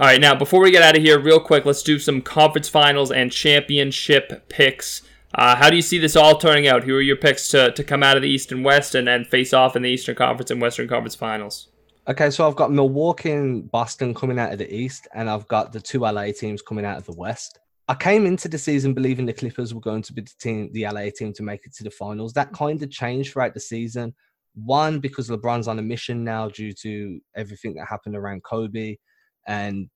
All 0.00 0.06
right, 0.06 0.20
now 0.20 0.32
before 0.32 0.60
we 0.60 0.70
get 0.70 0.84
out 0.84 0.96
of 0.96 1.02
here, 1.02 1.18
real 1.18 1.40
quick, 1.40 1.64
let's 1.64 1.82
do 1.82 1.98
some 1.98 2.22
conference 2.22 2.68
finals 2.68 3.10
and 3.10 3.32
championship 3.32 4.48
picks. 4.48 5.02
Uh, 5.34 5.56
how 5.56 5.70
do 5.70 5.74
you 5.74 5.82
see 5.82 5.98
this 5.98 6.14
all 6.14 6.38
turning 6.38 6.68
out? 6.68 6.84
Who 6.84 6.94
are 6.94 7.00
your 7.00 7.16
picks 7.16 7.48
to, 7.48 7.72
to 7.72 7.82
come 7.82 8.04
out 8.04 8.14
of 8.14 8.22
the 8.22 8.28
East 8.28 8.52
and 8.52 8.64
West 8.64 8.94
and 8.94 9.08
then 9.08 9.24
face 9.24 9.52
off 9.52 9.74
in 9.74 9.82
the 9.82 9.90
Eastern 9.90 10.14
Conference 10.14 10.52
and 10.52 10.62
Western 10.62 10.86
Conference 10.86 11.16
finals? 11.16 11.70
Okay, 12.06 12.30
so 12.30 12.46
I've 12.46 12.54
got 12.54 12.70
Milwaukee 12.70 13.32
and 13.32 13.68
Boston 13.72 14.14
coming 14.14 14.38
out 14.38 14.52
of 14.52 14.58
the 14.60 14.72
East, 14.72 15.08
and 15.14 15.28
I've 15.28 15.48
got 15.48 15.72
the 15.72 15.80
two 15.80 16.02
LA 16.02 16.26
teams 16.26 16.62
coming 16.62 16.84
out 16.84 16.98
of 16.98 17.04
the 17.04 17.16
West. 17.16 17.58
I 17.88 17.94
came 17.96 18.24
into 18.24 18.46
the 18.46 18.56
season 18.56 18.94
believing 18.94 19.26
the 19.26 19.32
Clippers 19.32 19.74
were 19.74 19.80
going 19.80 20.02
to 20.02 20.12
be 20.12 20.20
the 20.20 20.30
team, 20.38 20.70
the 20.74 20.84
LA 20.86 21.08
team, 21.12 21.32
to 21.32 21.42
make 21.42 21.66
it 21.66 21.74
to 21.74 21.82
the 21.82 21.90
finals. 21.90 22.32
That 22.34 22.52
kind 22.52 22.80
of 22.80 22.90
changed 22.92 23.32
throughout 23.32 23.52
the 23.52 23.58
season. 23.58 24.14
One, 24.54 25.00
because 25.00 25.28
LeBron's 25.28 25.66
on 25.66 25.80
a 25.80 25.82
mission 25.82 26.22
now 26.22 26.50
due 26.50 26.72
to 26.82 27.18
everything 27.34 27.74
that 27.74 27.88
happened 27.88 28.14
around 28.14 28.44
Kobe 28.44 28.96
and 29.48 29.88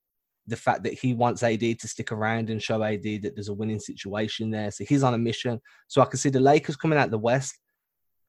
the 0.48 0.56
fact 0.56 0.82
that 0.82 0.94
he 0.94 1.14
wants 1.14 1.42
AD 1.44 1.60
to 1.60 1.88
stick 1.88 2.10
around 2.10 2.50
and 2.50 2.60
show 2.60 2.82
AD 2.82 3.04
that 3.04 3.32
there's 3.34 3.48
a 3.48 3.54
winning 3.54 3.78
situation 3.78 4.50
there. 4.50 4.72
So 4.72 4.84
he's 4.84 5.04
on 5.04 5.14
a 5.14 5.18
mission. 5.18 5.60
So 5.86 6.02
I 6.02 6.06
can 6.06 6.18
see 6.18 6.30
the 6.30 6.40
Lakers 6.40 6.74
coming 6.74 6.98
out 6.98 7.12
the 7.12 7.18
West. 7.18 7.56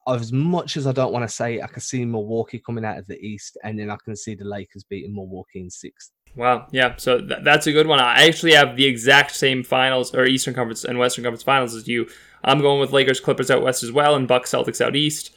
As 0.06 0.32
much 0.32 0.76
as 0.76 0.86
I 0.86 0.92
don't 0.92 1.12
want 1.12 1.26
to 1.28 1.34
say, 1.34 1.60
I 1.60 1.66
can 1.66 1.80
see 1.80 2.04
Milwaukee 2.04 2.62
coming 2.64 2.84
out 2.84 2.98
of 2.98 3.06
the 3.06 3.18
East, 3.18 3.56
and 3.64 3.78
then 3.78 3.90
I 3.90 3.96
can 4.04 4.14
see 4.14 4.34
the 4.34 4.44
Lakers 4.44 4.84
beating 4.84 5.14
Milwaukee 5.14 5.60
in 5.60 5.70
sixth. 5.70 6.12
Wow. 6.36 6.66
Yeah. 6.72 6.94
So 6.98 7.18
th- 7.18 7.40
that's 7.42 7.66
a 7.66 7.72
good 7.72 7.86
one. 7.86 8.00
I 8.00 8.26
actually 8.26 8.52
have 8.52 8.76
the 8.76 8.84
exact 8.84 9.34
same 9.34 9.62
finals 9.62 10.14
or 10.14 10.26
Eastern 10.26 10.52
Conference 10.52 10.84
and 10.84 10.98
Western 10.98 11.24
Conference 11.24 11.42
finals 11.42 11.74
as 11.74 11.88
you. 11.88 12.06
I'm 12.42 12.60
going 12.60 12.80
with 12.80 12.92
Lakers 12.92 13.20
Clippers 13.20 13.50
out 13.50 13.62
west 13.62 13.82
as 13.82 13.92
well 13.92 14.14
and 14.14 14.28
Bucks 14.28 14.50
Celtics 14.50 14.84
out 14.84 14.94
east. 14.94 15.34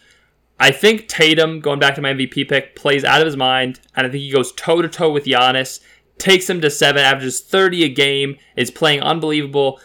I 0.60 0.72
think 0.72 1.08
Tatum, 1.08 1.60
going 1.60 1.80
back 1.80 1.96
to 1.96 2.02
my 2.02 2.13
MVP 2.13 2.50
pick, 2.50 2.76
plays 2.76 3.04
out 3.04 3.22
of 3.22 3.28
his 3.28 3.38
mind, 3.38 3.80
and 3.96 4.08
I 4.08 4.10
think 4.10 4.24
he 4.24 4.32
goes 4.32 4.52
toe 4.54 4.82
to 4.82 4.89
toe 4.89 5.12
with 5.12 5.26
Giannis, 5.26 5.80
takes 6.17 6.50
him 6.50 6.62
to 6.62 6.70
seven, 6.70 7.04
averages 7.04 7.41
30 7.41 7.84
a 7.84 7.89
game, 7.89 8.38
is 8.56 8.72
playing 8.72 9.02
unbelievable. 9.02 9.80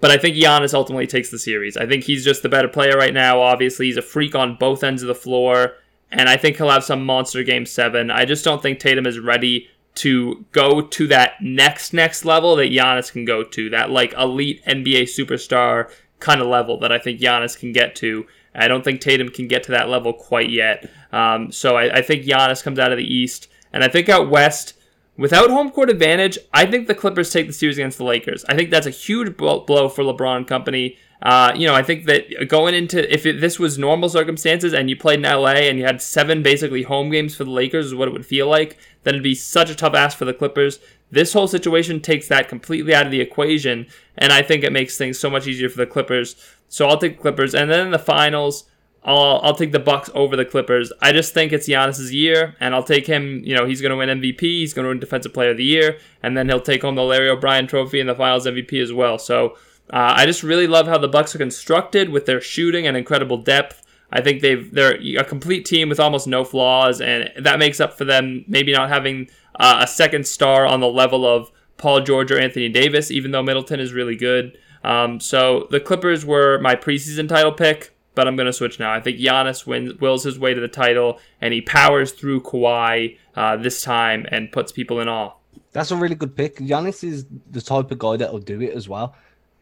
But 0.00 0.10
I 0.10 0.16
think 0.16 0.36
Giannis 0.36 0.74
ultimately 0.74 1.06
takes 1.06 1.30
the 1.30 1.38
series. 1.38 1.76
I 1.76 1.86
think 1.86 2.04
he's 2.04 2.24
just 2.24 2.42
the 2.42 2.48
better 2.48 2.68
player 2.68 2.96
right 2.96 3.12
now. 3.12 3.40
Obviously, 3.40 3.86
he's 3.86 3.96
a 3.96 4.02
freak 4.02 4.34
on 4.34 4.56
both 4.56 4.82
ends 4.82 5.02
of 5.02 5.08
the 5.08 5.14
floor, 5.14 5.74
and 6.10 6.28
I 6.28 6.36
think 6.36 6.56
he'll 6.56 6.70
have 6.70 6.84
some 6.84 7.04
monster 7.04 7.42
game 7.42 7.66
seven. 7.66 8.10
I 8.10 8.24
just 8.24 8.44
don't 8.44 8.62
think 8.62 8.78
Tatum 8.78 9.06
is 9.06 9.18
ready 9.18 9.68
to 9.96 10.44
go 10.52 10.80
to 10.80 11.06
that 11.06 11.34
next 11.40 11.92
next 11.92 12.24
level 12.24 12.56
that 12.56 12.72
Giannis 12.72 13.12
can 13.12 13.24
go 13.24 13.44
to, 13.44 13.70
that 13.70 13.90
like 13.90 14.12
elite 14.14 14.64
NBA 14.66 15.02
superstar 15.02 15.90
kind 16.18 16.40
of 16.40 16.48
level 16.48 16.78
that 16.80 16.92
I 16.92 16.98
think 16.98 17.20
Giannis 17.20 17.58
can 17.58 17.72
get 17.72 17.94
to. 17.96 18.26
I 18.54 18.68
don't 18.68 18.84
think 18.84 19.00
Tatum 19.00 19.28
can 19.28 19.48
get 19.48 19.64
to 19.64 19.72
that 19.72 19.88
level 19.88 20.12
quite 20.12 20.50
yet. 20.50 20.90
Um, 21.12 21.50
so 21.50 21.76
I, 21.76 21.98
I, 21.98 22.02
think 22.02 22.24
Giannis 22.24 22.62
comes 22.62 22.78
out 22.78 22.92
of 22.92 22.98
the 22.98 23.14
East, 23.14 23.48
and 23.72 23.82
I 23.82 23.88
think 23.88 24.08
out 24.08 24.30
West, 24.30 24.74
without 25.16 25.50
home 25.50 25.70
court 25.70 25.90
advantage, 25.90 26.38
I 26.52 26.66
think 26.66 26.86
the 26.86 26.94
Clippers 26.94 27.30
take 27.30 27.46
the 27.46 27.52
series 27.52 27.78
against 27.78 27.98
the 27.98 28.04
Lakers. 28.04 28.44
I 28.48 28.54
think 28.54 28.70
that's 28.70 28.86
a 28.86 28.90
huge 28.90 29.36
blow 29.36 29.88
for 29.88 30.02
LeBron 30.02 30.46
company. 30.46 30.98
Uh, 31.22 31.52
you 31.56 31.66
know, 31.66 31.74
I 31.74 31.82
think 31.82 32.04
that 32.04 32.48
going 32.48 32.74
into 32.74 33.12
if 33.12 33.24
it, 33.24 33.40
this 33.40 33.58
was 33.58 33.78
normal 33.78 34.10
circumstances 34.10 34.74
and 34.74 34.90
you 34.90 34.96
played 34.96 35.20
in 35.20 35.22
LA 35.22 35.68
and 35.68 35.78
you 35.78 35.84
had 35.84 36.02
seven 36.02 36.42
basically 36.42 36.82
home 36.82 37.10
games 37.10 37.34
for 37.34 37.44
the 37.44 37.50
Lakers, 37.50 37.86
is 37.86 37.94
what 37.94 38.08
it 38.08 38.12
would 38.12 38.26
feel 38.26 38.46
like. 38.46 38.76
Then 39.04 39.14
it'd 39.14 39.22
be 39.22 39.34
such 39.34 39.70
a 39.70 39.74
tough 39.74 39.94
ask 39.94 40.18
for 40.18 40.26
the 40.26 40.34
Clippers. 40.34 40.80
This 41.14 41.32
whole 41.32 41.46
situation 41.46 42.00
takes 42.00 42.28
that 42.28 42.48
completely 42.48 42.94
out 42.94 43.06
of 43.06 43.12
the 43.12 43.20
equation, 43.20 43.86
and 44.18 44.32
I 44.32 44.42
think 44.42 44.64
it 44.64 44.72
makes 44.72 44.98
things 44.98 45.18
so 45.18 45.30
much 45.30 45.46
easier 45.46 45.68
for 45.68 45.78
the 45.78 45.86
Clippers. 45.86 46.34
So 46.68 46.88
I'll 46.88 46.98
take 46.98 47.20
Clippers, 47.20 47.54
and 47.54 47.70
then 47.70 47.86
in 47.86 47.92
the 47.92 47.98
finals, 47.98 48.64
I'll 49.04 49.40
I'll 49.42 49.54
take 49.54 49.70
the 49.70 49.78
Bucks 49.78 50.10
over 50.14 50.34
the 50.34 50.44
Clippers. 50.44 50.92
I 51.00 51.12
just 51.12 51.32
think 51.32 51.52
it's 51.52 51.68
Giannis's 51.68 52.12
year, 52.12 52.56
and 52.58 52.74
I'll 52.74 52.82
take 52.82 53.06
him. 53.06 53.42
You 53.44 53.54
know, 53.54 53.64
he's 53.64 53.80
going 53.80 53.90
to 53.90 53.96
win 53.96 54.20
MVP. 54.20 54.40
He's 54.40 54.74
going 54.74 54.84
to 54.84 54.88
win 54.88 54.98
Defensive 54.98 55.32
Player 55.32 55.50
of 55.50 55.56
the 55.56 55.64
Year, 55.64 55.98
and 56.22 56.36
then 56.36 56.48
he'll 56.48 56.60
take 56.60 56.82
home 56.82 56.96
the 56.96 57.02
Larry 57.02 57.28
O'Brien 57.28 57.66
Trophy 57.66 58.00
and 58.00 58.08
the 58.08 58.14
Finals 58.14 58.46
MVP 58.46 58.82
as 58.82 58.92
well. 58.92 59.18
So 59.18 59.50
uh, 59.92 60.14
I 60.16 60.26
just 60.26 60.42
really 60.42 60.66
love 60.66 60.88
how 60.88 60.98
the 60.98 61.08
Bucks 61.08 61.34
are 61.34 61.38
constructed 61.38 62.08
with 62.08 62.26
their 62.26 62.40
shooting 62.40 62.86
and 62.86 62.96
incredible 62.96 63.36
depth. 63.36 63.82
I 64.10 64.20
think 64.20 64.42
they've 64.42 64.72
they're 64.72 64.98
a 65.18 65.24
complete 65.24 65.64
team 65.64 65.88
with 65.88 66.00
almost 66.00 66.26
no 66.26 66.44
flaws, 66.44 67.00
and 67.00 67.30
that 67.38 67.58
makes 67.58 67.80
up 67.80 67.98
for 67.98 68.04
them 68.04 68.44
maybe 68.48 68.72
not 68.72 68.88
having 68.88 69.28
uh, 69.56 69.80
a 69.80 69.86
second 69.86 70.26
star 70.26 70.66
on 70.66 70.80
the 70.80 70.88
level 70.88 71.26
of 71.26 71.50
Paul 71.76 72.00
George 72.00 72.30
or 72.30 72.38
Anthony 72.38 72.68
Davis, 72.68 73.10
even 73.10 73.30
though 73.30 73.42
Middleton 73.42 73.80
is 73.80 73.92
really 73.92 74.16
good. 74.16 74.56
Um, 74.82 75.18
so 75.20 75.66
the 75.70 75.80
Clippers 75.80 76.24
were 76.24 76.58
my 76.60 76.76
preseason 76.76 77.28
title 77.28 77.52
pick, 77.52 77.96
but 78.14 78.28
I'm 78.28 78.36
going 78.36 78.46
to 78.46 78.52
switch 78.52 78.78
now. 78.78 78.92
I 78.92 79.00
think 79.00 79.18
Giannis 79.18 79.66
wins, 79.66 79.94
wills 80.00 80.24
his 80.24 80.38
way 80.38 80.54
to 80.54 80.60
the 80.60 80.68
title, 80.68 81.18
and 81.40 81.54
he 81.54 81.60
powers 81.60 82.12
through 82.12 82.42
Kawhi 82.42 83.18
uh, 83.34 83.56
this 83.56 83.82
time 83.82 84.26
and 84.30 84.52
puts 84.52 84.72
people 84.72 85.00
in 85.00 85.08
awe. 85.08 85.32
That's 85.72 85.90
a 85.90 85.96
really 85.96 86.14
good 86.14 86.36
pick. 86.36 86.58
Giannis 86.58 87.02
is 87.02 87.26
the 87.50 87.60
type 87.60 87.90
of 87.90 87.98
guy 87.98 88.16
that 88.16 88.32
will 88.32 88.38
do 88.40 88.60
it 88.60 88.74
as 88.74 88.88
well. 88.88 89.16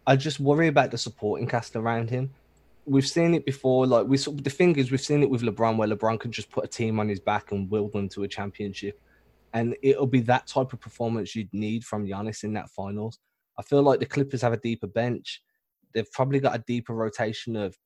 I 0.06 0.16
just 0.16 0.40
worry 0.40 0.66
about 0.66 0.90
the 0.90 0.98
supporting 0.98 1.46
cast 1.46 1.76
around 1.76 2.10
him. 2.10 2.30
We've 2.84 3.06
seen 3.06 3.34
it 3.34 3.46
before. 3.46 3.86
Like 3.86 4.06
we, 4.06 4.18
the 4.18 4.50
thing 4.50 4.76
is, 4.76 4.90
we've 4.90 5.00
seen 5.00 5.22
it 5.22 5.30
with 5.30 5.42
LeBron, 5.42 5.76
where 5.76 5.88
LeBron 5.88 6.18
can 6.18 6.32
just 6.32 6.50
put 6.50 6.64
a 6.64 6.68
team 6.68 6.98
on 6.98 7.08
his 7.08 7.20
back 7.20 7.52
and 7.52 7.70
will 7.70 7.88
them 7.88 8.08
to 8.10 8.24
a 8.24 8.28
championship, 8.28 9.00
and 9.52 9.76
it'll 9.82 10.06
be 10.06 10.20
that 10.20 10.46
type 10.46 10.72
of 10.72 10.80
performance 10.80 11.34
you'd 11.34 11.52
need 11.52 11.84
from 11.84 12.06
Giannis 12.06 12.44
in 12.44 12.54
that 12.54 12.70
finals. 12.70 13.18
I 13.58 13.62
feel 13.62 13.82
like 13.82 14.00
the 14.00 14.06
Clippers 14.06 14.42
have 14.42 14.52
a 14.52 14.58
deeper 14.58 14.86
bench. 14.86 15.42
They've 15.92 16.10
probably 16.12 16.40
got 16.40 16.56
a 16.56 16.64
deeper 16.66 16.94
rotation 16.94 17.56
of 17.56 17.76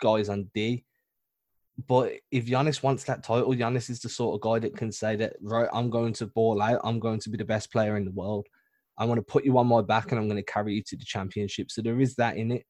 guys 0.00 0.28
on 0.28 0.50
D. 0.54 0.84
But 1.88 2.12
if 2.30 2.46
Giannis 2.46 2.82
wants 2.82 3.04
that 3.04 3.22
title, 3.22 3.54
Giannis 3.54 3.90
is 3.90 4.00
the 4.00 4.08
sort 4.08 4.34
of 4.34 4.40
guy 4.40 4.58
that 4.60 4.76
can 4.76 4.90
say 4.92 5.16
that, 5.16 5.34
right, 5.42 5.68
I'm 5.72 5.90
going 5.90 6.12
to 6.14 6.26
ball 6.26 6.62
out. 6.62 6.80
I'm 6.84 6.98
going 6.98 7.20
to 7.20 7.30
be 7.30 7.36
the 7.36 7.44
best 7.44 7.70
player 7.70 7.96
in 7.96 8.04
the 8.04 8.12
world. 8.12 8.46
I'm 8.98 9.08
going 9.08 9.16
to 9.16 9.22
put 9.22 9.44
you 9.44 9.58
on 9.58 9.66
my 9.66 9.82
back 9.82 10.10
and 10.10 10.18
I'm 10.18 10.28
going 10.28 10.42
to 10.42 10.52
carry 10.52 10.74
you 10.74 10.82
to 10.86 10.96
the 10.96 11.04
championship. 11.04 11.70
So 11.70 11.82
there 11.82 12.00
is 12.00 12.14
that 12.16 12.36
in 12.36 12.50
it. 12.50 12.64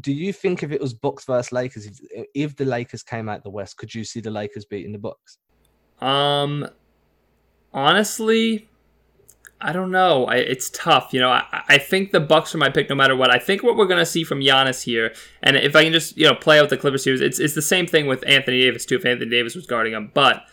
Do 0.00 0.12
you 0.12 0.32
think 0.32 0.62
if 0.62 0.72
it 0.72 0.80
was 0.80 0.94
Bucks 0.94 1.24
versus 1.24 1.52
Lakers, 1.52 1.84
if, 1.84 2.26
if 2.34 2.56
the 2.56 2.64
Lakers 2.64 3.02
came 3.02 3.28
out 3.28 3.42
the 3.42 3.50
West, 3.50 3.76
could 3.76 3.94
you 3.94 4.04
see 4.04 4.20
the 4.20 4.30
Lakers 4.30 4.64
beating 4.64 4.92
the 4.92 4.98
Bucks? 4.98 5.38
Um, 6.00 6.66
honestly, 7.72 8.68
I 9.60 9.72
don't 9.72 9.90
know. 9.90 10.24
I, 10.24 10.36
it's 10.36 10.70
tough. 10.70 11.12
You 11.12 11.20
know, 11.20 11.30
I, 11.30 11.44
I 11.68 11.78
think 11.78 12.12
the 12.12 12.20
Bucks 12.20 12.54
are 12.54 12.58
my 12.58 12.70
pick 12.70 12.88
no 12.88 12.94
matter 12.94 13.14
what. 13.14 13.30
I 13.30 13.38
think 13.38 13.62
what 13.62 13.76
we're 13.76 13.86
going 13.86 13.98
to 13.98 14.06
see 14.06 14.24
from 14.24 14.40
Giannis 14.40 14.84
here, 14.84 15.12
and 15.42 15.56
if 15.56 15.76
I 15.76 15.84
can 15.84 15.92
just 15.92 16.16
you 16.16 16.26
know 16.26 16.34
play 16.34 16.58
out 16.58 16.70
the 16.70 16.76
Clippers 16.76 17.04
series, 17.04 17.20
it's 17.20 17.38
it's 17.38 17.54
the 17.54 17.62
same 17.62 17.86
thing 17.86 18.06
with 18.06 18.26
Anthony 18.26 18.62
Davis 18.62 18.86
too. 18.86 18.96
If 18.96 19.04
Anthony 19.04 19.30
Davis 19.30 19.54
was 19.54 19.66
guarding 19.66 19.92
him, 19.92 20.10
but 20.14 20.44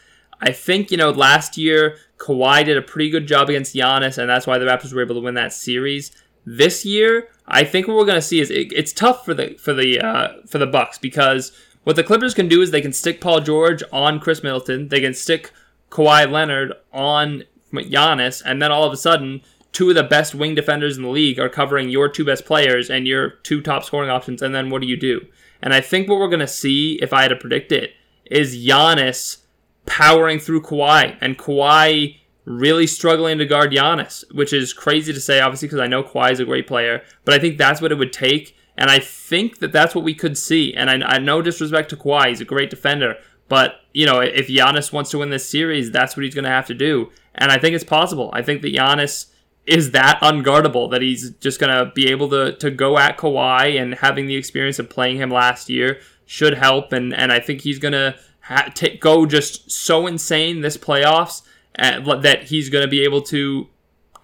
I 0.41 0.51
think 0.51 0.91
you 0.91 0.97
know 0.97 1.11
last 1.11 1.57
year 1.57 1.97
Kawhi 2.17 2.65
did 2.65 2.77
a 2.77 2.81
pretty 2.81 3.09
good 3.09 3.27
job 3.27 3.49
against 3.49 3.75
Giannis, 3.75 4.17
and 4.17 4.29
that's 4.29 4.45
why 4.45 4.57
the 4.57 4.65
Raptors 4.65 4.93
were 4.93 5.01
able 5.01 5.15
to 5.15 5.21
win 5.21 5.35
that 5.35 5.53
series. 5.53 6.11
This 6.45 6.85
year, 6.85 7.29
I 7.47 7.63
think 7.63 7.87
what 7.87 7.97
we're 7.97 8.05
going 8.05 8.15
to 8.15 8.21
see 8.21 8.39
is 8.39 8.49
it, 8.49 8.71
it's 8.73 8.93
tough 8.93 9.23
for 9.23 9.33
the 9.33 9.55
for 9.55 9.73
the 9.73 10.01
uh, 10.01 10.33
for 10.47 10.57
the 10.57 10.67
Bucks 10.67 10.97
because 10.97 11.53
what 11.85 11.95
the 11.95 12.03
Clippers 12.03 12.33
can 12.33 12.49
do 12.49 12.61
is 12.61 12.71
they 12.71 12.81
can 12.81 12.91
stick 12.91 13.21
Paul 13.21 13.39
George 13.39 13.81
on 13.93 14.19
Khris 14.19 14.43
Middleton, 14.43 14.89
they 14.89 14.99
can 14.99 15.13
stick 15.13 15.53
Kawhi 15.89 16.29
Leonard 16.29 16.73
on 16.91 17.43
Giannis, 17.73 18.41
and 18.45 18.61
then 18.61 18.71
all 18.71 18.83
of 18.83 18.93
a 18.93 18.97
sudden, 18.97 19.41
two 19.71 19.89
of 19.89 19.95
the 19.95 20.03
best 20.03 20.33
wing 20.33 20.55
defenders 20.55 20.97
in 20.97 21.03
the 21.03 21.09
league 21.09 21.39
are 21.39 21.49
covering 21.49 21.89
your 21.89 22.09
two 22.09 22.25
best 22.25 22.45
players 22.45 22.89
and 22.89 23.07
your 23.07 23.31
two 23.43 23.61
top 23.61 23.83
scoring 23.83 24.09
options, 24.09 24.41
and 24.41 24.55
then 24.55 24.69
what 24.69 24.81
do 24.81 24.87
you 24.87 24.97
do? 24.97 25.25
And 25.61 25.73
I 25.73 25.81
think 25.81 26.07
what 26.07 26.19
we're 26.19 26.29
going 26.29 26.39
to 26.39 26.47
see, 26.47 26.99
if 27.01 27.13
I 27.13 27.23
had 27.23 27.29
to 27.29 27.35
predict 27.35 27.71
it, 27.71 27.91
is 28.25 28.55
Giannis 28.55 29.43
powering 29.85 30.39
through 30.39 30.61
Kawhi, 30.61 31.17
and 31.21 31.37
Kawhi 31.37 32.17
really 32.45 32.87
struggling 32.87 33.37
to 33.37 33.45
guard 33.45 33.71
Giannis, 33.71 34.23
which 34.33 34.53
is 34.53 34.71
crazy 34.73 35.11
to 35.11 35.19
say, 35.19 35.41
obviously, 35.41 35.67
because 35.67 35.81
I 35.81 35.87
know 35.87 36.03
Kawhi 36.03 36.31
is 36.31 36.39
a 36.39 36.45
great 36.45 36.65
player, 36.65 37.03
but 37.25 37.33
I 37.33 37.39
think 37.39 37.57
that's 37.57 37.81
what 37.81 37.91
it 37.91 37.97
would 37.97 38.13
take. 38.13 38.55
And 38.77 38.91
I 38.91 38.99
think 38.99 39.57
that 39.59 39.71
that's 39.71 39.95
what 39.95 40.03
we 40.03 40.13
could 40.13 40.37
see. 40.37 40.73
And 40.73 40.89
I, 40.89 41.15
I 41.15 41.17
know 41.17 41.41
disrespect 41.41 41.89
to 41.89 41.97
Kawhi, 41.97 42.29
he's 42.29 42.41
a 42.41 42.45
great 42.45 42.69
defender. 42.69 43.15
But, 43.47 43.75
you 43.93 44.05
know, 44.05 44.19
if 44.19 44.47
Giannis 44.47 44.91
wants 44.91 45.11
to 45.11 45.19
win 45.19 45.29
this 45.29 45.49
series, 45.49 45.91
that's 45.91 46.17
what 46.17 46.23
he's 46.23 46.35
going 46.35 46.43
to 46.43 46.49
have 46.49 46.67
to 46.67 46.73
do. 46.73 47.11
And 47.35 47.51
I 47.51 47.57
think 47.57 47.75
it's 47.75 47.83
possible. 47.83 48.29
I 48.33 48.41
think 48.41 48.61
that 48.61 48.73
Giannis 48.73 49.27
is 49.65 49.91
that 49.91 50.19
unguardable 50.21 50.89
that 50.91 51.01
he's 51.01 51.31
just 51.31 51.59
going 51.59 51.73
to 51.73 51.91
be 51.93 52.09
able 52.09 52.29
to, 52.29 52.55
to 52.57 52.71
go 52.71 52.97
at 52.97 53.17
Kawhi 53.17 53.79
and 53.81 53.95
having 53.95 54.27
the 54.27 54.35
experience 54.35 54.79
of 54.79 54.89
playing 54.89 55.17
him 55.17 55.29
last 55.29 55.69
year 55.69 55.99
should 56.25 56.53
help. 56.53 56.93
And, 56.93 57.13
and 57.13 57.31
I 57.31 57.39
think 57.39 57.61
he's 57.61 57.79
going 57.79 57.91
to 57.93 58.15
ha- 58.41 58.71
go 58.99 59.25
just 59.25 59.69
so 59.69 60.07
insane 60.07 60.61
this 60.61 60.77
playoffs 60.77 61.41
uh, 61.77 62.15
that 62.17 62.43
he's 62.43 62.69
going 62.69 62.83
to 62.83 62.89
be 62.89 63.03
able 63.03 63.21
to 63.23 63.67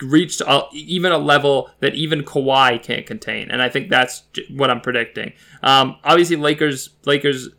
reach 0.02 0.42
a, 0.42 0.64
even 0.72 1.12
a 1.12 1.18
level 1.18 1.70
that 1.80 1.94
even 1.94 2.24
Kawhi 2.24 2.82
can't 2.82 3.06
contain. 3.06 3.52
And 3.52 3.62
I 3.62 3.70
think 3.70 3.90
that's 3.90 4.24
what 4.50 4.70
I'm 4.70 4.82
predicting. 4.82 5.34
Um, 5.62 5.98
obviously, 6.04 6.36
Lakers, 6.36 6.90
Lakers, 7.06 7.50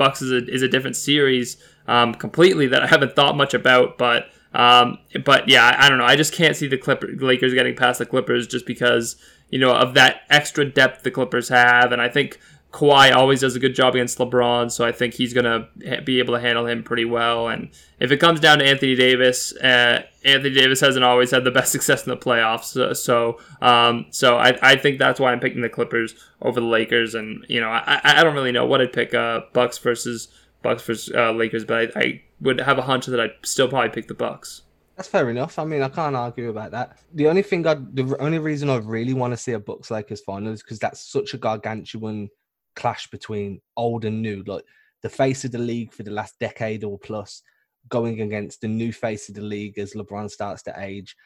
Bucks 0.00 0.22
is 0.22 0.32
a, 0.32 0.50
is 0.50 0.62
a 0.62 0.68
different 0.68 0.96
series 0.96 1.58
um, 1.86 2.14
completely 2.14 2.66
that 2.68 2.82
I 2.82 2.86
haven't 2.86 3.14
thought 3.14 3.36
much 3.36 3.52
about, 3.52 3.98
but 3.98 4.30
um, 4.54 4.96
but 5.26 5.46
yeah, 5.46 5.76
I, 5.78 5.90
don't 5.90 5.98
know. 5.98 6.06
I 6.06 6.16
just 6.16 6.32
can't 6.32 6.56
see 6.56 6.66
the 6.68 6.78
Clippers, 6.78 7.20
Lakers 7.20 7.52
getting 7.52 7.76
past 7.76 7.98
the 7.98 8.06
Clippers 8.06 8.46
just 8.46 8.64
because 8.64 9.16
you 9.50 9.58
know 9.58 9.72
of 9.72 9.92
that 9.94 10.22
extra 10.30 10.64
depth 10.64 11.02
the 11.02 11.10
Clippers 11.10 11.50
have, 11.50 11.92
and 11.92 12.00
I 12.00 12.08
think 12.08 12.40
Kawhi 12.72 13.12
always 13.12 13.40
does 13.40 13.56
a 13.56 13.58
good 13.58 13.74
job 13.74 13.94
against 13.94 14.18
LeBron, 14.18 14.70
so 14.70 14.84
I 14.84 14.92
think 14.92 15.14
he's 15.14 15.34
gonna 15.34 15.68
be 16.04 16.20
able 16.20 16.34
to 16.34 16.40
handle 16.40 16.66
him 16.66 16.84
pretty 16.84 17.04
well. 17.04 17.48
And 17.48 17.70
if 17.98 18.12
it 18.12 18.18
comes 18.18 18.38
down 18.38 18.60
to 18.60 18.64
Anthony 18.64 18.94
Davis, 18.94 19.56
uh, 19.56 20.02
Anthony 20.24 20.54
Davis 20.54 20.80
hasn't 20.80 21.04
always 21.04 21.32
had 21.32 21.42
the 21.42 21.50
best 21.50 21.72
success 21.72 22.06
in 22.06 22.10
the 22.10 22.16
playoffs, 22.16 22.64
so 22.64 22.92
so, 22.92 23.40
um, 23.60 24.06
so 24.10 24.36
I, 24.36 24.56
I 24.62 24.76
think 24.76 24.98
that's 24.98 25.18
why 25.18 25.32
I'm 25.32 25.40
picking 25.40 25.62
the 25.62 25.68
Clippers 25.68 26.14
over 26.42 26.60
the 26.60 26.66
Lakers. 26.66 27.14
And 27.16 27.44
you 27.48 27.60
know, 27.60 27.68
I, 27.70 28.00
I 28.04 28.22
don't 28.22 28.34
really 28.34 28.52
know 28.52 28.66
what 28.66 28.80
I'd 28.80 28.92
pick. 28.92 29.14
Uh, 29.14 29.40
Bucks 29.52 29.78
versus 29.78 30.28
Bucks 30.62 30.82
versus 30.84 31.12
uh, 31.14 31.32
Lakers, 31.32 31.64
but 31.64 31.96
I, 31.96 32.00
I, 32.00 32.22
would 32.40 32.60
have 32.60 32.78
a 32.78 32.82
hunch 32.82 33.04
that 33.04 33.20
I'd 33.20 33.32
still 33.42 33.68
probably 33.68 33.90
pick 33.90 34.08
the 34.08 34.14
Bucks. 34.14 34.62
That's 34.96 35.08
fair 35.08 35.28
enough. 35.28 35.58
I 35.58 35.64
mean, 35.64 35.82
I 35.82 35.88
can't 35.88 36.16
argue 36.16 36.50
about 36.50 36.70
that. 36.70 36.98
The 37.14 37.28
only 37.28 37.42
thing 37.42 37.66
I, 37.66 37.74
the 37.74 38.16
only 38.18 38.38
reason 38.38 38.70
I 38.70 38.76
really 38.76 39.12
want 39.12 39.32
to 39.32 39.36
see 39.36 39.52
a 39.52 39.58
Bucks 39.58 39.90
Lakers 39.90 40.20
final 40.20 40.52
is 40.52 40.62
because 40.62 40.78
that's 40.78 41.00
such 41.00 41.34
a 41.34 41.38
gargantuan 41.38 42.30
clash 42.76 43.08
between 43.10 43.60
old 43.76 44.04
and 44.04 44.22
new. 44.22 44.42
Like 44.46 44.64
the 45.02 45.08
face 45.08 45.44
of 45.44 45.52
the 45.52 45.58
league 45.58 45.92
for 45.92 46.02
the 46.02 46.10
last 46.10 46.38
decade 46.38 46.84
or 46.84 46.98
plus 46.98 47.42
going 47.88 48.20
against 48.20 48.60
the 48.60 48.68
new 48.68 48.92
face 48.92 49.28
of 49.28 49.34
the 49.34 49.40
league 49.40 49.78
as 49.78 49.94
LeBron 49.94 50.30
starts 50.30 50.62
to 50.62 50.74
age 50.78 51.16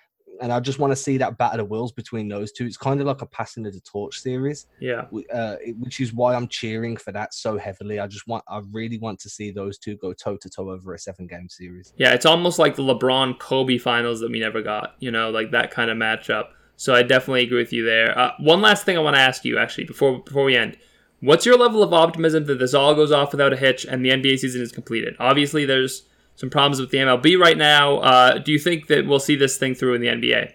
and 0.40 0.53
I 0.53 0.61
just 0.61 0.78
want 0.78 0.90
to 0.90 0.97
see 0.97 1.16
that 1.18 1.38
battle 1.38 1.61
of 1.61 1.68
wills 1.68 1.92
between 1.92 2.28
those 2.28 2.53
two. 2.53 2.66
It's 2.66 2.76
kind 2.76 3.01
of 3.01 3.07
like 3.07 3.22
a 3.22 3.26
passing 3.26 3.66
of 3.66 3.72
the 3.72 3.80
torch 3.80 4.20
series. 4.20 4.66
Yeah. 4.80 5.05
Uh, 5.32 5.57
which 5.78 6.01
is 6.01 6.12
why 6.12 6.34
I'm 6.34 6.49
cheering 6.49 6.97
for 6.97 7.12
that 7.12 7.34
so 7.34 7.59
heavily. 7.59 8.01
I 8.01 8.07
just 8.07 8.26
want, 8.26 8.45
I 8.49 8.61
really 8.72 8.99
want 8.99 9.20
to 9.20 9.30
see 9.30 9.51
those 9.51 9.78
two 9.78 9.97
go 9.97 10.12
toe 10.12 10.36
to 10.36 10.51
toe 10.51 10.70
over 10.70 10.95
a 10.95 10.99
seven 10.99 11.26
game 11.26 11.49
series. 11.49 11.92
Yeah, 11.97 12.14
it's 12.14 12.26
almost 12.26 12.59
like 12.59 12.76
the 12.76 12.82
LeBron 12.82 13.38
Kobe 13.38 13.78
finals 13.78 14.20
that 14.20 14.30
we 14.30 14.40
never 14.40 14.62
got. 14.62 14.95
You 14.99 15.11
know, 15.11 15.30
like 15.30 15.51
that 15.53 15.70
kind 15.70 15.90
of 15.90 15.97
matchup. 15.97 16.49
So 16.76 16.95
I 16.95 17.03
definitely 17.03 17.45
agree 17.45 17.59
with 17.59 17.72
you 17.72 17.84
there. 17.84 18.18
Uh, 18.18 18.32
one 18.40 18.61
last 18.61 18.84
thing 18.84 18.97
I 18.97 19.01
want 19.01 19.14
to 19.16 19.22
ask 19.22 19.45
you, 19.45 19.59
actually, 19.59 19.84
before 19.84 20.22
before 20.22 20.45
we 20.45 20.57
end. 20.57 20.76
What's 21.25 21.47
your 21.47 21.57
level 21.57 21.83
of 21.83 21.95
optimism 21.95 22.45
that 22.45 22.59
this 22.59 22.75
all 22.75 22.95
goes 22.95 23.11
off 23.11 23.33
without 23.33 23.55
a 23.55 23.57
hitch 23.57 23.87
and 23.87 24.05
the 24.05 24.11
NBA 24.11 24.41
season 24.41 24.61
is 24.61 24.70
completed? 24.70 25.16
Obviously, 25.18 25.64
there's 25.64 26.03
some 26.35 26.51
problems 26.51 26.79
with 26.79 26.91
the 26.91 26.99
MLB 26.99 27.39
right 27.39 27.57
now. 27.57 27.97
Uh, 28.01 28.37
do 28.37 28.53
you 28.53 28.59
think 28.59 28.89
that 28.89 29.07
we'll 29.07 29.18
see 29.18 29.35
this 29.35 29.57
thing 29.57 29.75
through 29.75 29.95
in 29.95 30.03
the 30.03 30.09
NBA? 30.09 30.53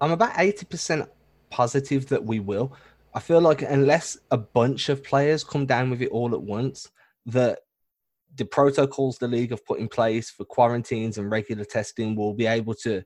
I'm 0.00 0.10
about 0.10 0.34
80% 0.34 1.06
positive 1.50 2.08
that 2.08 2.24
we 2.24 2.40
will. 2.40 2.74
I 3.14 3.20
feel 3.20 3.40
like 3.40 3.62
unless 3.62 4.18
a 4.32 4.36
bunch 4.36 4.88
of 4.88 5.04
players 5.04 5.44
come 5.44 5.66
down 5.66 5.90
with 5.90 6.02
it 6.02 6.08
all 6.08 6.34
at 6.34 6.42
once, 6.42 6.90
that 7.26 7.60
the 8.34 8.44
protocols 8.44 9.18
the 9.18 9.28
league 9.28 9.50
have 9.50 9.64
put 9.64 9.78
in 9.78 9.86
place 9.86 10.30
for 10.30 10.44
quarantines 10.44 11.16
and 11.16 11.30
regular 11.30 11.64
testing 11.64 12.16
will 12.16 12.34
be 12.34 12.46
able 12.46 12.74
to 12.74 13.04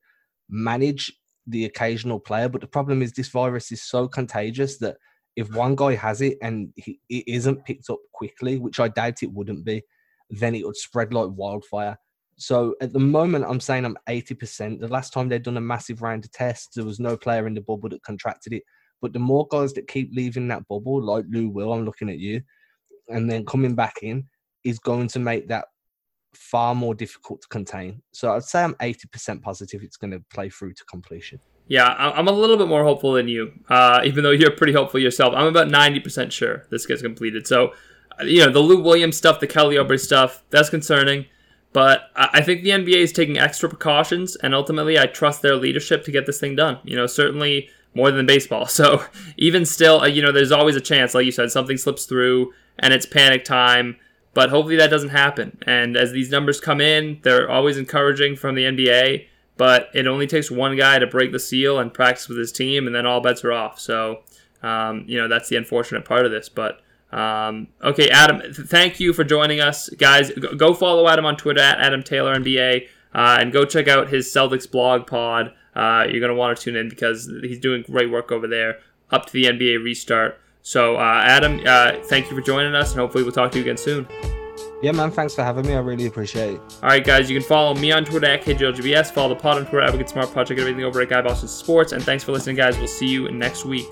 manage 0.49 1.13
the 1.47 1.67
occasional 1.67 2.19
player. 2.19 2.49
But 2.49 2.63
the 2.63 2.67
problem 2.67 3.03
is 3.03 3.13
this 3.13 3.29
virus 3.29 3.71
is 3.71 3.83
so 3.83 4.09
contagious 4.09 4.79
that 4.79 4.97
if 5.37 5.53
one 5.55 5.75
guy 5.75 5.95
has 5.95 6.21
it 6.21 6.39
and 6.43 6.73
he, 6.77 7.01
it 7.09 7.25
isn't 7.27 7.65
picked 7.65 7.91
up 7.91 8.01
quickly, 8.13 8.59
which 8.59 8.81
I 8.81 8.89
doubt 8.89 9.23
it 9.23 9.33
wouldn't 9.33 9.65
be, 9.65 9.83
then 10.31 10.55
it 10.55 10.67
would 10.67 10.77
spread 10.77 11.13
like 11.13 11.29
wildfire. 11.31 11.97
So 12.37 12.75
at 12.81 12.93
the 12.93 12.99
moment, 12.99 13.45
I'm 13.47 13.61
saying 13.61 13.85
I'm 13.85 13.99
80%. 14.09 14.81
The 14.81 14.89
last 14.89 15.13
time 15.13 15.29
they'd 15.29 15.43
done 15.43 15.59
a 15.59 15.61
massive 15.61 16.03
round 16.03 16.25
of 16.25 16.33
tests, 16.33 16.75
there 16.75 16.85
was 16.85 16.99
no 16.99 17.17
player 17.17 17.47
in 17.47 17.55
the 17.55 17.61
bubble 17.61 17.91
that 17.91 18.03
contracted 18.03 18.55
it. 18.55 18.63
But 19.03 19.13
the 19.13 19.19
more 19.19 19.47
guys 19.49 19.73
that 19.75 19.89
keep 19.89 20.11
leaving 20.15 20.49
that 20.49 20.67
bubble, 20.69 21.03
like 21.03 21.25
Lou 21.29 21.49
Will, 21.49 21.73
I'm 21.73 21.85
looking 21.85 22.11
at 22.11 22.19
you, 22.19 22.43
and 23.09 23.31
then 23.31 23.45
coming 23.45 23.75
back 23.75 23.99
in, 24.03 24.27
is 24.65 24.79
going 24.79 25.09
to 25.09 25.19
make 25.19 25.49
that 25.49 25.67
far 26.35 26.75
more 26.75 26.95
difficult 26.95 27.43
to 27.43 27.49
contain. 27.49 28.03
So 28.13 28.33
I'd 28.33 28.45
say 28.45 28.63
I'm 28.63 28.75
80% 28.75 29.43
positive 29.43 29.83
it's 29.83 29.97
going 29.97 30.13
to 30.13 30.23
play 30.33 30.49
through 30.49 30.75
to 30.75 30.85
completion. 30.85 31.41
Yeah, 31.71 31.87
I'm 31.87 32.27
a 32.27 32.33
little 32.33 32.57
bit 32.57 32.67
more 32.67 32.83
hopeful 32.83 33.13
than 33.13 33.29
you, 33.29 33.53
uh, 33.69 34.01
even 34.05 34.25
though 34.25 34.33
you're 34.33 34.51
pretty 34.51 34.73
hopeful 34.73 34.99
yourself. 34.99 35.35
I'm 35.37 35.47
about 35.47 35.69
90% 35.69 36.33
sure 36.33 36.67
this 36.69 36.85
gets 36.85 37.01
completed. 37.01 37.47
So 37.47 37.73
you 38.23 38.45
know, 38.45 38.53
the 38.53 38.61
Lou 38.61 38.83
Williams 38.83 39.17
stuff, 39.17 39.41
the 39.41 39.47
Kelly 39.47 39.77
Oubre 39.77 39.99
stuff, 39.99 40.43
that's 40.51 40.69
concerning. 40.69 41.27
But 41.73 42.11
I 42.17 42.43
think 42.43 42.63
the 42.63 42.71
NBA 42.71 42.97
is 42.97 43.13
taking 43.13 43.39
extra 43.39 43.69
precautions, 43.69 44.35
and 44.35 44.55
ultimately, 44.55 44.99
I 44.99 45.07
trust 45.07 45.41
their 45.41 45.55
leadership 45.55 46.05
to 46.05 46.11
get 46.11 46.27
this 46.27 46.41
thing 46.41 46.57
done. 46.57 46.81
You 46.83 46.97
know, 46.97 47.07
certainly 47.07 47.69
more 47.95 48.11
than 48.11 48.27
baseball. 48.27 48.67
So 48.81 49.05
even 49.37 49.65
still, 49.65 50.01
uh, 50.01 50.07
you 50.07 50.23
know, 50.23 50.33
there's 50.33 50.53
always 50.53 50.77
a 50.77 50.81
chance, 50.81 51.15
like 51.15 51.27
you 51.27 51.33
said, 51.33 51.51
something 51.51 51.77
slips 51.77 52.07
through 52.07 52.53
and 52.79 52.93
it's 52.95 53.07
panic 53.07 53.45
time. 53.45 53.97
But 54.33 54.51
hopefully 54.51 54.77
that 54.77 54.91
doesn't 54.91 55.11
happen. 55.11 55.59
And 55.67 55.97
as 55.97 56.13
these 56.13 56.31
numbers 56.31 56.61
come 56.61 56.81
in, 56.81 57.19
they're 57.23 57.51
always 57.51 57.77
encouraging 57.77 58.37
from 58.37 58.55
the 58.55 58.63
NBA. 58.63 59.27
But 59.61 59.91
it 59.93 60.07
only 60.07 60.27
takes 60.27 60.51
one 60.51 60.75
guy 60.75 60.99
to 60.99 61.07
break 61.07 61.33
the 61.33 61.39
seal 61.39 61.81
and 61.81 61.93
practice 61.93 62.31
with 62.31 62.39
his 62.39 62.51
team, 62.51 62.87
and 62.87 62.97
then 62.97 63.05
all 63.05 63.21
bets 63.21 63.45
are 63.45 63.53
off. 63.53 63.79
So, 63.79 64.21
um, 64.63 65.05
you 65.07 65.19
know, 65.19 65.29
that's 65.29 65.51
the 65.51 65.57
unfortunate 65.57 66.07
part 66.07 66.25
of 66.25 66.33
this. 66.33 66.49
But 66.49 66.81
um, 67.13 67.69
okay, 67.85 68.09
Adam, 68.09 68.41
th- 68.41 68.55
thank 68.55 69.01
you 69.01 69.13
for 69.13 69.23
joining 69.23 69.61
us, 69.61 69.91
guys. 69.91 70.31
G- 70.31 70.57
go 70.57 70.73
follow 70.73 71.07
Adam 71.09 71.27
on 71.27 71.37
Twitter 71.37 71.61
at 71.61 71.79
Adam 71.79 72.03
Taylor 72.03 72.35
NBA, 72.35 72.89
uh, 73.15 73.37
and 73.39 73.53
go 73.53 73.67
check 73.67 73.87
out 73.87 74.09
his 74.09 74.29
Celtics 74.29 74.71
blog 74.71 75.07
pod. 75.07 75.53
Uh, 75.77 76.07
you're 76.09 76.23
gonna 76.23 76.35
want 76.35 76.57
to 76.57 76.65
tune 76.65 76.75
in 76.75 76.89
because 76.89 77.31
he's 77.43 77.61
doing 77.61 77.83
great 77.83 78.11
work 78.11 78.33
over 78.33 78.47
there. 78.47 78.79
Up 79.11 79.27
to 79.27 79.33
the 79.35 79.45
NBA 79.45 79.85
restart. 79.85 80.41
So, 80.63 80.97
uh, 80.97 81.23
Adam, 81.23 81.61
uh, 81.67 82.03
thank 82.05 82.31
you 82.31 82.35
for 82.35 82.41
joining 82.41 82.75
us, 82.75 82.93
and 82.93 83.01
hopefully 83.01 83.25
we'll 83.25 83.35
talk 83.35 83.53
to 83.53 83.59
you 83.59 83.65
again 83.65 83.77
soon. 83.77 84.07
Yeah, 84.83 84.93
man. 84.93 85.11
Thanks 85.11 85.35
for 85.35 85.43
having 85.43 85.67
me. 85.67 85.75
I 85.75 85.79
really 85.81 86.07
appreciate 86.07 86.55
it. 86.55 86.61
All 86.83 86.89
right, 86.89 87.05
guys. 87.05 87.31
You 87.31 87.39
can 87.39 87.47
follow 87.47 87.75
me 87.75 87.93
on 87.93 88.05
Twitter 88.05 88.27
at 88.27 88.43
KJLGBS. 88.43 89.13
Follow 89.13 89.29
the 89.31 89.41
pod 89.41 89.59
on 89.59 89.65
Twitter 89.65 89.83
at 89.83 89.89
Advocate 89.89 90.09
Smart 90.09 90.31
Project. 90.33 90.59
Everything 90.59 90.85
over 90.85 91.03
at 91.03 91.09
Guy 91.11 91.21
Boston 91.21 91.49
Sports. 91.49 91.93
And 91.93 92.03
thanks 92.03 92.25
for 92.25 92.33
listening, 92.33 92.57
guys. 92.57 92.79
We'll 92.79 92.89
see 92.89 93.09
you 93.09 93.31
next 93.31 93.65
week. 93.65 93.91